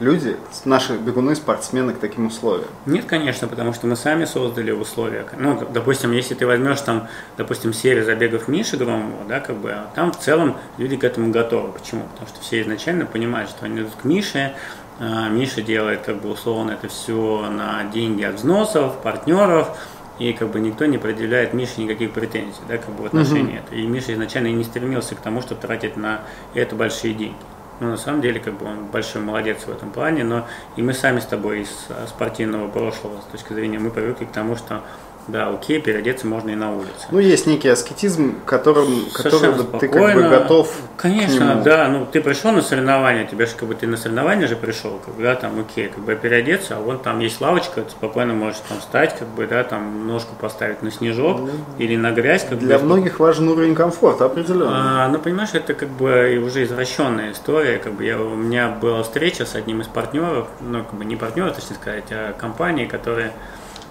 люди, 0.00 0.36
наши 0.64 0.96
бегуны, 0.96 1.34
спортсмены 1.34 1.94
к 1.94 1.98
таким 1.98 2.26
условиям? 2.26 2.68
Нет, 2.86 3.06
конечно, 3.06 3.48
потому 3.48 3.72
что 3.72 3.86
мы 3.86 3.96
сами 3.96 4.24
создали 4.24 4.70
условия. 4.70 5.26
Ну, 5.38 5.66
допустим, 5.72 6.12
если 6.12 6.34
ты 6.34 6.46
возьмешь 6.46 6.80
там, 6.80 7.08
допустим, 7.36 7.72
серию 7.72 8.04
забегов 8.04 8.48
Миши 8.48 8.76
Громова, 8.76 9.24
да, 9.28 9.40
как 9.40 9.56
бы, 9.56 9.74
там 9.94 10.12
в 10.12 10.18
целом 10.18 10.56
люди 10.78 10.96
к 10.96 11.04
этому 11.04 11.30
готовы. 11.30 11.72
Почему? 11.72 12.02
Потому 12.12 12.28
что 12.28 12.40
все 12.40 12.62
изначально 12.62 13.06
понимают, 13.06 13.50
что 13.50 13.66
они 13.66 13.80
идут 13.80 13.94
к 14.00 14.04
Мише, 14.04 14.54
а, 14.98 15.28
Миша 15.28 15.62
делает, 15.62 16.02
как 16.02 16.20
бы, 16.20 16.30
условно, 16.30 16.72
это 16.72 16.88
все 16.88 17.48
на 17.50 17.84
деньги 17.84 18.22
от 18.22 18.36
взносов, 18.36 18.96
партнеров, 19.02 19.76
и 20.18 20.32
как 20.32 20.48
бы 20.50 20.60
никто 20.60 20.86
не 20.86 20.96
предъявляет 20.96 21.52
Мише 21.52 21.80
никаких 21.80 22.12
претензий, 22.12 22.60
да, 22.68 22.78
как 22.78 22.90
бы 22.94 23.02
в 23.02 23.06
отношении 23.06 23.54
uh-huh. 23.54 23.64
этого. 23.64 23.74
И 23.74 23.86
Миша 23.86 24.14
изначально 24.14 24.48
и 24.48 24.52
не 24.52 24.64
стремился 24.64 25.14
к 25.14 25.20
тому, 25.20 25.42
чтобы 25.42 25.60
тратить 25.60 25.96
на 25.96 26.22
это 26.54 26.74
большие 26.74 27.12
деньги. 27.12 27.36
Ну, 27.78 27.90
на 27.90 27.96
самом 27.96 28.22
деле, 28.22 28.40
как 28.40 28.54
бы 28.54 28.66
он 28.66 28.86
большой 28.86 29.20
молодец 29.20 29.64
в 29.66 29.70
этом 29.70 29.90
плане, 29.90 30.24
но 30.24 30.46
и 30.76 30.82
мы 30.82 30.94
сами 30.94 31.20
с 31.20 31.26
тобой 31.26 31.60
из 31.60 31.88
спортивного 32.08 32.68
прошлого, 32.68 33.20
с 33.20 33.30
точки 33.32 33.52
зрения, 33.52 33.78
мы 33.78 33.90
привыкли 33.90 34.24
к 34.24 34.32
тому, 34.32 34.56
что 34.56 34.82
да, 35.28 35.48
окей, 35.48 35.80
переодеться 35.80 36.26
можно 36.26 36.50
и 36.50 36.54
на 36.54 36.72
улице. 36.72 37.06
Ну, 37.10 37.18
есть 37.18 37.46
некий 37.46 37.68
аскетизм, 37.68 38.36
которым, 38.44 39.06
Совершенно 39.10 39.64
которым 39.64 39.80
ты 39.80 39.88
как 39.88 40.14
бы 40.14 40.22
готов 40.22 40.72
Конечно, 40.96 41.60
да, 41.62 41.88
ну 41.88 42.06
ты 42.10 42.20
пришел 42.20 42.52
на 42.52 42.62
соревнования, 42.62 43.26
тебе 43.26 43.46
же 43.46 43.54
как 43.54 43.68
бы 43.68 43.74
ты 43.74 43.86
на 43.86 43.96
соревнования 43.96 44.46
же 44.46 44.56
пришел, 44.56 44.98
как 45.04 45.14
бы, 45.14 45.22
да, 45.22 45.34
там, 45.34 45.60
окей, 45.60 45.88
как 45.88 46.02
бы 46.02 46.14
переодеться, 46.14 46.76
а 46.76 46.80
вон 46.80 46.98
там 46.98 47.20
есть 47.20 47.40
лавочка, 47.40 47.82
ты 47.82 47.90
спокойно 47.90 48.32
можешь 48.32 48.60
там 48.68 48.78
встать, 48.78 49.18
как 49.18 49.28
бы, 49.28 49.46
да, 49.46 49.62
там 49.64 50.06
ножку 50.06 50.34
поставить 50.40 50.82
на 50.82 50.90
снежок 50.90 51.40
или 51.78 51.96
на 51.96 52.12
грязь, 52.12 52.46
как 52.48 52.58
Для 52.58 52.78
бы. 52.78 52.86
многих 52.86 53.20
важен 53.20 53.48
уровень 53.48 53.74
комфорта, 53.74 54.24
определенно. 54.24 55.04
А, 55.04 55.08
ну, 55.08 55.18
понимаешь, 55.18 55.50
это 55.52 55.74
как 55.74 55.90
бы 55.90 56.42
уже 56.44 56.64
извращенная 56.64 57.32
история. 57.32 57.78
Как 57.78 57.92
бы 57.92 58.04
я, 58.04 58.18
у 58.18 58.34
меня 58.34 58.68
была 58.68 59.02
встреча 59.02 59.44
с 59.44 59.54
одним 59.54 59.82
из 59.82 59.88
партнеров, 59.88 60.48
ну, 60.60 60.82
как 60.82 60.94
бы 60.94 61.04
не 61.04 61.16
партнеров, 61.16 61.54
точнее 61.54 61.76
сказать, 61.76 62.04
а 62.10 62.32
компании, 62.32 62.86
которые 62.86 63.32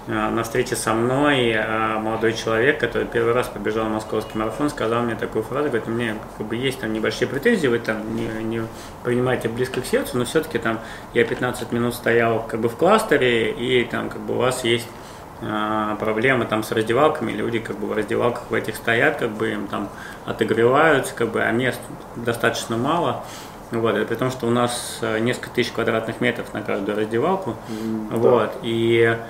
на 0.08 0.44
встрече 0.44 0.76
со 0.76 0.94
мной 0.94 1.54
а, 1.56 2.00
молодой 2.00 2.34
человек, 2.34 2.80
который 2.80 3.08
первый 3.08 3.34
раз 3.34 3.48
побежал 3.48 3.86
московский 3.86 4.38
марафон, 4.38 4.70
сказал 4.70 5.02
мне 5.02 5.16
такую 5.16 5.44
фразу, 5.44 5.70
говорит, 5.70 5.88
у 5.88 5.92
меня 5.92 6.16
как 6.38 6.46
бы 6.46 6.56
есть 6.56 6.80
там 6.80 6.94
небольшие 6.94 7.28
претензии, 7.28 7.68
вы 7.68 7.80
там 7.80 8.16
не, 8.16 8.28
не 8.44 8.62
принимаете 9.04 9.50
близко 9.50 9.82
к 9.82 9.86
сердцу, 9.86 10.18
но 10.20 10.26
все-таки 10.26 10.60
там 10.60 10.80
я 11.14 11.26
15 11.26 11.72
минут 11.72 11.96
стоял 11.96 12.46
как 12.48 12.60
бы 12.60 12.70
в 12.70 12.76
кластере, 12.76 13.52
и 13.52 13.84
там 13.86 14.10
как 14.10 14.22
бы 14.22 14.36
у 14.36 14.38
вас 14.38 14.64
есть 14.64 14.88
а, 15.42 15.96
проблемы 15.96 16.46
там 16.46 16.64
с 16.64 16.72
раздевалками, 16.72 17.32
люди 17.32 17.60
как 17.60 17.78
бы 17.78 17.88
в 17.88 17.94
раздевалках 17.94 18.44
в 18.50 18.54
этих 18.54 18.76
стоят, 18.76 19.18
как 19.18 19.32
бы 19.32 19.52
им 19.52 19.68
там 19.68 19.90
отогреваются, 20.26 21.14
как 21.14 21.30
бы, 21.30 21.42
а 21.42 21.52
мест 21.52 21.80
достаточно 22.16 22.78
мало. 22.78 23.24
Вот, 23.72 23.98
и 23.98 24.06
при 24.06 24.16
том, 24.16 24.30
что 24.32 24.48
у 24.48 24.52
нас 24.52 25.00
э, 25.02 25.20
несколько 25.20 25.50
тысяч 25.50 25.72
квадратных 25.72 26.22
метров 26.22 26.54
на 26.54 26.62
каждую 26.62 26.98
раздевалку. 26.98 27.56
Вот, 28.12 28.54
и 28.62 29.04
а, 29.04 29.26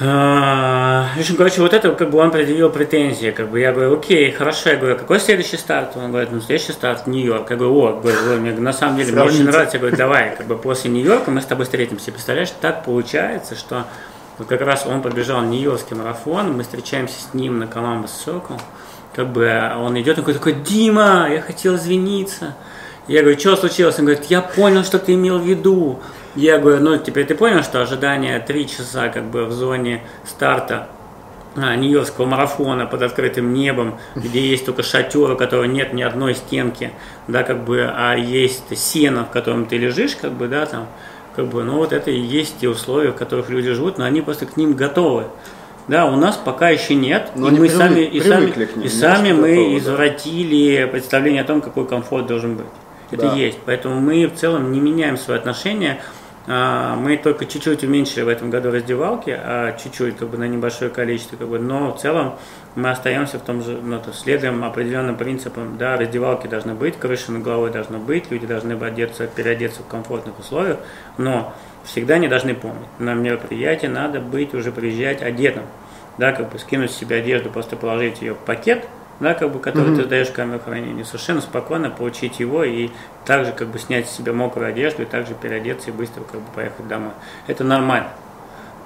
В 0.00 1.18
общем, 1.18 1.36
короче, 1.36 1.60
вот 1.60 1.72
это 1.72 1.92
как 1.92 2.10
бы 2.10 2.18
он 2.18 2.32
предъявил 2.32 2.68
претензии, 2.68 3.30
как 3.30 3.48
бы 3.48 3.60
я 3.60 3.72
говорю, 3.72 3.96
окей, 3.96 4.32
хорошо, 4.32 4.70
я 4.70 4.76
говорю, 4.76 4.96
какой 4.96 5.20
следующий 5.20 5.56
старт? 5.56 5.92
Он 5.94 6.10
говорит, 6.10 6.32
ну 6.32 6.40
следующий 6.40 6.72
старт 6.72 7.06
Нью-Йорк. 7.06 7.48
Я 7.50 7.56
говорю, 7.56 7.76
о, 7.76 8.00
говорю, 8.00 8.18
«Ой, 8.28 8.40
мне, 8.40 8.50
на 8.52 8.72
самом 8.72 8.96
деле, 8.96 9.12
мне 9.12 9.22
очень 9.22 9.44
нравится, 9.44 9.76
я 9.76 9.80
говорю, 9.80 9.96
давай, 9.96 10.34
как 10.34 10.46
бы 10.48 10.56
после 10.56 10.90
Нью-Йорка 10.90 11.30
мы 11.30 11.40
с 11.40 11.44
тобой 11.44 11.64
встретимся. 11.64 12.10
Представляешь, 12.10 12.50
так 12.60 12.84
получается, 12.84 13.54
что 13.54 13.84
вот 14.38 14.48
как 14.48 14.62
раз 14.62 14.84
он 14.84 15.00
побежал 15.00 15.42
Нью-Йоркский 15.42 15.96
марафон, 15.96 16.56
мы 16.56 16.64
встречаемся 16.64 17.14
с 17.22 17.32
ним 17.32 17.60
на 17.60 17.64
Columbus 17.64 18.10
Circle, 18.26 18.60
как 19.14 19.28
бы 19.28 19.48
он 19.78 20.00
идет, 20.00 20.18
он 20.18 20.24
такой, 20.24 20.34
такой, 20.34 20.54
Дима, 20.54 21.28
я 21.30 21.40
хотел 21.40 21.76
извиниться. 21.76 22.56
Я 23.06 23.20
говорю, 23.20 23.38
что 23.38 23.54
случилось? 23.54 23.96
Он 24.00 24.06
говорит, 24.06 24.24
я 24.24 24.40
понял, 24.40 24.82
что 24.82 24.98
ты 24.98 25.14
имел 25.14 25.38
в 25.38 25.46
виду. 25.46 26.00
Я 26.36 26.58
говорю, 26.58 26.80
ну 26.82 26.96
теперь 26.98 27.26
ты 27.26 27.34
понял, 27.34 27.62
что 27.62 27.80
ожидание 27.80 28.40
3 28.40 28.68
часа 28.68 29.08
как 29.08 29.24
бы 29.24 29.44
в 29.46 29.52
зоне 29.52 30.02
старта 30.26 30.88
а, 31.56 31.76
Нью-Йоркского 31.76 32.26
марафона 32.26 32.86
под 32.86 33.02
открытым 33.02 33.52
небом, 33.54 33.94
где 34.16 34.40
есть 34.40 34.66
только 34.66 34.82
шатер, 34.82 35.30
у 35.30 35.36
которого 35.36 35.64
нет 35.64 35.92
ни 35.92 36.02
одной 36.02 36.34
стенки, 36.34 36.90
да, 37.28 37.44
как 37.44 37.62
бы, 37.64 37.88
а 37.94 38.16
есть 38.16 38.76
сено, 38.76 39.24
в 39.24 39.30
котором 39.30 39.66
ты 39.66 39.78
лежишь, 39.78 40.16
как 40.16 40.32
бы, 40.32 40.48
да, 40.48 40.66
там, 40.66 40.88
как 41.36 41.46
бы, 41.46 41.62
ну 41.62 41.76
вот 41.76 41.92
это 41.92 42.10
и 42.10 42.18
есть 42.18 42.58
те 42.60 42.68
условия, 42.68 43.10
в 43.12 43.14
которых 43.16 43.48
люди 43.50 43.72
живут, 43.72 43.98
но 43.98 44.04
они 44.04 44.20
просто 44.20 44.46
к 44.46 44.56
ним 44.56 44.72
готовы. 44.74 45.26
Да, 45.86 46.06
у 46.06 46.16
нас 46.16 46.36
пока 46.42 46.70
еще 46.70 46.94
нет, 46.96 47.30
Но 47.36 47.48
и 47.48 47.50
мы 47.52 47.66
привык- 47.66 47.76
сами, 47.76 48.00
и 48.00 48.20
сами, 48.20 48.46
ним, 48.46 48.82
и 48.82 48.88
сами 48.88 49.32
мы 49.32 49.48
готовы, 49.50 49.70
да. 49.72 49.78
извратили 49.78 50.88
представление 50.90 51.42
о 51.42 51.44
том, 51.44 51.60
какой 51.60 51.86
комфорт 51.86 52.26
должен 52.26 52.56
быть. 52.56 52.66
Это 53.10 53.28
Да. 53.28 53.34
есть. 53.34 53.58
Поэтому 53.66 54.00
мы 54.00 54.26
в 54.26 54.34
целом 54.34 54.72
не 54.72 54.80
меняем 54.80 55.16
свое 55.18 55.38
отношение. 55.38 56.00
А, 56.46 56.94
Мы 56.96 57.16
только 57.16 57.46
чуть-чуть 57.46 57.84
уменьшили 57.84 58.22
в 58.22 58.28
этом 58.28 58.50
году 58.50 58.70
раздевалки, 58.70 59.30
а 59.30 59.76
чуть-чуть, 59.78 60.16
как 60.16 60.28
бы 60.28 60.36
на 60.36 60.46
небольшое 60.46 60.90
количество, 60.90 61.36
как 61.36 61.48
бы, 61.48 61.58
но 61.58 61.94
в 61.94 62.00
целом 62.00 62.34
мы 62.74 62.90
остаемся 62.90 63.38
в 63.38 63.42
том 63.42 63.62
же, 63.62 63.78
ну, 63.82 63.98
то 63.98 64.12
следуем 64.12 64.62
определенным 64.62 65.16
принципам, 65.16 65.78
да, 65.78 65.96
раздевалки 65.96 66.46
должны 66.46 66.74
быть, 66.74 66.98
крыша 66.98 67.32
над 67.32 67.42
головой 67.42 67.70
должна 67.70 67.98
быть, 67.98 68.30
люди 68.30 68.46
должны 68.46 68.74
одеться, 68.74 69.26
переодеться 69.26 69.82
в 69.82 69.86
комфортных 69.86 70.38
условиях, 70.38 70.78
но 71.16 71.54
всегда 71.84 72.18
не 72.18 72.28
должны 72.28 72.54
помнить, 72.54 72.88
на 72.98 73.14
мероприятие 73.14 73.90
надо 73.90 74.20
быть, 74.20 74.52
уже 74.52 74.70
приезжать 74.70 75.22
одетым, 75.22 75.64
да, 76.18 76.32
как 76.32 76.52
бы 76.52 76.58
скинуть 76.58 76.90
с 76.90 76.96
себя 76.96 77.16
одежду, 77.16 77.48
просто 77.48 77.76
положить 77.76 78.20
ее 78.20 78.34
в 78.34 78.38
пакет, 78.38 78.86
да, 79.20 79.34
как 79.34 79.52
бы, 79.52 79.58
который 79.60 79.94
ты 79.96 80.04
сдаешь 80.04 80.30
камеру 80.30 80.60
хранения, 80.64 81.04
совершенно 81.04 81.40
спокойно 81.40 81.90
получить 81.90 82.40
его 82.40 82.64
и 82.64 82.90
также 83.24 83.52
как 83.52 83.68
бы 83.68 83.78
снять 83.78 84.08
с 84.08 84.16
себя 84.16 84.32
мокрую 84.32 84.68
одежду 84.68 85.02
и 85.02 85.04
также 85.04 85.34
переодеться 85.34 85.90
и 85.90 85.92
быстро 85.92 86.22
как 86.24 86.40
бы 86.40 86.46
поехать 86.54 86.88
домой. 86.88 87.12
Это 87.46 87.64
нормально. 87.64 88.08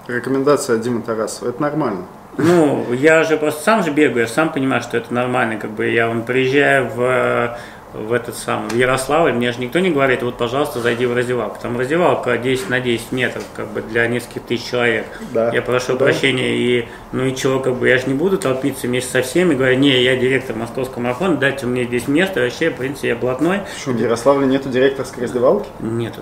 Рекомендация 0.06 0.78
Димы 0.78 1.02
Тарасова. 1.02 1.50
Это 1.50 1.60
нормально. 1.60 2.06
Ну, 2.38 2.92
я 2.92 3.24
же 3.24 3.36
просто 3.36 3.62
сам 3.62 3.82
же 3.82 3.90
бегаю, 3.90 4.20
я 4.20 4.26
сам 4.28 4.52
понимаю, 4.52 4.80
что 4.80 4.96
это 4.96 5.12
нормально, 5.12 5.56
как 5.56 5.70
бы 5.70 5.88
я 5.88 6.06
вон 6.06 6.22
приезжаю 6.22 6.88
в, 6.88 7.58
в 7.94 8.12
этот 8.12 8.36
самый, 8.36 8.68
в 8.70 8.74
Ярославль, 8.76 9.32
мне 9.32 9.50
же 9.52 9.60
никто 9.60 9.78
не 9.78 9.90
говорит, 9.90 10.22
вот, 10.22 10.36
пожалуйста, 10.36 10.80
зайди 10.80 11.06
в 11.06 11.14
раздевалку. 11.16 11.58
Там 11.60 11.78
раздевалка 11.78 12.36
10 12.36 12.68
на 12.68 12.80
10 12.80 13.12
метров, 13.12 13.44
как 13.56 13.68
бы 13.68 13.80
для 13.80 14.06
нескольких 14.06 14.42
тысяч 14.42 14.70
человек. 14.70 15.06
Да. 15.32 15.50
Я 15.52 15.62
прошу 15.62 15.92
Да. 15.94 16.04
прощения, 16.04 16.54
и 16.56 16.88
ну 17.12 17.24
и 17.24 17.34
чего, 17.34 17.60
как 17.60 17.76
бы 17.76 17.88
я 17.88 17.98
же 17.98 18.06
не 18.06 18.14
буду 18.14 18.36
толпиться 18.38 18.86
вместе 18.86 19.10
со 19.10 19.22
всеми, 19.22 19.54
говоря, 19.54 19.74
не, 19.76 20.02
я 20.02 20.16
директор 20.16 20.54
московского 20.54 21.00
марафона, 21.02 21.36
дайте 21.36 21.66
мне 21.66 21.84
здесь 21.84 22.08
место, 22.08 22.40
вообще, 22.40 22.70
в 22.70 22.76
принципе, 22.76 23.08
я 23.08 23.16
блатной. 23.16 23.60
Что, 23.80 23.92
в 23.92 23.98
Ярославле 24.00 24.46
нету 24.46 24.68
директорской 24.68 25.24
раздевалки? 25.24 25.68
Нет, 25.80 26.14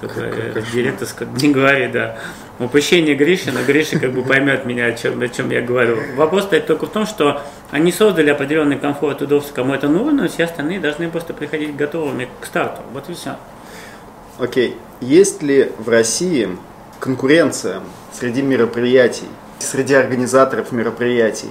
как 0.00 0.14
бы, 0.14 0.22
э, 0.22 0.62
директорского 0.72 1.28
не 1.40 1.50
говори, 1.52 1.88
да. 1.88 2.18
Упущение 2.58 3.14
Гриши, 3.14 3.52
но 3.52 3.62
Гриша 3.62 4.00
как 4.00 4.12
бы 4.12 4.24
поймет 4.24 4.64
меня, 4.64 4.86
о 4.86 4.92
чем, 4.92 5.20
о 5.22 5.28
чем 5.28 5.50
я 5.50 5.62
говорю. 5.62 5.98
Вопрос 6.16 6.44
стоит 6.44 6.66
только 6.66 6.86
в 6.86 6.90
том, 6.90 7.06
что 7.06 7.40
они 7.70 7.92
создали 7.92 8.30
определенный 8.30 8.76
комфорт, 8.76 9.22
удобство, 9.22 9.54
кому 9.54 9.74
это 9.74 9.88
нужно, 9.88 10.22
но 10.22 10.28
все 10.28 10.44
остальные 10.44 10.80
должны 10.80 11.08
просто 11.08 11.34
приходить 11.34 11.76
готовыми 11.76 12.28
к 12.40 12.46
старту. 12.46 12.82
Вот 12.92 13.08
и 13.08 13.14
все. 13.14 13.36
Окей. 14.38 14.76
Есть 15.00 15.42
ли 15.42 15.70
в 15.78 15.88
России 15.88 16.48
конкуренция 16.98 17.80
среди 18.12 18.42
мероприятий, 18.42 19.28
среди 19.60 19.94
организаторов 19.94 20.72
мероприятий? 20.72 21.50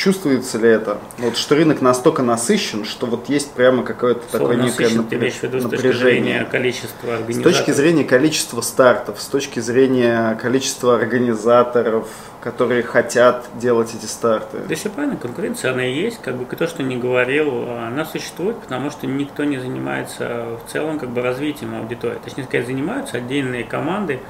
Чувствуется 0.00 0.56
ли 0.56 0.66
это? 0.66 0.96
Вот 1.18 1.36
что 1.36 1.56
рынок 1.56 1.82
настолько 1.82 2.22
насыщен, 2.22 2.86
что 2.86 3.04
вот 3.04 3.28
есть 3.28 3.52
прямо 3.52 3.82
какое-то 3.82 4.22
такое 4.32 4.56
некое 4.56 4.84
насыщен, 4.84 5.04
ты 5.04 5.16
виду 5.16 5.30
с 5.30 5.34
точки 5.34 5.62
напряжение. 5.76 6.22
зрения 6.22 6.44
количества 6.50 7.06
С 7.06 7.18
организаторов? 7.18 7.56
точки 7.56 7.70
зрения 7.72 8.04
количества 8.04 8.60
стартов, 8.62 9.20
с 9.20 9.26
точки 9.26 9.60
зрения 9.60 10.38
количества 10.40 10.94
организаторов, 10.94 12.08
которые 12.42 12.82
хотят 12.82 13.44
делать 13.56 13.94
эти 13.94 14.06
старты. 14.06 14.60
Да 14.66 14.74
все 14.74 14.88
правильно, 14.88 15.18
конкуренция, 15.18 15.72
она 15.72 15.84
и 15.84 15.92
есть, 15.92 16.22
как 16.22 16.36
бы 16.36 16.46
кто 16.46 16.66
что 16.66 16.82
ни 16.82 16.96
говорил, 16.96 17.68
она 17.68 18.06
существует, 18.06 18.56
потому 18.56 18.90
что 18.90 19.06
никто 19.06 19.44
не 19.44 19.58
занимается 19.58 20.56
в 20.64 20.72
целом 20.72 20.98
как 20.98 21.10
бы 21.10 21.20
развитием 21.20 21.74
аудитории. 21.74 22.16
Точнее 22.24 22.44
сказать, 22.44 22.66
занимаются 22.66 23.18
отдельные 23.18 23.64
команды, 23.64 24.20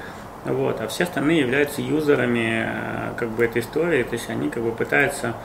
вот, 0.43 0.81
а 0.81 0.87
все 0.87 1.03
остальные 1.03 1.39
являются 1.39 1.81
юзерами 1.81 2.65
э, 2.65 3.13
как 3.15 3.29
бы 3.29 3.45
этой 3.45 3.61
истории, 3.61 4.01
то 4.01 4.13
есть 4.13 4.27
они 4.29 4.49
как 4.49 4.63
бы 4.63 4.71
пытаются 4.71 5.35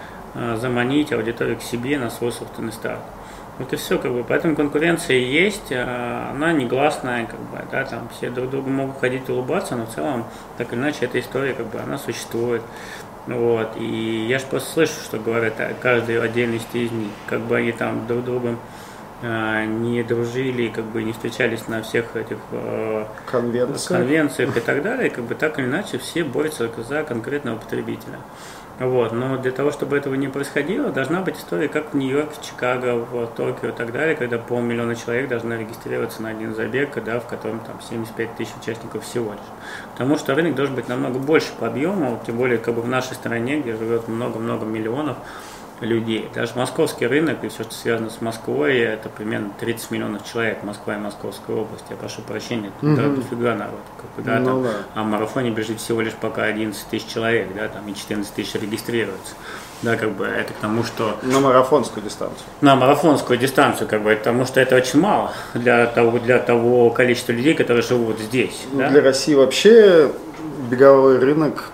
заманить 0.57 1.13
аудиторию 1.13 1.57
к 1.57 1.63
себе 1.63 1.99
на 1.99 2.11
свой 2.11 2.33
собственный 2.33 2.73
старт. 2.73 3.01
Вот 3.59 3.73
и 3.73 3.77
все, 3.77 3.99
как 3.99 4.13
бы, 4.13 4.23
поэтому 4.23 4.55
конкуренция 4.55 5.17
есть, 5.17 5.71
э, 5.73 5.83
она 6.31 6.53
негласная, 6.53 7.25
как 7.25 7.41
бы, 7.41 7.59
да, 7.71 7.85
там 7.85 8.09
все 8.15 8.29
друг 8.29 8.51
другу 8.51 8.69
могут 8.69 9.01
ходить 9.01 9.23
и 9.29 9.33
улыбаться, 9.33 9.77
но 9.77 9.87
в 9.87 9.95
целом, 9.95 10.25
так 10.59 10.73
или 10.73 10.79
иначе, 10.81 11.07
эта 11.07 11.19
история, 11.19 11.55
как 11.55 11.67
бы, 11.69 11.79
она 11.81 11.97
существует. 11.97 12.61
Вот, 13.27 13.71
и 13.79 14.27
я 14.29 14.39
же 14.39 14.45
просто 14.47 14.71
слышу, 14.71 15.01
что 15.03 15.19
говорят 15.19 15.59
о 15.59 15.73
каждой 15.73 16.21
отдельности 16.21 16.77
из 16.77 16.93
них, 16.93 17.11
как 17.27 17.41
бы 17.41 17.57
они 17.57 17.73
там 17.73 18.07
друг 18.07 18.25
другом 18.25 18.59
э, 19.23 19.65
не 19.65 20.03
дружили, 20.03 20.69
как 20.69 20.85
бы 20.85 21.03
не 21.03 21.13
встречались 21.13 21.67
на 21.67 21.83
всех 21.83 22.15
этих 22.15 22.37
э, 22.53 23.07
Конвенция. 23.25 23.99
конвенциях 23.99 24.55
и 24.55 24.61
так 24.61 24.83
далее, 24.83 25.09
как 25.09 25.25
бы 25.25 25.35
так 25.35 25.59
или 25.59 25.65
иначе 25.65 25.97
все 25.97 26.25
борются 26.25 26.71
за 26.87 27.05
конкретного 27.05 27.57
потребителя. 27.57 28.19
Вот. 28.79 29.13
Но 29.13 29.39
для 29.39 29.53
того, 29.53 29.71
чтобы 29.71 29.97
этого 29.97 30.15
не 30.15 30.29
происходило, 30.29 30.91
должна 30.91 31.23
быть 31.23 31.39
история, 31.39 31.69
как 31.69 31.95
в 31.95 31.97
Нью-Йорке, 31.97 32.37
Чикаго, 32.43 32.97
в 32.97 33.27
Токио 33.29 33.71
и 33.71 33.73
так 33.73 33.93
далее, 33.93 34.17
когда 34.17 34.39
полмиллиона 34.39 34.95
человек 34.95 35.29
должны 35.29 35.55
регистрироваться 35.55 36.23
на 36.23 36.31
один 36.31 36.55
забег, 36.55 37.03
да, 37.03 37.19
в 37.21 37.27
котором 37.27 37.61
там 37.61 37.81
75 37.81 38.37
тысяч 38.37 38.53
участников 38.61 39.05
всего 39.05 39.33
лишь. 39.33 39.41
Потому 39.93 40.19
что 40.19 40.35
рынок 40.35 40.55
должен 40.55 40.75
быть 40.75 40.89
намного 40.89 41.19
больше 41.19 41.53
по 41.59 41.67
объему, 41.67 42.21
тем 42.27 42.37
более 42.37 42.59
как 42.59 42.75
бы 42.75 42.83
в 42.83 42.89
нашей 42.89 43.15
стране, 43.15 43.61
где 43.61 43.75
живет 43.75 44.09
много-много 44.09 44.67
миллионов 44.67 45.17
людей. 45.81 46.29
Даже 46.35 46.53
московский 46.57 47.07
рынок 47.07 47.45
и 47.45 47.49
все, 47.49 47.63
что 47.65 47.75
связано 47.75 48.11
с 48.11 48.21
Москвой, 48.21 48.79
это 48.79 49.09
примерно 49.09 49.51
30 49.61 49.91
миллионов 49.91 50.25
человек, 50.31 50.63
Москва 50.63 50.95
и 50.95 50.99
Московская 50.99 51.55
область. 51.57 51.85
Я 51.91 51.97
прошу 51.97 52.23
прощения, 52.23 52.71
это 52.81 52.97
да, 52.97 53.09
дофига 53.09 53.55
народ. 53.55 53.81
Как 54.01 54.11
бы, 54.17 54.23
да, 54.31 54.39
Ну 54.39 54.47
там, 54.47 54.63
да. 54.63 54.71
а 54.95 55.03
в 55.03 55.07
марафоне 55.07 55.51
бежит 55.51 55.79
всего 55.81 56.01
лишь 56.01 56.15
пока 56.15 56.45
11 56.45 56.87
тысяч 56.89 57.07
человек, 57.07 57.49
да, 57.55 57.69
там 57.69 57.87
и 57.89 57.95
14 57.95 58.33
тысяч 58.33 58.55
регистрируются. 58.55 59.35
Да, 59.83 59.97
как 59.97 60.13
бы 60.13 60.25
это 60.25 60.55
к 60.55 60.57
тому, 60.57 60.83
что 60.85 61.19
На 61.23 61.39
марафонскую 61.39 62.03
дистанцию. 62.03 62.41
на 62.63 62.77
марафонскую 62.77 63.39
дистанцию, 63.39 63.87
как 63.87 64.03
бы, 64.03 64.17
потому 64.17 64.47
что 64.47 64.59
это 64.59 64.75
очень 64.75 64.99
мало 65.01 65.33
для 65.53 65.85
того, 65.87 66.19
для 66.19 66.39
того 66.39 66.89
количества 66.89 67.33
людей, 67.33 67.53
которые 67.53 67.83
живут 67.83 68.19
здесь. 68.19 68.65
Ну, 68.73 68.79
да? 68.79 68.89
Для 68.89 69.03
России 69.03 69.35
вообще 69.35 70.11
беговой 70.71 71.19
рынок 71.19 71.71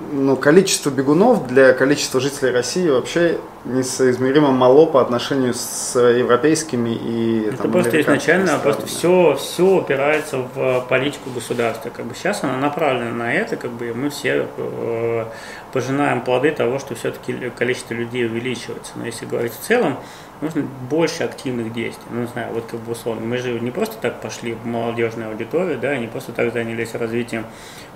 ну, 0.00 0.36
количество 0.36 0.90
бегунов 0.90 1.48
для 1.48 1.72
количества 1.72 2.20
жителей 2.20 2.52
России 2.52 2.88
вообще 2.88 3.38
несоизмеримо 3.64 4.52
мало 4.52 4.86
по 4.86 5.00
отношению 5.00 5.54
с 5.54 5.98
европейскими 5.98 6.90
и 6.90 7.48
Это 7.48 7.62
там, 7.64 7.72
просто 7.72 8.00
изначально 8.00 8.46
странами. 8.46 8.62
просто 8.62 8.86
все, 8.86 9.36
все 9.36 9.64
упирается 9.64 10.38
в 10.54 10.86
политику 10.88 11.30
государства. 11.30 11.90
Как 11.90 12.06
бы 12.06 12.14
сейчас 12.14 12.44
она 12.44 12.56
направлена 12.58 13.10
на 13.10 13.34
это, 13.34 13.56
как 13.56 13.72
бы 13.72 13.92
мы 13.92 14.10
все 14.10 14.46
э, 14.56 15.24
пожинаем 15.72 16.20
плоды 16.20 16.52
того, 16.52 16.78
что 16.78 16.94
все-таки 16.94 17.50
количество 17.50 17.94
людей 17.94 18.24
увеличивается. 18.26 18.92
Но 18.94 19.04
если 19.04 19.26
говорить 19.26 19.52
в 19.52 19.66
целом, 19.66 19.98
нужно 20.40 20.62
больше 20.90 21.24
активных 21.24 21.72
действий. 21.72 22.04
Ну, 22.10 22.22
не 22.22 22.26
знаю, 22.28 22.52
вот 22.52 22.64
как 22.70 22.80
бы 22.80 22.92
условно, 22.92 23.26
мы 23.26 23.38
же 23.38 23.58
не 23.60 23.70
просто 23.70 23.96
так 24.00 24.20
пошли 24.20 24.52
в 24.52 24.66
молодежную 24.66 25.30
аудиторию, 25.30 25.78
да, 25.78 25.96
не 25.96 26.06
просто 26.06 26.32
так 26.32 26.52
занялись 26.52 26.94
развитием 26.94 27.44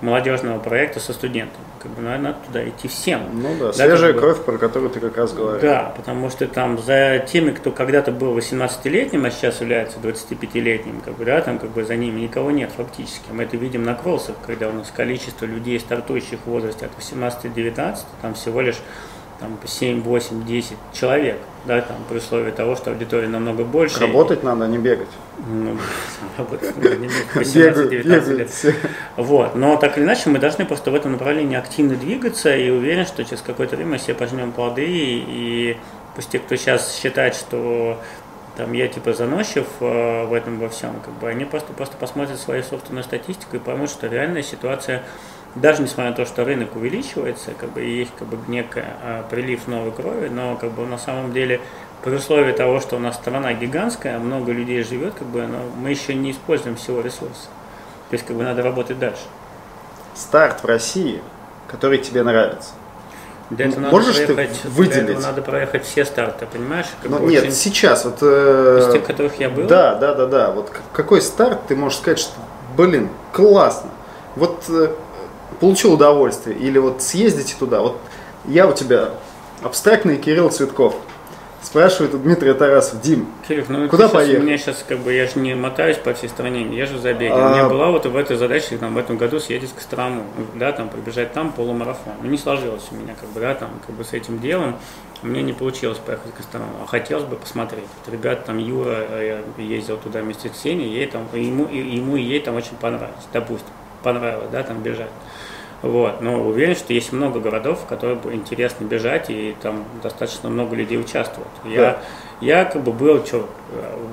молодежного 0.01 0.59
проекта 0.59 0.99
со 0.99 1.13
студентами. 1.13 1.63
Как 1.81 1.91
бы 1.91 2.01
надо, 2.01 2.17
надо 2.23 2.37
туда 2.45 2.67
идти 2.67 2.87
всем. 2.87 3.21
Ну 3.41 3.49
да, 3.59 3.67
Да, 3.67 3.73
свежая 3.73 4.13
как 4.13 4.15
бы- 4.15 4.19
кровь, 4.21 4.45
про 4.45 4.57
которую 4.57 4.89
ты 4.89 4.99
как 4.99 5.15
раз 5.17 5.33
говоришь. 5.33 5.61
Да, 5.61 5.93
потому 5.95 6.29
что 6.29 6.47
там 6.47 6.77
за 6.77 7.25
теми, 7.27 7.51
кто 7.51 7.71
когда-то 7.71 8.11
был 8.11 8.33
18-летним, 8.37 9.25
а 9.25 9.31
сейчас 9.31 9.61
является 9.61 9.99
25-летним, 9.99 11.01
как 11.01 11.15
бы, 11.15 11.25
да, 11.25 11.41
там 11.41 11.59
как 11.59 11.69
бы 11.71 11.83
за 11.85 11.95
ними 11.95 12.21
никого 12.21 12.51
нет 12.51 12.71
фактически. 12.75 13.31
Мы 13.31 13.43
это 13.43 13.55
видим 13.57 13.83
на 13.83 13.93
кроссах, 13.95 14.35
когда 14.45 14.67
у 14.69 14.73
нас 14.73 14.91
количество 14.95 15.45
людей, 15.45 15.79
стартующих 15.79 16.39
в 16.45 16.49
возрасте 16.49 16.85
от 16.87 16.95
18 16.95 17.43
до 17.43 17.49
19, 17.49 18.05
там 18.21 18.33
всего 18.33 18.61
лишь 18.61 18.77
там, 19.43 19.57
по 19.57 19.67
7, 19.67 20.01
8, 20.01 20.45
10 20.45 20.77
человек, 20.93 21.37
да, 21.65 21.81
там, 21.81 21.97
при 22.07 22.19
условии 22.19 22.51
того, 22.51 22.77
что 22.77 22.91
аудитория 22.91 23.27
намного 23.27 23.65
больше. 23.65 23.99
Работать 23.99 24.41
надо, 24.41 24.63
а 24.63 24.67
не 24.69 24.77
бегать. 24.77 25.09
Ну, 25.45 25.75
работать, 26.37 26.73
ну, 26.77 26.89
не 26.95 27.07
Бегают, 27.35 27.35
18-19 27.35 27.89
бегают 27.89 28.27
лет. 28.27 28.49
все. 28.49 28.73
Вот. 29.17 29.55
Но 29.55 29.75
так 29.75 29.97
или 29.97 30.05
иначе 30.05 30.29
мы 30.29 30.39
должны 30.39 30.63
просто 30.63 30.91
в 30.91 30.95
этом 30.95 31.11
направлении 31.11 31.57
активно 31.57 31.95
двигаться 31.95 32.55
и 32.55 32.69
уверен, 32.69 33.05
что 33.05 33.25
через 33.25 33.41
какое-то 33.41 33.75
время 33.75 33.97
все 33.97 34.13
пожнем 34.13 34.53
плоды 34.53 34.85
и, 34.85 35.25
и 35.27 35.77
пусть 36.15 36.29
те, 36.29 36.39
кто 36.39 36.55
сейчас 36.55 36.95
считает, 36.95 37.35
что 37.35 37.99
там 38.55 38.71
я 38.71 38.87
типа 38.87 39.11
заносчив 39.13 39.67
э, 39.81 40.25
в 40.25 40.31
этом 40.31 40.57
во 40.57 40.69
всем, 40.69 40.93
как 41.03 41.13
бы 41.15 41.27
они 41.27 41.43
просто 41.43 41.73
просто 41.73 41.97
посмотрят 41.97 42.39
свою 42.39 42.63
собственную 42.63 43.03
статистику 43.03 43.57
и 43.57 43.59
поймут, 43.59 43.89
что 43.89 44.07
реальная 44.07 44.43
ситуация 44.43 45.03
даже 45.55 45.81
несмотря 45.81 46.11
на 46.11 46.15
то, 46.15 46.25
что 46.25 46.43
рынок 46.45 46.75
увеличивается, 46.75 47.51
как 47.59 47.69
бы 47.71 47.83
и 47.83 47.97
есть 47.99 48.11
как 48.17 48.27
бы 48.27 48.37
некий 48.47 48.83
прилив 49.29 49.67
новой 49.67 49.91
крови, 49.91 50.29
но 50.29 50.55
как 50.55 50.71
бы 50.71 50.85
на 50.85 50.97
самом 50.97 51.31
деле 51.33 51.61
при 52.03 52.15
условии 52.15 52.51
того, 52.51 52.79
что 52.79 52.95
у 52.97 52.99
нас 52.99 53.15
страна 53.15 53.53
гигантская, 53.53 54.19
много 54.19 54.51
людей 54.51 54.83
живет, 54.83 55.13
как 55.13 55.27
бы, 55.27 55.41
но 55.47 55.59
мы 55.79 55.89
еще 55.91 56.13
не 56.15 56.31
используем 56.31 56.75
всего 56.75 57.01
ресурса. 57.01 57.47
То 58.09 58.13
есть 58.15 58.25
как 58.25 58.35
бы 58.35 58.43
надо 58.43 58.61
работать 58.61 58.99
дальше. 58.99 59.21
Старт 60.15 60.61
в 60.63 60.65
России, 60.65 61.21
который 61.67 61.97
тебе 61.99 62.23
нравится. 62.23 62.71
Для 63.49 63.67
этого 63.67 63.89
Можешь 63.89 64.15
ты 64.17 64.33
проехать, 64.33 64.61
Для 64.63 64.71
выделить? 64.71 65.09
этого 65.09 65.21
надо 65.21 65.41
проехать 65.41 65.85
все 65.85 66.05
старты, 66.05 66.45
понимаешь? 66.51 66.87
Как 67.01 67.11
Но 67.11 67.19
бы 67.19 67.27
нет, 67.27 67.43
очень- 67.43 67.53
сейчас 67.53 68.05
вот. 68.05 68.17
э, 68.21 68.79
Из 68.81 68.91
тех, 68.93 69.05
которых 69.05 69.39
я 69.39 69.49
был? 69.49 69.67
Да, 69.67 69.95
да, 69.95 70.13
да, 70.13 70.25
да. 70.27 70.51
Вот 70.51 70.71
какой 70.93 71.21
старт 71.21 71.59
ты 71.67 71.75
можешь 71.75 71.99
сказать, 71.99 72.19
что, 72.19 72.33
блин, 72.75 73.09
классно. 73.31 73.91
Вот 74.35 74.63
э, 74.69 74.89
получил 75.63 75.93
удовольствие. 75.93 76.57
Или 76.57 76.77
вот 76.77 77.01
съездите 77.01 77.55
туда. 77.57 77.81
Вот 77.81 77.97
я 78.45 78.67
у 78.67 78.73
тебя 78.73 79.11
абстрактный 79.61 80.17
Кирилл 80.17 80.49
Цветков. 80.49 80.95
Спрашивает 81.61 82.13
у 82.13 82.17
Дмитрия 82.17 82.53
Тарасов, 82.53 82.99
Дим, 82.99 83.25
Кирилл, 83.47 83.63
ну 83.69 83.87
Куда 83.87 84.09
поехал? 84.09 84.41
У 84.41 84.45
меня 84.45 84.57
сейчас 84.57 84.83
как 84.85 84.99
бы 84.99 85.13
я 85.13 85.25
же 85.25 85.39
не 85.39 85.55
мотаюсь 85.55 85.95
по 85.95 86.13
всей 86.13 86.27
стране, 86.27 86.65
не 86.65 86.75
езжу 86.75 86.97
за 86.97 87.13
беги. 87.13 87.31
А- 87.33 87.47
У 87.47 87.49
меня 87.53 87.69
была 87.69 87.89
вот 87.91 88.05
в 88.05 88.17
этой 88.17 88.35
задаче 88.35 88.75
там 88.77 88.93
в 88.95 88.97
этом 88.97 89.15
году 89.15 89.39
съездить 89.39 89.71
к 89.71 89.75
Кострому, 89.75 90.25
да, 90.55 90.73
там 90.73 90.89
пробежать 90.89 91.31
там 91.31 91.53
полумарафон. 91.53 92.15
Ну 92.21 92.29
не 92.29 92.37
сложилось 92.37 92.83
у 92.91 92.95
меня 92.95 93.15
как 93.17 93.29
бы, 93.29 93.39
да, 93.39 93.53
там 93.55 93.69
как 93.87 93.95
бы 93.95 94.03
с 94.03 94.11
этим 94.11 94.39
делом. 94.39 94.75
Мне 95.21 95.41
не 95.41 95.53
получилось 95.53 95.99
поехать 95.99 96.33
к 96.33 96.35
Кострому, 96.35 96.65
а 96.83 96.85
хотелось 96.85 97.23
бы 97.23 97.37
посмотреть. 97.37 97.85
Вот 98.03 98.13
ребята 98.13 98.47
там 98.47 98.57
Юра 98.57 98.97
э, 99.09 99.41
ездил 99.59 99.95
туда 99.95 100.19
вместе 100.19 100.49
с 100.49 100.51
Ксенией, 100.51 100.91
ей 100.93 101.05
там, 101.07 101.25
ему, 101.31 101.69
ему 101.69 102.17
и 102.17 102.21
ей 102.21 102.41
там 102.41 102.55
очень 102.57 102.75
понравилось, 102.75 103.23
допустим, 103.31 103.69
понравилось, 104.03 104.49
да, 104.51 104.63
там 104.63 104.83
бежать. 104.83 105.07
Вот, 105.83 106.21
но 106.21 106.41
уверен, 106.41 106.75
что 106.75 106.93
есть 106.93 107.11
много 107.11 107.41
городов, 107.41 107.81
в 107.81 107.85
которые 107.85 108.15
бы 108.15 108.33
интересно 108.33 108.85
бежать, 108.85 109.29
и 109.29 109.53
там 109.61 109.83
достаточно 110.01 110.49
много 110.49 110.77
людей 110.77 110.97
участвует. 110.97 111.49
Я, 111.65 112.01
я 112.39 112.63
как 112.63 112.81
бы 112.83 112.93
был, 112.93 113.25
что, 113.25 113.49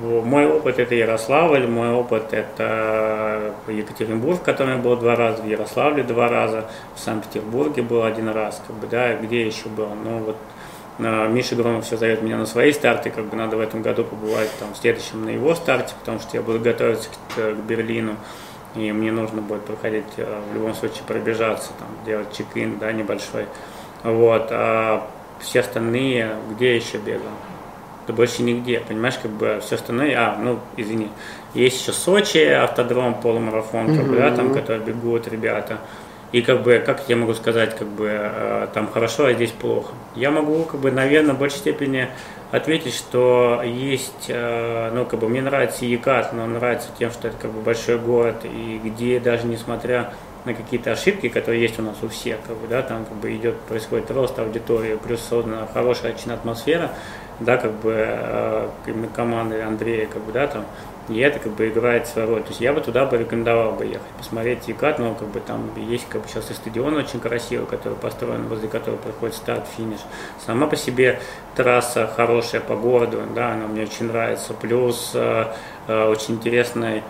мой 0.01 0.47
опыт 0.47 0.79
это 0.79 0.95
Ярославль, 0.95 1.65
мой 1.67 1.91
опыт 1.91 2.33
это 2.33 3.53
Екатеринбург, 3.69 4.41
в 4.41 4.43
котором 4.43 4.71
я 4.71 4.77
был 4.79 4.97
два 4.97 5.15
раза, 5.15 5.43
в 5.43 5.47
Ярославле 5.47 6.03
два 6.03 6.27
раза, 6.27 6.65
в 6.93 6.99
Санкт-Петербурге 6.99 7.83
был 7.83 8.03
один 8.03 8.27
раз, 8.27 8.61
как 8.67 8.75
бы, 8.75 8.87
да, 8.87 9.13
где 9.13 9.45
еще 9.45 9.69
был, 9.69 9.87
ну 10.03 10.17
вот 10.17 10.35
а, 10.99 11.29
Миша 11.29 11.55
Громов 11.55 11.85
все 11.85 11.95
зовет 11.95 12.21
меня 12.21 12.37
на 12.37 12.45
свои 12.45 12.73
старты, 12.73 13.11
как 13.11 13.27
бы 13.27 13.37
надо 13.37 13.55
в 13.55 13.61
этом 13.61 13.81
году 13.81 14.03
побывать 14.03 14.49
там, 14.59 14.73
в 14.73 14.77
следующем 14.77 15.23
на 15.23 15.29
его 15.29 15.55
старте, 15.55 15.93
потому 16.01 16.19
что 16.19 16.35
я 16.35 16.43
буду 16.43 16.59
готовиться 16.59 17.07
к, 17.09 17.35
к 17.35 17.55
Берлину, 17.65 18.17
и 18.75 18.91
мне 18.91 19.11
нужно 19.11 19.41
будет 19.41 19.65
проходить 19.65 20.05
э, 20.17 20.41
в 20.51 20.55
любом 20.55 20.73
случае 20.73 21.03
пробежаться, 21.07 21.71
там, 21.79 21.87
делать 22.05 22.35
чек-ин, 22.35 22.77
да, 22.79 22.91
небольшой. 22.91 23.45
Вот, 24.03 24.47
а 24.51 25.07
все 25.39 25.59
остальные, 25.59 26.35
где 26.51 26.71
я 26.71 26.75
еще 26.75 26.97
бегал? 26.97 27.31
Да 28.07 28.13
больше 28.13 28.41
нигде, 28.41 28.79
понимаешь, 28.79 29.19
как 29.21 29.31
бы 29.31 29.59
все 29.61 29.75
остальное, 29.75 30.15
а, 30.17 30.37
ну, 30.37 30.59
извини, 30.77 31.09
есть 31.53 31.81
еще 31.81 31.91
Сочи, 31.91 32.39
автодром, 32.39 33.15
полумарафон, 33.21 33.95
как 33.95 34.07
бы, 34.07 34.15
да, 34.15 34.35
там, 34.35 34.53
которые 34.53 34.81
бегут 34.81 35.27
ребята. 35.27 35.79
И 36.31 36.41
как 36.41 36.63
бы, 36.63 36.81
как 36.85 37.03
я 37.09 37.17
могу 37.17 37.33
сказать, 37.33 37.75
как 37.77 37.87
бы 37.87 38.07
э, 38.09 38.67
там 38.73 38.89
хорошо, 38.89 39.25
а 39.25 39.33
здесь 39.33 39.51
плохо. 39.51 39.93
Я 40.15 40.31
могу, 40.31 40.63
как 40.63 40.79
бы, 40.79 40.89
наверное, 40.89 41.35
в 41.35 41.39
большей 41.39 41.59
степени 41.59 42.07
ответить, 42.51 42.93
что 42.93 43.61
есть, 43.65 44.27
э, 44.29 44.91
ну, 44.93 45.05
как 45.05 45.19
бы, 45.19 45.27
мне 45.27 45.41
нравится 45.41 45.85
Екат, 45.85 46.31
но 46.31 46.43
он 46.43 46.53
нравится 46.53 46.87
тем, 46.97 47.11
что 47.11 47.27
это, 47.27 47.37
как 47.37 47.51
бы, 47.51 47.61
большой 47.61 47.97
город, 47.97 48.45
и 48.45 48.79
где 48.83 49.19
даже 49.19 49.45
несмотря 49.45 50.13
на 50.45 50.53
какие-то 50.53 50.93
ошибки, 50.93 51.27
которые 51.27 51.61
есть 51.61 51.77
у 51.79 51.83
нас 51.83 51.97
у 52.01 52.07
всех, 52.07 52.37
как 52.47 52.55
бы, 52.57 52.67
да, 52.67 52.81
там, 52.81 53.05
как 53.05 53.17
бы, 53.17 53.35
идет, 53.35 53.57
происходит 53.61 54.09
рост 54.09 54.39
аудитории, 54.39 54.97
плюс 55.03 55.21
создана 55.21 55.67
хорошая 55.73 56.13
очень 56.13 56.31
атмосфера, 56.31 56.91
да, 57.41 57.57
как 57.57 57.73
бы, 57.73 57.93
э, 57.93 58.69
команды 59.15 59.61
Андрея, 59.61 60.07
как 60.07 60.21
бы, 60.21 60.31
да, 60.31 60.47
там, 60.47 60.65
и 61.09 61.19
это 61.19 61.39
как 61.39 61.53
бы 61.53 61.67
играет 61.67 62.07
свою 62.07 62.29
роль. 62.29 62.41
То 62.43 62.49
есть 62.49 62.61
я 62.61 62.73
бы 62.73 62.81
туда 62.81 63.05
бы 63.05 63.17
рекомендовал 63.17 63.73
бы 63.73 63.85
ехать, 63.85 64.01
посмотреть 64.17 64.67
Екат, 64.67 64.99
но 64.99 65.13
как 65.15 65.27
бы 65.29 65.39
там 65.39 65.69
есть 65.75 66.07
как 66.09 66.21
бы 66.21 66.27
сейчас 66.27 66.51
и 66.51 66.53
стадион 66.53 66.95
очень 66.95 67.19
красивый, 67.19 67.65
который 67.65 67.97
построен, 67.97 68.47
возле 68.47 68.67
которого 68.67 68.97
проходит 68.97 69.35
старт, 69.35 69.65
финиш. 69.75 69.99
Сама 70.45 70.67
по 70.67 70.75
себе 70.75 71.19
трасса 71.55 72.07
хорошая 72.15 72.61
по 72.61 72.75
городу, 72.75 73.19
да, 73.35 73.53
она 73.53 73.67
мне 73.67 73.83
очень 73.83 74.07
нравится. 74.07 74.53
Плюс 74.53 75.11
э, 75.15 75.45
э, 75.87 76.07
очень 76.07 76.35
интересный 76.35 77.03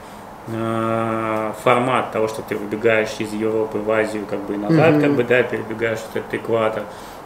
э, 0.48 1.52
формат 1.64 2.12
того, 2.12 2.28
что 2.28 2.42
ты 2.42 2.56
выбегаешь 2.56 3.16
из 3.20 3.34
Европы 3.34 3.78
в 3.78 3.92
Азию, 3.92 4.26
как 4.30 4.40
бы 4.42 4.56
и 4.56 4.58
назад, 4.58 4.94
Мгм. 4.94 5.02
как 5.02 5.12
бы, 5.14 5.24
да, 5.24 5.44
перебегаешь 5.44 6.00
вот 6.00 6.22
этот 6.22 6.34
экватор. 6.34 6.84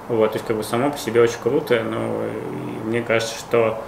Вот, 0.07 0.31
то 0.33 0.35
есть 0.35 0.45
как 0.45 0.57
бы 0.57 0.63
само 0.63 0.91
по 0.91 0.97
себе 0.97 1.21
очень 1.21 1.39
круто, 1.41 1.81
но 1.83 2.21
мне 2.85 3.01
кажется, 3.01 3.35
что 3.39 3.83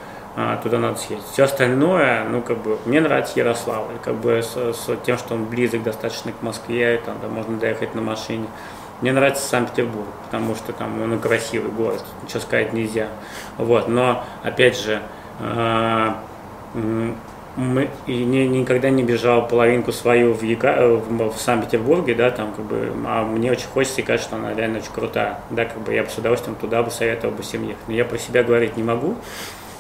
туда 0.62 0.78
надо 0.78 1.00
съездить. 1.00 1.28
Все 1.32 1.46
остальное, 1.46 2.24
ну, 2.26 2.42
как 2.42 2.60
бы, 2.60 2.78
мне 2.86 3.02
нравится 3.02 3.40
Ярославль, 3.40 3.96
как 4.04 4.16
бы, 4.16 4.44
с, 4.44 4.56
с 4.56 4.88
тем, 5.04 5.18
что 5.18 5.34
он 5.34 5.46
близок 5.46 5.82
достаточно 5.82 6.32
к 6.32 6.44
Москве, 6.44 7.02
там, 7.04 7.16
да, 7.22 7.28
можно 7.28 7.58
доехать 7.58 7.96
на 7.96 8.02
машине. 8.02 8.46
Мне 9.02 9.14
нравится 9.14 9.48
Санкт-Петербург, 9.48 10.08
потому 10.26 10.56
что 10.56 10.74
там 10.74 11.02
он 11.02 11.20
красивый 11.20 11.72
город, 11.72 12.04
ничего 12.24 12.40
сказать 12.40 12.74
нельзя. 12.74 13.08
Вот, 13.58 13.88
но, 13.88 14.24
опять 14.44 14.80
же, 14.80 15.02
а, 15.40 16.20
мы, 17.58 17.90
и 18.06 18.24
не, 18.24 18.48
никогда 18.48 18.92
не 18.92 19.02
бежал 19.02 19.48
половинку 19.48 19.92
свою 19.92 20.34
в, 20.34 20.44
Яка, 20.44 20.76
э, 20.76 20.96
в, 20.96 21.32
в 21.32 21.42
Санкт-Петербурге, 21.42 22.14
да, 22.14 22.30
там, 22.30 22.54
как 22.54 22.66
бы, 22.66 22.94
а 23.06 23.24
мне 23.24 23.52
очень 23.52 23.68
хочется 23.68 24.02
сказать, 24.02 24.22
что 24.22 24.36
она 24.36 24.54
реально 24.54 24.78
очень 24.78 24.92
крутая, 24.92 25.40
да, 25.50 25.66
как 25.66 25.80
бы, 25.80 25.94
я 25.94 26.04
бы 26.04 26.10
с 26.10 26.18
удовольствием 26.18 26.56
туда 26.56 26.84
бы 26.84 26.92
советовал 26.92 27.34
бы 27.34 27.42
всем 27.42 27.64
ехать. 27.64 27.82
Но 27.88 27.94
я 27.96 28.06
про 28.06 28.20
себя 28.20 28.44
говорить 28.44 28.78
не 28.78 28.84
могу, 28.84 29.16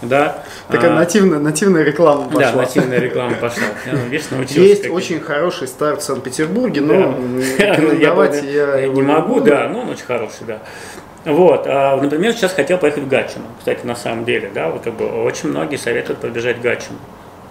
да. 0.01 0.43
Такая 0.69 0.91
А, 0.91 0.95
нативная, 0.95 1.39
нативная 1.39 1.83
реклама 1.83 2.25
пошла. 2.25 2.51
Да, 2.51 2.57
нативная 2.57 2.99
реклама 2.99 3.35
пошла. 3.35 3.63
Видишь, 4.09 4.29
научился. 4.29 4.59
Есть 4.59 4.89
очень 4.89 5.19
хороший 5.19 5.67
старт 5.67 6.01
в 6.01 6.03
Санкт-Петербурге, 6.03 6.81
но 6.81 7.17
рекомендовать 7.57 8.43
я, 8.43 8.87
не 8.87 9.01
могу, 9.01 9.41
да, 9.41 9.67
но 9.69 9.81
он 9.81 9.89
очень 9.89 10.05
хороший, 10.05 10.45
да. 10.45 10.59
Вот, 11.25 11.63
а, 11.67 11.97
например, 11.97 12.31
сейчас 12.33 12.53
хотел 12.53 12.77
поехать 12.77 13.03
в 13.03 13.07
Гатчину, 13.09 13.45
кстати, 13.59 13.85
на 13.85 13.95
самом 13.95 14.23
деле, 14.23 14.49
да, 14.53 14.69
вот 14.69 14.83
как 14.83 14.93
бы 14.93 15.05
очень 15.23 15.49
многие 15.49 15.75
советуют 15.75 16.19
побежать 16.19 16.59
в 16.59 16.61
Гатчину. 16.61 16.97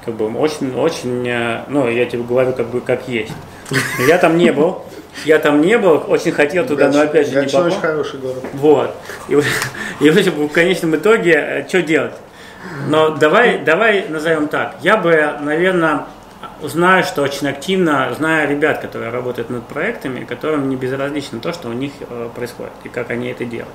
Как 0.05 0.15
бы 0.15 0.33
очень, 0.39 0.73
очень, 0.75 1.29
э, 1.29 1.65
ну, 1.69 1.89
я 1.89 2.07
тебе 2.07 2.23
говорю, 2.23 2.53
как 2.53 2.69
бы, 2.69 2.81
как 2.81 3.09
есть. 3.09 3.33
Я 4.07 4.19
там 4.19 4.39
не 4.39 4.53
был, 4.53 4.83
я 5.25 5.41
там 5.41 5.61
не 5.61 5.77
был, 5.79 6.05
очень 6.07 6.31
хотел 6.31 6.65
туда, 6.65 6.89
но 6.91 7.01
опять 7.01 7.27
же 7.27 7.35
не 7.35 7.43
Гатчина 7.43 7.65
очень 7.67 7.77
попал. 7.77 7.91
хороший 7.91 8.21
город. 8.21 8.45
Вот. 8.53 8.95
И, 9.29 9.33
и 10.01 10.11
в 10.11 10.49
конечном 10.49 10.95
итоге, 10.95 11.67
что 11.69 11.83
делать? 11.83 12.13
Но 12.89 13.11
давай, 13.11 13.59
давай 13.59 14.09
назовем 14.09 14.49
так. 14.49 14.77
Я 14.83 14.97
бы, 14.97 15.35
наверное, 15.41 16.07
знаю, 16.63 17.05
что 17.05 17.23
очень 17.23 17.49
активно, 17.49 18.13
знаю 18.15 18.49
ребят, 18.49 18.81
которые 18.81 19.11
работают 19.11 19.51
над 19.51 19.67
проектами, 19.67 20.25
которым 20.25 20.69
не 20.69 20.77
безразлично 20.77 21.41
то, 21.41 21.53
что 21.53 21.69
у 21.69 21.73
них 21.73 21.93
э, 22.01 22.29
происходит 22.35 22.73
и 22.85 22.89
как 22.89 23.11
они 23.11 23.29
это 23.29 23.45
делают. 23.45 23.75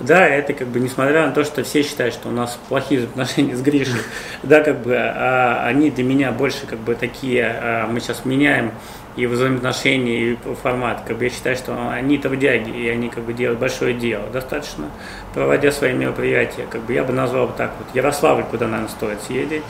Да, 0.00 0.28
это 0.28 0.52
как 0.52 0.68
бы 0.68 0.78
несмотря 0.78 1.26
на 1.26 1.32
то, 1.32 1.44
что 1.44 1.64
все 1.64 1.82
считают, 1.82 2.14
что 2.14 2.28
у 2.28 2.30
нас 2.32 2.56
плохие 2.68 3.04
отношения 3.04 3.56
с 3.56 3.60
Гришей, 3.62 4.00
да, 4.44 4.60
как 4.60 4.80
бы 4.80 4.94
а, 4.96 5.64
они 5.66 5.90
для 5.90 6.04
меня 6.04 6.30
больше 6.30 6.66
как 6.66 6.78
бы 6.78 6.94
такие, 6.94 7.44
а, 7.44 7.86
мы 7.88 7.98
сейчас 7.98 8.24
меняем 8.24 8.70
и 9.18 9.26
взаимоотношения, 9.26 10.32
и 10.32 10.38
формат. 10.62 11.02
Как 11.04 11.18
бы 11.18 11.24
я 11.24 11.30
считаю, 11.30 11.56
что 11.56 11.90
они 11.90 12.18
трудяги, 12.18 12.70
и 12.70 12.88
они 12.88 13.08
как 13.08 13.24
бы 13.24 13.32
делают 13.32 13.58
большое 13.58 13.92
дело. 13.92 14.24
Достаточно, 14.32 14.86
проводя 15.34 15.72
свои 15.72 15.92
мероприятия, 15.92 16.66
как 16.70 16.82
бы 16.82 16.92
я 16.92 17.02
бы 17.02 17.12
назвал 17.12 17.48
так 17.48 17.72
вот 17.78 17.88
Ярославль, 17.94 18.44
куда, 18.44 18.66
наверное, 18.68 18.88
стоит 18.88 19.20
съездить, 19.22 19.64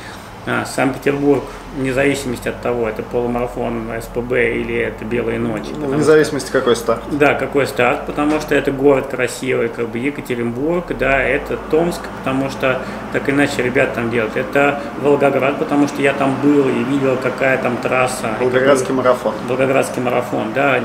Санкт-Петербург, 0.67 1.43
вне 1.77 1.93
зависимости 1.93 2.49
от 2.49 2.61
того, 2.63 2.89
это 2.89 3.03
полумарафон 3.03 3.91
СПБ 4.01 4.33
или 4.33 4.77
это 4.77 5.05
Белые 5.05 5.39
ночи. 5.39 5.71
Ну, 5.77 5.87
вне 5.87 6.03
зависимости 6.03 6.51
какой 6.51 6.77
старт. 6.77 7.03
Да, 7.13 7.35
какой 7.35 7.67
старт, 7.67 8.07
потому 8.07 8.41
что 8.41 8.55
это 8.55 8.71
город 8.71 9.09
красивый, 9.09 9.69
как 9.69 9.89
бы 9.89 9.99
Екатеринбург, 9.99 10.87
да, 10.99 11.23
это 11.23 11.59
Томск, 11.71 12.01
потому 12.19 12.51
что 12.51 12.81
так 13.13 13.29
иначе 13.29 13.63
ребят 13.63 13.95
там 13.95 14.11
делают. 14.11 14.37
Это 14.37 14.81
Волгоград, 15.03 15.59
потому 15.59 15.89
что 15.89 16.01
я 16.03 16.13
там 16.13 16.37
был 16.43 16.69
и 16.69 16.85
видел, 16.85 17.17
какая 17.23 17.59
там 17.59 17.77
трасса. 17.79 18.31
Волгоградский 18.41 18.95
марафон. 18.95 19.35
Волгоградский 19.49 20.03
марафон, 20.03 20.53
да 20.55 20.81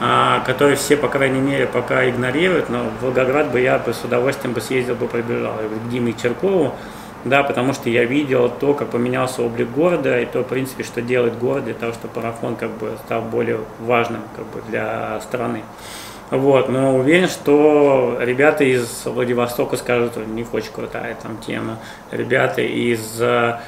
а, 0.00 0.40
который 0.40 0.74
все, 0.74 0.96
по 0.96 1.08
крайней 1.08 1.40
мере, 1.40 1.66
пока 1.66 2.08
игнорируют, 2.08 2.68
но 2.68 2.84
в 3.00 3.04
Волгоград 3.04 3.50
бы 3.52 3.60
я 3.60 3.78
бы 3.78 3.94
с 3.94 4.02
удовольствием 4.04 4.52
бы 4.52 4.60
съездил, 4.60 4.96
бы 4.96 5.06
пробежал. 5.06 5.54
И 5.60 5.68
к 5.68 5.88
Диме 5.88 6.12
Черкову, 6.12 6.74
да, 7.24 7.42
потому 7.42 7.72
что 7.72 7.88
я 7.88 8.04
видел 8.04 8.48
то, 8.48 8.74
как 8.74 8.88
поменялся 8.90 9.42
облик 9.42 9.70
города, 9.70 10.20
и 10.20 10.26
то, 10.26 10.42
в 10.42 10.48
принципе, 10.48 10.84
что 10.84 11.02
делает 11.02 11.38
город 11.38 11.64
для 11.64 11.74
того, 11.74 11.92
чтобы 11.92 12.20
марафон 12.20 12.56
как 12.56 12.70
бы 12.70 12.92
стал 13.04 13.22
более 13.22 13.60
важным 13.80 14.20
как 14.36 14.46
бы, 14.46 14.62
для 14.68 15.20
страны. 15.20 15.62
Вот, 16.30 16.68
но 16.68 16.96
уверен, 16.96 17.28
что 17.28 18.16
ребята 18.20 18.64
из 18.64 19.04
Владивостока 19.04 19.76
скажут, 19.76 20.16
не 20.26 20.46
очень 20.50 20.72
крутая 20.72 21.16
там 21.22 21.36
тема. 21.36 21.78
Ребята 22.10 22.62
из 22.62 23.20
э, 23.20 23.58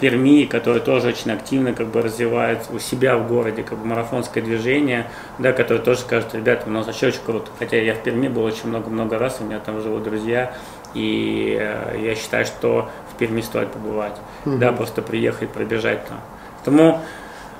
Перми, 0.00 0.46
которые 0.46 0.80
тоже 0.80 1.08
очень 1.08 1.32
активно 1.32 1.74
как 1.74 1.88
бы 1.88 2.00
развивают 2.00 2.60
у 2.72 2.78
себя 2.78 3.16
в 3.16 3.28
городе 3.28 3.62
как 3.62 3.78
бы 3.78 3.86
марафонское 3.86 4.42
движение, 4.42 5.10
да, 5.38 5.52
которые 5.52 5.82
тоже 5.82 6.00
скажут, 6.00 6.34
ребята, 6.34 6.64
у 6.66 6.70
нас 6.70 6.86
вообще 6.86 7.08
очень 7.08 7.20
круто. 7.26 7.50
Хотя 7.58 7.76
я 7.76 7.94
в 7.94 8.02
Перми 8.02 8.28
был 8.28 8.44
очень 8.44 8.68
много-много 8.68 9.18
раз, 9.18 9.38
у 9.40 9.44
меня 9.44 9.58
там 9.58 9.82
живут 9.82 10.04
друзья, 10.04 10.54
и 10.94 11.56
э, 11.60 11.98
я 12.02 12.14
считаю, 12.14 12.44
что 12.44 12.88
в 13.12 13.18
Перми 13.18 13.40
стоит 13.40 13.72
побывать. 13.72 14.16
Угу. 14.46 14.56
Да, 14.56 14.72
просто 14.72 15.02
приехать, 15.02 15.50
пробежать 15.50 16.06
там. 16.06 16.20
Поэтому 16.58 17.00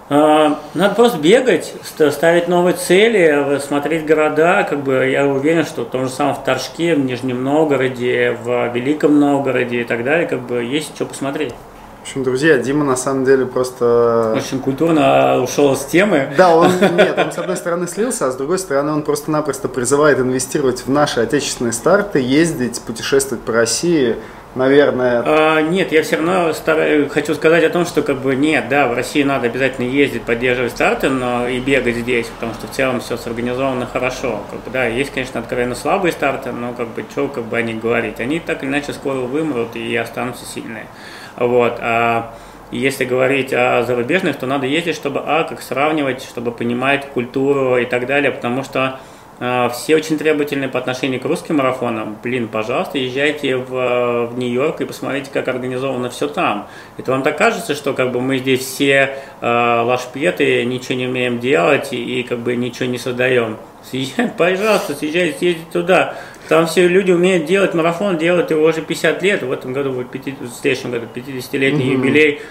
э, 0.09 0.55
надо 0.75 0.95
просто 0.95 1.19
бегать, 1.19 1.75
ставить 2.11 2.49
новые 2.49 2.75
цели, 2.75 3.59
смотреть 3.61 4.07
города. 4.07 4.65
Как 4.69 4.81
бы 4.83 5.07
я 5.09 5.27
уверен, 5.27 5.65
что 5.65 5.83
в 5.83 5.91
том 5.91 6.05
же 6.05 6.11
самом 6.11 6.35
в 6.35 6.45
Торжке, 6.45 6.95
в 6.95 7.01
Нижнем 7.01 7.43
Новгороде, 7.43 8.37
в 8.43 8.73
Великом 8.73 9.19
Новгороде 9.19 9.81
и 9.81 9.85
так 9.85 10.05
далее, 10.05 10.27
как 10.27 10.41
бы 10.41 10.63
есть 10.63 10.95
что 10.95 11.07
посмотреть. 11.07 11.55
В 12.03 12.05
общем, 12.05 12.25
друзья, 12.25 12.59
Дима 12.59 12.85
на 12.85 12.97
самом 12.97 13.25
деле 13.25 13.47
просто... 13.47 14.35
Очень 14.37 14.59
культурно 14.59 15.41
ушел 15.41 15.77
с 15.77 15.85
темы. 15.85 16.35
Да, 16.37 16.57
он, 16.57 16.69
нет, 16.97 17.17
он 17.17 17.31
с 17.31 17.39
одной 17.39 17.57
стороны 17.57 17.87
слился, 17.87 18.27
а 18.27 18.33
с 18.33 18.35
другой 18.35 18.59
стороны 18.59 18.91
он 18.91 19.03
просто-напросто 19.03 19.69
призывает 19.69 20.19
инвестировать 20.19 20.85
в 20.85 20.91
наши 20.91 21.21
отечественные 21.21 21.73
старты, 21.73 22.19
ездить, 22.19 22.81
путешествовать 22.81 23.45
по 23.45 23.53
России, 23.53 24.17
наверное. 24.57 25.23
А, 25.25 25.61
нет, 25.61 25.93
я 25.93 26.03
все 26.03 26.17
равно 26.17 26.53
стараюсь, 26.55 27.09
хочу 27.09 27.37
сказать 27.37 27.63
о 27.63 27.71
том, 27.71 27.87
что 27.87 28.03
как 28.03 28.19
бы 28.19 28.35
нет, 28.35 28.69
да, 28.69 28.89
в 28.89 28.95
России 28.95 29.23
надо 29.23 29.47
обязательно 29.47 29.87
ездить, 29.87 30.23
поддерживать 30.23 30.73
старты, 30.73 31.09
но 31.09 31.47
и 31.47 31.61
бегать 31.61 31.95
здесь, 31.95 32.27
потому 32.27 32.53
что 32.55 32.67
в 32.67 32.73
целом 32.73 32.99
все 32.99 33.17
сорганизовано 33.17 33.87
хорошо. 33.87 34.43
Как 34.51 34.59
бы, 34.65 34.73
да, 34.73 34.87
есть, 34.87 35.13
конечно, 35.13 35.39
откровенно 35.39 35.77
слабые 35.77 36.11
старты, 36.11 36.51
но 36.51 36.73
как 36.73 36.89
бы 36.89 37.05
что 37.13 37.29
как 37.29 37.45
бы 37.45 37.57
о 37.57 37.63
них 37.63 37.81
говорить. 37.81 38.19
Они 38.19 38.41
так 38.41 38.65
или 38.65 38.71
иначе 38.71 38.93
скоро 38.93 39.19
вымрут 39.19 39.77
и 39.77 39.95
останутся 39.95 40.45
сильные. 40.45 40.89
Вот. 41.37 41.79
А 41.81 42.35
если 42.71 43.05
говорить 43.05 43.53
о 43.53 43.83
зарубежных, 43.83 44.37
то 44.37 44.47
надо 44.47 44.67
ездить, 44.67 44.97
чтобы, 44.97 45.23
а, 45.25 45.45
как 45.45 45.61
сравнивать, 45.61 46.23
чтобы 46.23 46.53
понимать 46.53 47.07
культуру 47.09 47.77
и 47.77 47.85
так 47.85 48.07
далее, 48.07 48.33
потому 48.33 48.65
что 48.65 48.99
а, 49.45 49.69
все 49.71 49.97
очень 49.97 50.19
требовательны 50.19 50.69
по 50.69 50.79
отношению 50.79 51.21
к 51.21 51.25
русским 51.25 51.57
марафонам. 51.57 52.17
Блин, 52.23 52.47
пожалуйста, 52.47 52.97
езжайте 52.97 53.57
в, 53.57 54.27
в 54.27 54.39
Нью-Йорк 54.39 54.81
и 54.81 54.85
посмотрите, 54.85 55.31
как 55.33 55.49
организовано 55.49 56.11
все 56.11 56.29
там. 56.29 56.69
Это 56.97 57.11
вам 57.11 57.23
так 57.23 57.37
кажется, 57.37 57.75
что 57.75 57.93
как 57.93 58.13
бы 58.13 58.21
мы 58.21 58.39
здесь 58.39 58.61
все 58.61 59.19
э, 59.41 59.83
лашпеты, 59.85 60.65
ничего 60.65 60.95
не 60.95 61.09
умеем 61.09 61.41
делать 61.41 61.93
и, 61.93 62.21
и 62.21 62.23
как 62.23 62.39
бы 62.39 62.55
ничего 62.55 62.89
не 62.89 62.99
создаем. 62.99 63.57
Съезжайте, 63.91 64.33
пожалуйста, 64.39 64.95
съезжайте, 64.95 65.39
съездите 65.39 65.67
туда. 65.73 66.15
Там 66.53 66.67
все 66.67 66.87
люди 66.87 67.11
умеют 67.11 67.47
делать 67.47 67.73
марафон, 67.73 68.19
делают 68.19 68.51
его 68.51 68.67
уже 68.67 68.83
50 68.83 69.23
лет. 69.23 69.43
В 69.43 69.51
этом 69.51 69.73
году 69.73 69.91
будет 69.91 70.11
50, 70.11 70.41
в 70.43 70.53
следующем 70.53 70.91
году 70.91 71.07
50-летний 71.15 71.85
mm-hmm. 71.85 71.93
юбилей. 71.93 72.43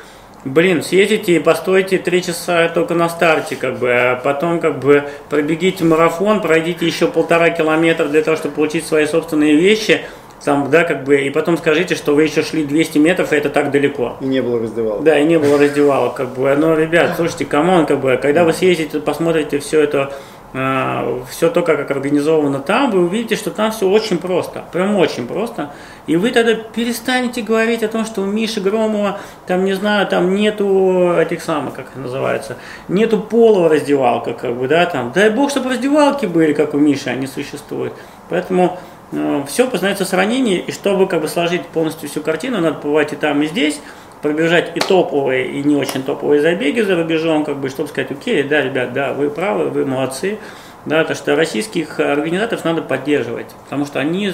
Блин, 0.44 0.82
съездите 0.82 1.36
и 1.36 1.40
постойте 1.40 2.00
три 2.00 2.24
часа 2.24 2.68
только 2.70 2.96
на 2.96 3.10
старте, 3.10 3.56
как 3.56 3.78
бы, 3.78 3.92
а 3.94 4.16
потом 4.16 4.60
как 4.60 4.80
бы 4.80 5.04
пробегите 5.30 5.84
марафон, 5.84 6.42
пройдите 6.42 6.88
еще 6.88 7.10
полтора 7.10 7.52
километра 7.52 8.08
для 8.08 8.24
того, 8.24 8.38
чтобы 8.38 8.56
получить 8.56 8.88
свои 8.88 9.06
собственные 9.06 9.56
вещи, 9.56 10.02
там, 10.44 10.72
да, 10.72 10.84
как 10.84 11.04
бы, 11.04 11.22
и 11.22 11.30
потом 11.30 11.60
скажите, 11.60 11.94
что 11.94 12.16
вы 12.16 12.24
еще 12.24 12.42
шли 12.42 12.64
200 12.64 12.98
метров, 12.98 13.32
и 13.32 13.36
это 13.36 13.52
так 13.52 13.70
далеко. 13.70 14.18
И 14.20 14.26
не 14.26 14.42
было 14.42 14.62
раздевалок. 14.62 15.04
Да, 15.04 15.20
и 15.20 15.26
не 15.26 15.38
было 15.38 15.60
раздевалок, 15.60 16.16
как 16.16 16.30
бы, 16.34 16.56
но, 16.56 16.74
ребят, 16.74 17.14
слушайте, 17.18 17.46
come 17.46 17.69
on, 17.69 17.86
как 17.86 18.00
бы, 18.00 18.18
когда 18.20 18.46
вы 18.46 18.54
съездите, 18.54 19.00
посмотрите 19.00 19.60
все 19.60 19.80
это 19.80 20.12
все 20.52 21.50
то, 21.50 21.62
как 21.62 21.90
организовано 21.90 22.60
там, 22.60 22.92
вы 22.92 23.06
увидите, 23.06 23.38
что 23.38 23.52
там 23.52 23.72
все 23.72 23.88
очень 23.88 24.18
просто, 24.18 24.66
прям 24.74 24.98
очень 24.98 25.26
просто. 25.26 25.72
И 26.08 26.18
вы 26.18 26.32
тогда 26.32 26.56
перестанете 26.56 27.42
говорить 27.42 27.84
о 27.84 27.88
том, 27.88 28.06
что 28.06 28.22
у 28.22 28.26
Миши 28.26 28.60
Громова, 28.60 29.20
там, 29.48 29.64
не 29.64 29.74
знаю, 29.74 30.08
там 30.08 30.36
нету 30.36 31.14
этих 31.18 31.42
самых, 31.42 31.76
как 31.76 31.88
это 31.92 32.00
называется, 32.00 32.58
нету 32.90 33.20
полого 33.20 33.70
раздевалка, 33.70 34.34
как 34.34 34.56
бы, 34.58 34.68
да, 34.68 34.86
там. 34.86 35.14
Дай 35.14 35.30
бог, 35.30 35.52
чтобы 35.52 35.70
раздевалки 35.70 36.26
были, 36.26 36.52
как 36.52 36.74
у 36.74 36.78
Миши, 36.78 37.10
они 37.10 37.28
существуют. 37.28 37.94
Поэтому 38.28 38.78
э, 39.14 39.44
все 39.48 39.70
познается 39.70 40.04
с 40.04 40.12
ранения, 40.12 40.58
и 40.58 40.72
чтобы 40.74 41.08
как 41.08 41.22
бы 41.22 41.30
сложить 41.30 41.66
полностью 41.68 42.10
всю 42.10 42.22
картину, 42.22 42.60
надо 42.60 42.76
побывать 42.76 43.14
и 43.14 43.16
там, 43.16 43.42
и 43.42 43.48
здесь, 43.48 43.80
пробежать 44.22 44.72
и 44.76 44.80
топовые, 44.80 45.48
и 45.52 45.64
не 45.64 45.76
очень 45.76 46.04
топовые 46.04 46.42
забеги 46.42 46.82
за 46.82 46.96
рубежом, 46.96 47.44
как 47.44 47.58
бы, 47.58 47.70
чтобы 47.70 47.90
сказать, 47.90 48.12
окей, 48.12 48.44
да, 48.44 48.62
ребят, 48.62 48.94
да, 48.94 49.14
вы 49.14 49.30
правы, 49.30 49.70
вы 49.70 49.86
молодцы, 49.86 50.38
да, 50.86 51.04
то 51.04 51.14
что 51.14 51.36
российских 51.36 52.00
организаторов 52.00 52.66
надо 52.66 52.82
поддерживать, 52.82 53.48
потому 53.66 53.86
что 53.86 54.00
они 54.00 54.32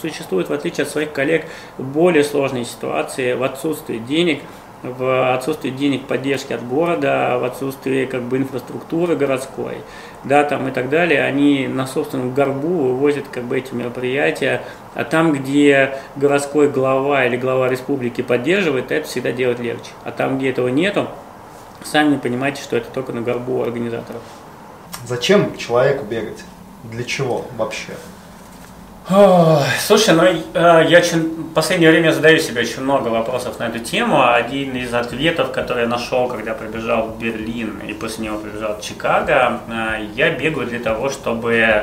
существуют, 0.00 0.48
в 0.48 0.52
отличие 0.52 0.84
от 0.84 0.90
своих 0.90 1.12
коллег, 1.12 1.46
в 1.76 1.84
более 1.84 2.24
сложной 2.24 2.64
ситуации, 2.64 3.32
в 3.34 3.42
отсутствии 3.42 3.98
денег, 3.98 4.42
в 4.82 5.34
отсутствии 5.34 5.70
денег 5.70 6.06
поддержки 6.06 6.52
от 6.52 6.66
города, 6.66 7.38
в 7.40 7.44
отсутствии 7.44 8.06
как 8.06 8.22
бы 8.22 8.36
инфраструктуры 8.36 9.16
городской, 9.16 9.78
да, 10.24 10.44
там 10.44 10.68
и 10.68 10.70
так 10.70 10.88
далее, 10.88 11.22
они 11.22 11.68
на 11.68 11.86
собственном 11.86 12.34
горбу 12.34 12.68
вывозят 12.68 13.28
как 13.28 13.44
бы 13.44 13.58
эти 13.58 13.72
мероприятия, 13.74 14.62
а 14.94 15.04
там, 15.04 15.32
где 15.32 15.98
городской 16.16 16.68
глава 16.68 17.24
или 17.24 17.36
глава 17.36 17.68
республики 17.68 18.22
поддерживает, 18.22 18.90
это 18.90 19.06
всегда 19.06 19.32
делать 19.32 19.60
легче. 19.60 19.90
А 20.04 20.10
там, 20.10 20.38
где 20.38 20.50
этого 20.50 20.68
нету, 20.68 21.08
сами 21.84 22.16
понимаете, 22.16 22.62
что 22.62 22.76
это 22.76 22.90
только 22.90 23.12
на 23.12 23.20
горбу 23.20 23.62
организаторов. 23.62 24.22
Зачем 25.06 25.56
человеку 25.56 26.04
бегать? 26.04 26.44
Для 26.84 27.04
чего 27.04 27.46
вообще? 27.56 27.92
Слушай, 29.08 30.14
ну 30.14 30.22
э, 30.22 30.86
я 30.86 31.00
в 31.00 31.54
последнее 31.54 31.90
время 31.90 32.12
задаю 32.12 32.38
себе 32.40 32.60
очень 32.60 32.82
много 32.82 33.08
вопросов 33.08 33.58
на 33.58 33.68
эту 33.68 33.78
тему. 33.78 34.22
Один 34.22 34.76
из 34.76 34.92
ответов, 34.92 35.50
который 35.50 35.84
я 35.84 35.88
нашел, 35.88 36.28
когда 36.28 36.52
пробежал 36.52 37.06
в 37.06 37.18
Берлин 37.18 37.80
и 37.88 37.94
после 37.94 38.26
него 38.26 38.36
пробежал 38.36 38.76
в 38.76 38.82
Чикаго, 38.82 39.60
э, 39.66 40.08
я 40.14 40.30
бегаю 40.32 40.66
для 40.66 40.78
того, 40.78 41.08
чтобы 41.08 41.54
э, 41.54 41.82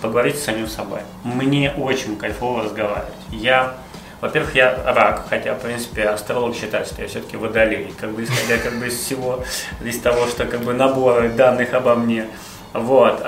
поговорить 0.00 0.38
с 0.38 0.44
самим 0.44 0.68
собой. 0.68 1.00
Мне 1.24 1.72
очень 1.76 2.16
кайфово 2.16 2.62
разговаривать. 2.62 3.14
Я 3.32 3.74
во-первых, 4.20 4.54
я 4.54 4.78
рак, 4.86 5.26
хотя, 5.28 5.54
в 5.54 5.58
принципе, 5.58 6.04
астролог 6.04 6.54
считает, 6.54 6.86
что 6.86 7.02
я 7.02 7.08
все-таки 7.08 7.36
водолей, 7.36 7.92
как 8.00 8.12
бы 8.12 8.22
исходя 8.22 8.62
как 8.62 8.78
бы 8.78 8.86
из 8.86 8.96
всего, 8.96 9.42
из 9.84 9.98
того, 9.98 10.28
что 10.28 10.44
как 10.44 10.60
бы 10.60 10.72
наборы 10.72 11.30
данных 11.30 11.74
обо 11.74 11.96
мне. 11.96 12.26
Вот. 12.72 13.20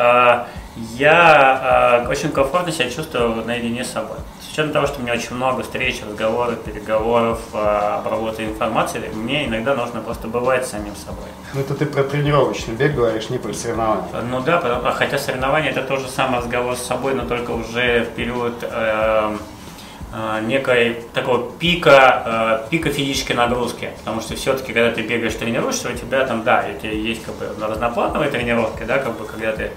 А 0.76 0.80
я 0.96 2.04
а, 2.04 2.08
очень 2.08 2.30
комфортно 2.30 2.72
себя 2.72 2.90
чувствую 2.90 3.44
наедине 3.44 3.84
с 3.84 3.92
собой. 3.92 4.16
С 4.40 4.52
учетом 4.52 4.72
того, 4.72 4.86
что 4.86 4.98
у 5.00 5.02
меня 5.02 5.14
очень 5.14 5.34
много 5.34 5.62
встреч, 5.62 6.02
разговоров, 6.02 6.62
переговоров, 6.62 7.40
а, 7.52 7.98
обработки 7.98 8.42
информации, 8.42 9.00
мне 9.14 9.46
иногда 9.46 9.74
нужно 9.74 10.00
просто 10.00 10.26
бывать 10.26 10.66
самим 10.66 10.96
собой. 10.96 11.26
Ну 11.54 11.60
это 11.60 11.74
ты 11.74 11.86
про 11.86 12.02
тренировочный 12.02 12.74
бег 12.74 12.94
говоришь, 12.94 13.30
не 13.30 13.38
про 13.38 13.52
соревнования. 13.52 14.04
Ну 14.28 14.40
да, 14.40 14.58
потому, 14.58 14.86
а 14.86 14.92
хотя 14.92 15.18
соревнования 15.18 15.70
это 15.70 15.82
тоже 15.82 16.08
самый 16.08 16.40
разговор 16.40 16.76
с 16.76 16.82
собой, 16.82 17.14
но 17.14 17.24
только 17.24 17.52
уже 17.52 18.04
в 18.04 18.16
период 18.16 18.54
э, 18.62 19.36
э, 20.12 20.40
некой 20.42 21.04
такого 21.12 21.52
пика, 21.52 22.62
э, 22.66 22.70
пика 22.70 22.90
физической 22.90 23.34
нагрузки. 23.34 23.90
Потому 23.98 24.20
что 24.20 24.34
все-таки, 24.34 24.72
когда 24.72 24.90
ты 24.90 25.02
бегаешь, 25.02 25.34
тренируешься, 25.34 25.88
у 25.90 25.92
тебя 25.92 26.24
там, 26.26 26.42
да, 26.42 26.64
у 26.68 26.80
тебя 26.80 26.92
есть 26.92 27.24
как 27.24 27.36
бы 27.36 27.46
разноплановая 27.64 28.30
тренировка, 28.30 28.84
да, 28.84 28.98
как 28.98 29.16
бы, 29.16 29.24
когда 29.24 29.52
ты 29.52 29.64
э, 29.64 29.70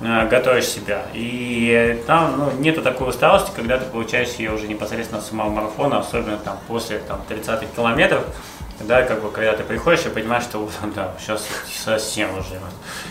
готовишь 0.00 0.66
себя. 0.66 1.02
И 1.12 2.02
там 2.06 2.34
ну, 2.38 2.52
нету 2.60 2.82
такой 2.82 3.08
усталости, 3.08 3.50
когда 3.54 3.78
ты 3.78 3.84
получаешь 3.86 4.34
ее 4.34 4.52
уже 4.52 4.68
непосредственно 4.68 5.20
с 5.20 5.28
самого 5.28 5.50
марафона, 5.50 5.98
особенно 5.98 6.36
там 6.36 6.58
после 6.68 6.98
там, 6.98 7.20
30 7.28 7.74
километров, 7.74 8.24
да, 8.80 9.02
как 9.02 9.22
бы, 9.22 9.30
когда 9.30 9.54
ты 9.54 9.64
приходишь 9.64 10.06
и 10.06 10.08
понимаешь, 10.08 10.44
что 10.44 10.68
да, 10.94 11.14
сейчас 11.18 11.46
совсем 11.66 12.30
уже. 12.38 12.60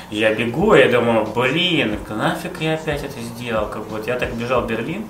Я 0.09 0.33
бегу, 0.33 0.75
и 0.75 0.79
я 0.79 0.89
думаю, 0.89 1.25
блин, 1.25 1.99
нафиг 2.09 2.61
я 2.61 2.75
опять 2.75 3.03
это 3.03 3.19
сделал, 3.19 3.67
как 3.67 3.83
бы, 3.83 3.97
вот 3.97 4.07
я 4.07 4.17
так 4.17 4.33
бежал 4.33 4.61
в 4.61 4.67
Берлин, 4.67 5.09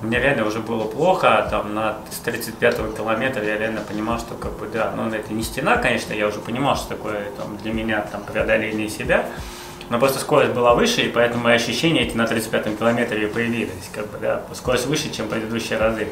мне 0.00 0.18
реально 0.18 0.44
уже 0.46 0.58
было 0.58 0.84
плохо, 0.84 1.38
а 1.38 1.48
там 1.48 1.74
на, 1.74 1.96
с 2.10 2.26
35-го 2.26 2.92
километра 2.92 3.44
я 3.44 3.56
реально 3.56 3.80
понимал, 3.80 4.18
что 4.18 4.34
как 4.34 4.58
бы, 4.58 4.66
да, 4.66 4.92
ну 4.96 5.08
это 5.08 5.32
не 5.32 5.42
стена, 5.42 5.76
конечно, 5.76 6.12
я 6.12 6.26
уже 6.26 6.40
понимал, 6.40 6.76
что 6.76 6.88
такое 6.88 7.30
там, 7.36 7.56
для 7.58 7.72
меня 7.72 8.00
там 8.00 8.22
преодоление 8.24 8.88
себя, 8.88 9.26
но 9.90 9.98
просто 9.98 10.18
скорость 10.18 10.52
была 10.52 10.74
выше, 10.74 11.02
и 11.02 11.08
поэтому 11.08 11.44
мои 11.44 11.56
ощущения 11.56 12.02
эти 12.02 12.16
на 12.16 12.24
35-м 12.24 12.76
километре 12.76 13.28
появились, 13.28 13.70
как 13.92 14.10
бы, 14.10 14.18
да, 14.18 14.42
скорость 14.54 14.86
выше, 14.86 15.12
чем 15.12 15.28
предыдущие 15.28 15.78
разы. 15.78 16.08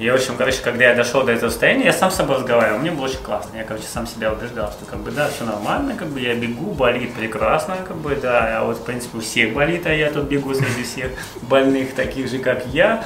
И, 0.00 0.10
в 0.10 0.14
общем, 0.14 0.34
короче, 0.36 0.58
когда 0.60 0.86
я 0.86 0.94
дошел 0.94 1.22
до 1.22 1.30
этого 1.30 1.50
состояния, 1.50 1.84
я 1.84 1.92
сам 1.92 2.10
с 2.10 2.16
собой 2.16 2.36
разговаривал, 2.36 2.80
мне 2.80 2.90
было 2.90 3.04
очень 3.04 3.22
классно. 3.22 3.56
Я, 3.56 3.62
короче, 3.62 3.84
сам 3.86 4.08
себя 4.08 4.32
убеждал, 4.32 4.72
что, 4.72 4.84
как 4.86 4.98
бы, 4.98 5.12
да, 5.12 5.28
все 5.28 5.44
нормально, 5.44 5.94
как 5.94 6.08
бы, 6.08 6.20
я 6.20 6.34
бегу, 6.34 6.72
болит 6.72 7.14
прекрасно, 7.14 7.76
как 7.86 7.96
бы, 7.98 8.16
да, 8.16 8.58
а 8.58 8.64
вот, 8.64 8.78
в 8.78 8.82
принципе, 8.82 9.18
у 9.18 9.20
всех 9.20 9.54
болит, 9.54 9.86
а 9.86 9.92
я 9.92 10.10
тут 10.10 10.24
бегу 10.24 10.52
среди 10.52 10.82
всех 10.82 11.12
больных, 11.42 11.94
таких 11.94 12.28
же, 12.28 12.38
как 12.38 12.66
я. 12.66 13.04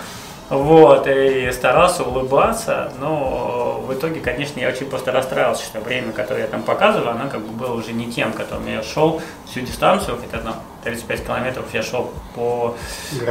Вот, 0.51 1.07
и 1.07 1.51
старался 1.53 2.05
улыбаться, 2.05 2.91
но 2.99 3.85
в 3.87 3.93
итоге, 3.93 4.21
конечно, 4.21 4.59
я 4.59 4.69
очень 4.69 4.87
просто 4.87 5.13
расстраивался, 5.13 5.63
что 5.65 5.81
время, 5.81 6.13
которое 6.13 6.43
я 6.43 6.47
там 6.47 6.63
показывал, 6.63 7.09
оно 7.09 7.29
как 7.29 7.43
бы 7.43 7.53
было 7.53 7.75
уже 7.75 7.93
не 7.93 8.11
тем, 8.11 8.33
которым 8.33 8.67
я 8.67 8.83
шел 8.83 9.21
всю 9.47 9.61
дистанцию, 9.61 10.19
хотя 10.19 10.43
там 10.43 10.57
35 10.85 11.27
километров 11.27 11.67
я 11.75 11.83
шел 11.83 12.11
по, 12.35 12.75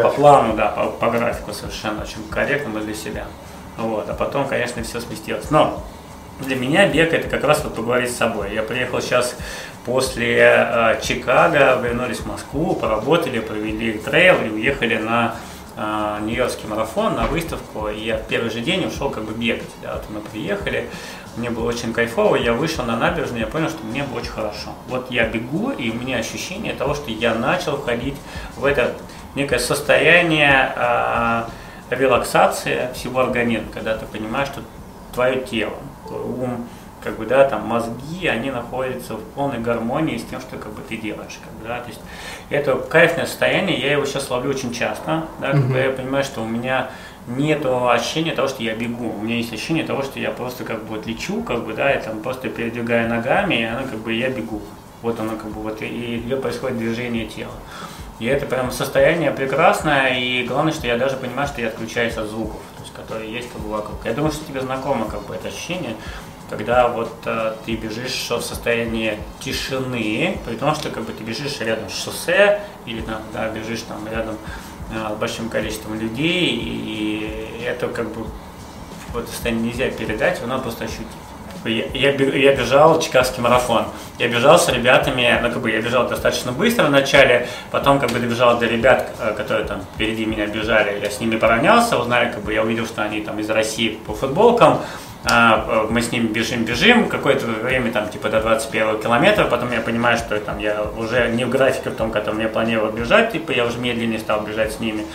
по 0.01 0.09
плану, 0.09 0.55
да, 0.55 0.67
по, 0.67 0.87
по 0.87 1.09
графику 1.09 1.53
совершенно 1.53 2.03
очень 2.03 2.23
корректному 2.29 2.79
для 2.79 2.93
себя. 2.93 3.25
Вот, 3.77 4.07
а 4.09 4.13
потом, 4.13 4.47
конечно, 4.47 4.83
все 4.83 4.99
сместилось. 4.99 5.49
Но 5.49 5.83
для 6.39 6.55
меня 6.55 6.87
бег 6.87 7.13
это 7.13 7.27
как 7.29 7.43
раз 7.43 7.63
вот 7.63 7.75
поговорить 7.75 8.11
с 8.11 8.17
собой. 8.17 8.53
Я 8.53 8.61
приехал 8.61 9.01
сейчас 9.01 9.35
после 9.85 10.37
э, 10.39 10.99
Чикаго, 11.01 11.79
вернулись 11.81 12.19
в 12.19 12.27
Москву, 12.27 12.75
поработали, 12.75 13.39
провели 13.39 13.93
трейл 13.93 14.35
и 14.45 14.49
уехали 14.49 14.97
на 14.97 15.35
э, 15.77 16.19
Нью-Йоркский 16.23 16.67
марафон, 16.67 17.15
на 17.15 17.27
выставку. 17.27 17.87
И 17.87 18.03
я 18.03 18.17
первый 18.17 18.49
же 18.49 18.61
день 18.61 18.85
ушел 18.85 19.09
как 19.09 19.23
бы 19.23 19.31
бегать. 19.33 19.69
Да, 19.81 19.93
вот 19.93 20.09
мы 20.09 20.19
приехали, 20.19 20.89
мне 21.37 21.49
было 21.49 21.67
очень 21.67 21.93
кайфово, 21.93 22.35
я 22.35 22.53
вышел 22.53 22.83
на 22.83 22.97
набережную, 22.97 23.41
я 23.41 23.47
понял, 23.47 23.69
что 23.69 23.85
мне 23.85 24.03
было 24.03 24.17
очень 24.17 24.31
хорошо. 24.31 24.71
Вот 24.87 25.11
я 25.11 25.27
бегу, 25.27 25.71
и 25.71 25.91
у 25.91 25.93
меня 25.93 26.17
ощущение 26.17 26.73
того, 26.73 26.95
что 26.95 27.11
я 27.11 27.35
начал 27.35 27.77
входить 27.77 28.15
в 28.55 28.65
это 28.65 28.95
некое 29.35 29.59
состояние 29.59 30.73
э, 30.75 31.43
релаксация 31.91 32.91
всего 32.93 33.19
организма, 33.19 33.67
когда 33.73 33.95
ты 33.95 34.05
понимаешь, 34.05 34.49
что 34.49 34.61
твое 35.13 35.41
тело, 35.41 35.77
твой 36.07 36.21
ум, 36.21 36.67
как 37.03 37.17
бы, 37.17 37.25
да, 37.25 37.47
там 37.47 37.67
мозги, 37.67 38.27
они 38.27 38.51
находятся 38.51 39.15
в 39.15 39.23
полной 39.35 39.59
гармонии 39.59 40.17
с 40.17 40.23
тем, 40.23 40.41
что 40.41 40.57
как 40.57 40.73
бы 40.73 40.81
ты 40.87 40.97
делаешь, 40.97 41.39
как 41.43 41.53
бы, 41.53 41.67
да, 41.67 41.79
то 41.79 41.89
есть 41.89 42.01
это 42.49 42.75
кайфное 42.75 43.25
состояние, 43.25 43.79
я 43.79 43.93
его 43.93 44.05
сейчас 44.05 44.29
ловлю 44.29 44.49
очень 44.49 44.73
часто, 44.73 45.25
да, 45.39 45.51
когда 45.51 45.79
mm-hmm. 45.79 45.85
я 45.85 45.91
понимаю, 45.91 46.23
что 46.23 46.41
у 46.41 46.47
меня 46.47 46.89
нет 47.27 47.65
ощущения 47.65 48.33
того, 48.33 48.47
что 48.47 48.63
я 48.63 48.73
бегу, 48.75 49.13
у 49.13 49.21
меня 49.21 49.35
есть 49.35 49.53
ощущение 49.53 49.85
того, 49.85 50.01
что 50.01 50.19
я 50.19 50.31
просто 50.31 50.63
как 50.63 50.83
бы 50.83 50.95
вот 50.95 51.05
лечу, 51.05 51.43
как 51.43 51.65
бы, 51.65 51.73
да, 51.73 51.91
я 51.91 51.99
там 51.99 52.21
просто 52.21 52.49
передвигаю 52.49 53.09
ногами, 53.09 53.55
и 53.55 53.63
оно 53.63 53.87
как 53.87 53.99
бы 53.99 54.13
я 54.13 54.29
бегу, 54.29 54.61
вот 55.01 55.19
оно 55.19 55.35
как 55.35 55.51
бы 55.51 55.61
вот, 55.61 55.81
и, 55.81 56.17
и 56.17 56.35
происходит 56.35 56.77
движение 56.77 57.25
тела. 57.25 57.51
И 58.19 58.25
это 58.25 58.47
прям 58.47 58.71
состояние 58.71 59.29
прекрасное, 59.31 60.17
и 60.17 60.43
главное, 60.43 60.73
что 60.73 60.87
я 60.87 60.97
даже 60.97 61.17
понимаю, 61.17 61.47
что 61.47 61.61
я 61.61 61.67
отключаюсь 61.67 62.17
от 62.17 62.27
звуков, 62.27 62.61
то 62.75 62.81
есть, 62.81 62.93
которые 62.93 63.31
есть 63.31 63.51
как 63.51 63.61
бы 63.61 63.69
вокруг. 63.69 64.03
Я 64.05 64.13
думаю, 64.13 64.31
что 64.31 64.43
тебе 64.43 64.61
знакомо 64.61 65.05
как 65.05 65.27
бы 65.27 65.35
это 65.35 65.49
ощущение, 65.49 65.95
когда 66.49 66.87
вот 66.87 67.13
э, 67.25 67.53
ты 67.65 67.75
бежишь 67.75 68.29
в 68.29 68.41
состоянии 68.41 69.19
тишины, 69.39 70.39
при 70.45 70.55
том, 70.55 70.75
что 70.75 70.89
как 70.89 71.03
бы 71.03 71.11
ты 71.11 71.23
бежишь 71.23 71.59
рядом 71.59 71.89
с 71.89 72.03
шоссе, 72.03 72.61
или 72.85 73.01
там, 73.01 73.21
да, 73.33 73.49
бежишь 73.49 73.81
там 73.81 74.07
рядом 74.07 74.37
э, 74.91 75.13
с 75.13 75.19
большим 75.19 75.49
количеством 75.49 75.99
людей, 75.99 76.57
и 76.61 77.63
это 77.65 77.87
как 77.87 78.09
бы 78.11 78.25
вот 79.13 79.27
состояние 79.29 79.71
нельзя 79.71 79.89
передать, 79.89 80.41
оно 80.43 80.59
просто 80.59 80.85
ощутить 80.85 81.07
я, 81.65 81.85
я, 81.93 82.11
я 82.11 82.55
бежал 82.55 82.99
Чикагский 82.99 83.41
марафон. 83.41 83.85
Я 84.19 84.27
бежал 84.27 84.57
с 84.57 84.69
ребятами, 84.69 85.39
ну 85.41 85.49
как 85.49 85.61
бы 85.61 85.71
я 85.71 85.81
бежал 85.81 86.07
достаточно 86.07 86.51
быстро 86.51 86.85
вначале, 86.85 87.47
потом 87.71 87.99
как 87.99 88.11
бы 88.11 88.19
добежал 88.19 88.57
до 88.57 88.65
ребят, 88.65 89.11
э, 89.19 89.33
которые 89.35 89.67
там 89.67 89.81
впереди 89.81 90.25
меня 90.25 90.47
бежали, 90.47 90.99
я 91.01 91.09
с 91.09 91.19
ними 91.19 91.37
поравнялся, 91.37 91.97
узнали, 91.97 92.31
как 92.31 92.43
бы 92.43 92.53
я 92.53 92.63
увидел, 92.63 92.85
что 92.85 93.03
они 93.03 93.21
там 93.21 93.39
из 93.39 93.49
России 93.49 93.99
по 94.05 94.13
футболкам, 94.13 94.81
мы 95.89 96.01
с 96.01 96.11
ними 96.11 96.27
бежим, 96.27 96.63
бежим, 96.63 97.09
какое-то 97.09 97.45
время, 97.45 97.91
там, 97.91 98.09
типа 98.09 98.29
до 98.29 98.41
21 98.41 98.99
километра, 98.99 99.45
потом 99.45 99.71
я 99.71 99.81
понимаю, 99.81 100.17
что 100.17 100.39
там 100.39 100.59
я 100.59 100.83
уже 100.97 101.29
не 101.29 101.45
в 101.45 101.49
графике 101.49 101.89
в 101.89 101.95
том, 101.95 102.11
котором 102.11 102.39
я 102.39 102.47
планировал 102.47 102.91
бежать, 102.91 103.31
типа 103.31 103.51
я 103.51 103.65
уже 103.65 103.77
медленнее 103.77 104.19
стал 104.19 104.41
бежать 104.41 104.73
с 104.73 104.79
ними. 104.79 105.05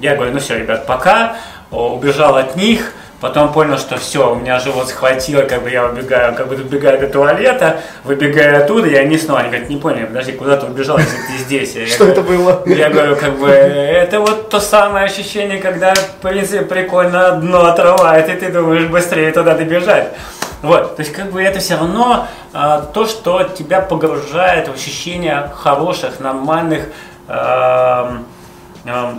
Я 0.00 0.16
говорю, 0.16 0.32
ну 0.32 0.40
все, 0.40 0.58
ребят, 0.58 0.86
пока, 0.86 1.36
убежал 1.70 2.36
от 2.36 2.56
них, 2.56 2.92
Потом 3.22 3.52
понял, 3.52 3.78
что 3.78 3.98
все, 3.98 4.32
у 4.32 4.34
меня 4.34 4.58
живот 4.58 4.88
схватило, 4.88 5.42
как 5.42 5.62
бы 5.62 5.70
я 5.70 5.86
убегаю, 5.86 6.34
как 6.34 6.48
бы 6.48 6.56
добегаю 6.56 6.98
до 6.98 7.06
туалета, 7.06 7.80
выбегаю 8.02 8.64
оттуда, 8.64 8.88
и 8.88 8.96
они 8.96 9.16
снова, 9.16 9.38
они 9.38 9.48
говорят, 9.50 9.68
не 9.68 9.76
понял, 9.76 10.08
подожди, 10.08 10.32
куда 10.32 10.56
ты 10.56 10.66
убежал, 10.66 10.98
если 10.98 11.16
ты 11.28 11.38
здесь? 11.38 11.76
Я 11.76 11.86
что 11.86 12.06
говорю, 12.06 12.12
это 12.12 12.22
было? 12.22 12.62
Я 12.66 12.90
говорю, 12.90 13.14
как 13.14 13.38
бы, 13.38 13.48
это 13.48 14.18
вот 14.18 14.50
то 14.50 14.58
самое 14.58 15.04
ощущение, 15.04 15.58
когда, 15.58 15.94
в 15.94 16.16
принципе, 16.16 16.62
прикольно 16.64 17.36
дно 17.36 17.66
отрывает, 17.66 18.28
и 18.28 18.32
ты 18.32 18.50
думаешь 18.50 18.86
быстрее 18.86 19.30
туда 19.30 19.54
добежать. 19.54 20.08
Вот, 20.62 20.96
то 20.96 21.02
есть 21.02 21.12
как 21.12 21.30
бы 21.30 21.40
это 21.40 21.60
все 21.60 21.76
равно 21.76 22.26
а, 22.52 22.80
то, 22.80 23.06
что 23.06 23.44
тебя 23.44 23.82
погружает 23.82 24.66
в 24.66 24.74
ощущение 24.74 25.48
хороших, 25.54 26.18
нормальных 26.18 26.86
а, 27.28 28.18
а, 28.84 29.14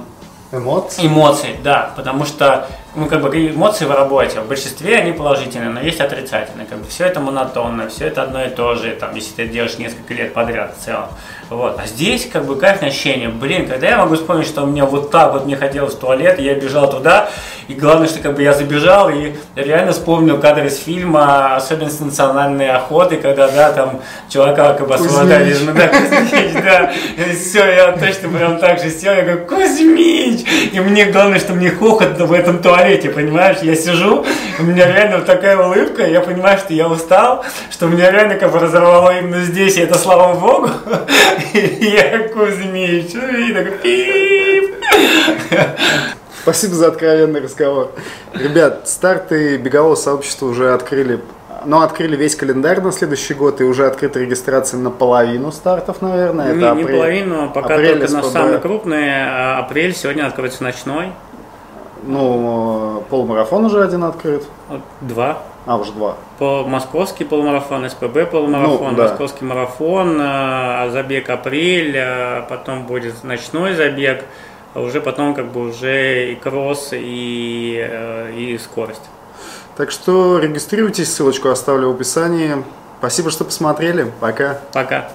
эмоций. 0.52 1.08
Эмоций, 1.08 1.56
да, 1.64 1.92
потому 1.96 2.26
что 2.26 2.68
ну, 2.96 3.08
как 3.08 3.22
бы 3.22 3.30
эмоции 3.50 3.86
в 3.86 3.92
работе, 3.92 4.40
в 4.40 4.48
большинстве 4.48 4.98
они 4.98 5.14
положительные, 5.14 5.70
но 5.70 5.82
есть 5.82 6.00
отрицательные. 6.00 6.68
Как 6.68 6.80
бы 6.80 6.88
все 6.88 7.06
это 7.06 7.20
монотонно, 7.20 7.90
все 7.90 8.08
это 8.08 8.24
одно 8.24 8.44
и 8.44 8.50
то 8.50 8.76
же, 8.76 8.92
там, 8.92 9.16
если 9.16 9.34
ты 9.34 9.48
делаешь 9.48 9.78
несколько 9.78 10.14
лет 10.14 10.34
подряд 10.34 10.76
в 10.78 10.84
целом. 10.84 11.08
Вот. 11.50 11.80
А 11.80 11.88
здесь 11.88 12.30
как 12.32 12.46
бы 12.46 12.56
кайфное 12.56 12.90
ощущение. 12.90 13.30
Блин, 13.30 13.68
когда 13.68 13.88
я 13.88 13.98
могу 13.98 14.16
вспомнить, 14.16 14.48
что 14.48 14.64
у 14.64 14.68
меня 14.68 14.86
вот 14.86 15.10
так 15.12 15.34
вот 15.34 15.46
мне 15.46 15.56
хотелось 15.56 15.96
в 15.96 16.00
туалет, 16.00 16.40
я 16.40 16.54
бежал 16.56 16.90
туда, 16.90 17.30
и 17.68 17.74
главное, 17.74 18.08
что 18.08 18.20
как 18.20 18.36
бы 18.36 18.44
я 18.44 18.54
забежал, 18.54 19.10
и 19.10 19.34
реально 19.56 19.92
вспомнил 19.92 20.40
кадр 20.40 20.66
из 20.66 20.78
фильма 20.78 21.56
«Особенность 21.56 22.02
национальной 22.02 22.70
охоты», 22.70 23.18
когда, 23.18 23.48
да, 23.50 23.72
там 23.72 24.02
чувака 24.30 24.74
как 24.74 24.88
бы 24.88 24.96
освобождали. 24.96 25.56
Ну, 25.66 25.74
да, 25.74 25.88
Кузьмич, 25.88 26.64
да. 26.64 26.92
И 27.18 27.36
все, 27.36 27.66
я 27.66 27.92
точно 27.94 28.30
прям 28.30 28.58
так 28.58 28.80
же 28.80 28.90
сел, 28.90 29.14
я 29.14 29.24
говорю, 29.24 29.46
Кузьмич! 29.46 30.42
И 30.72 30.80
мне 30.80 31.06
главное, 31.06 31.40
что 31.40 31.54
мне 31.54 31.70
хохот 31.70 32.20
в 32.20 32.34
этом 32.34 32.62
туалете, 32.62 33.10
понимаешь? 33.10 33.58
Я 33.62 33.76
сижу, 33.76 34.26
у 34.60 34.64
меня 34.64 34.92
реально 34.92 35.18
вот 35.18 35.26
такая 35.26 35.58
улыбка, 35.58 36.06
я 36.06 36.22
понимаю, 36.22 36.58
что 36.58 36.74
я 36.74 36.88
устал, 36.88 37.46
что 37.72 37.88
меня 37.88 38.12
реально 38.12 38.36
как 38.36 38.52
бы 38.52 38.60
разорвало 38.60 39.18
именно 39.18 39.42
здесь, 39.42 39.78
и 39.78 39.82
это 39.82 39.98
слава 39.98 40.34
богу. 40.40 40.70
Я 41.54 42.30
Кузьмич, 42.30 43.14
и 43.14 43.54
такой 43.54 43.78
пип. 43.84 44.76
Спасибо 46.44 46.76
за 46.76 46.90
откровенный 46.90 47.40
разговор. 47.40 47.92
Ребят, 48.34 48.90
старты 48.90 49.56
бегового 49.56 49.96
сообщества 49.96 50.48
уже 50.48 50.74
открыли 50.74 51.22
но 51.66 51.80
ну, 51.80 51.86
открыли 51.86 52.18
весь 52.18 52.36
календарь 52.36 52.82
на 52.82 52.92
следующий 52.92 53.34
год 53.34 53.62
и 53.62 53.64
уже 53.64 53.88
открыта 53.88 54.20
регистрация 54.20 54.78
на 54.82 54.92
половину 54.92 55.54
стартов, 55.54 56.02
наверное. 56.02 56.48
Не, 56.48 56.58
это 56.58 56.76
не 56.76 56.82
апрель, 56.82 56.98
половину, 56.98 57.52
пока 57.54 57.76
апрель 57.76 58.00
только 58.00 58.14
на 58.16 58.24
самые 58.24 58.58
крупные. 58.58 59.26
А 59.30 59.60
апрель 59.60 59.96
сегодня 59.96 60.28
откроется 60.28 60.62
ночной. 60.62 61.14
Ну, 62.04 63.06
полумарафон 63.10 63.64
уже 63.64 63.82
один 63.82 64.04
открыт. 64.04 64.44
Два. 65.00 65.38
А, 65.66 65.78
уже 65.78 65.94
два. 65.94 66.18
По 66.40 66.66
московский 66.66 67.24
полумарафон, 67.24 67.90
СПБ 67.90 68.30
полумарафон, 68.30 68.92
ну, 68.92 68.98
да. 68.98 69.04
московский 69.04 69.46
марафон, 69.46 70.18
а, 70.20 70.90
забег 70.90 71.30
апрель, 71.30 71.98
а 71.98 72.46
потом 72.50 72.86
будет 72.86 73.24
ночной 73.24 73.74
забег, 73.74 74.26
а 74.74 74.82
уже 74.82 75.02
потом 75.02 75.34
как 75.34 75.52
бы 75.52 75.70
уже 75.70 76.32
и 76.32 76.36
кросс, 76.36 76.90
и, 76.92 77.78
э, 77.80 78.34
и 78.36 78.58
скорость. 78.58 79.04
Так 79.76 79.92
что 79.92 80.40
регистрируйтесь, 80.40 81.12
ссылочку 81.12 81.50
оставлю 81.50 81.90
в 81.90 81.96
описании. 81.96 82.64
Спасибо, 83.00 83.32
что 83.32 83.44
посмотрели. 83.44 84.12
Пока. 84.20 84.60
Пока. 84.72 85.12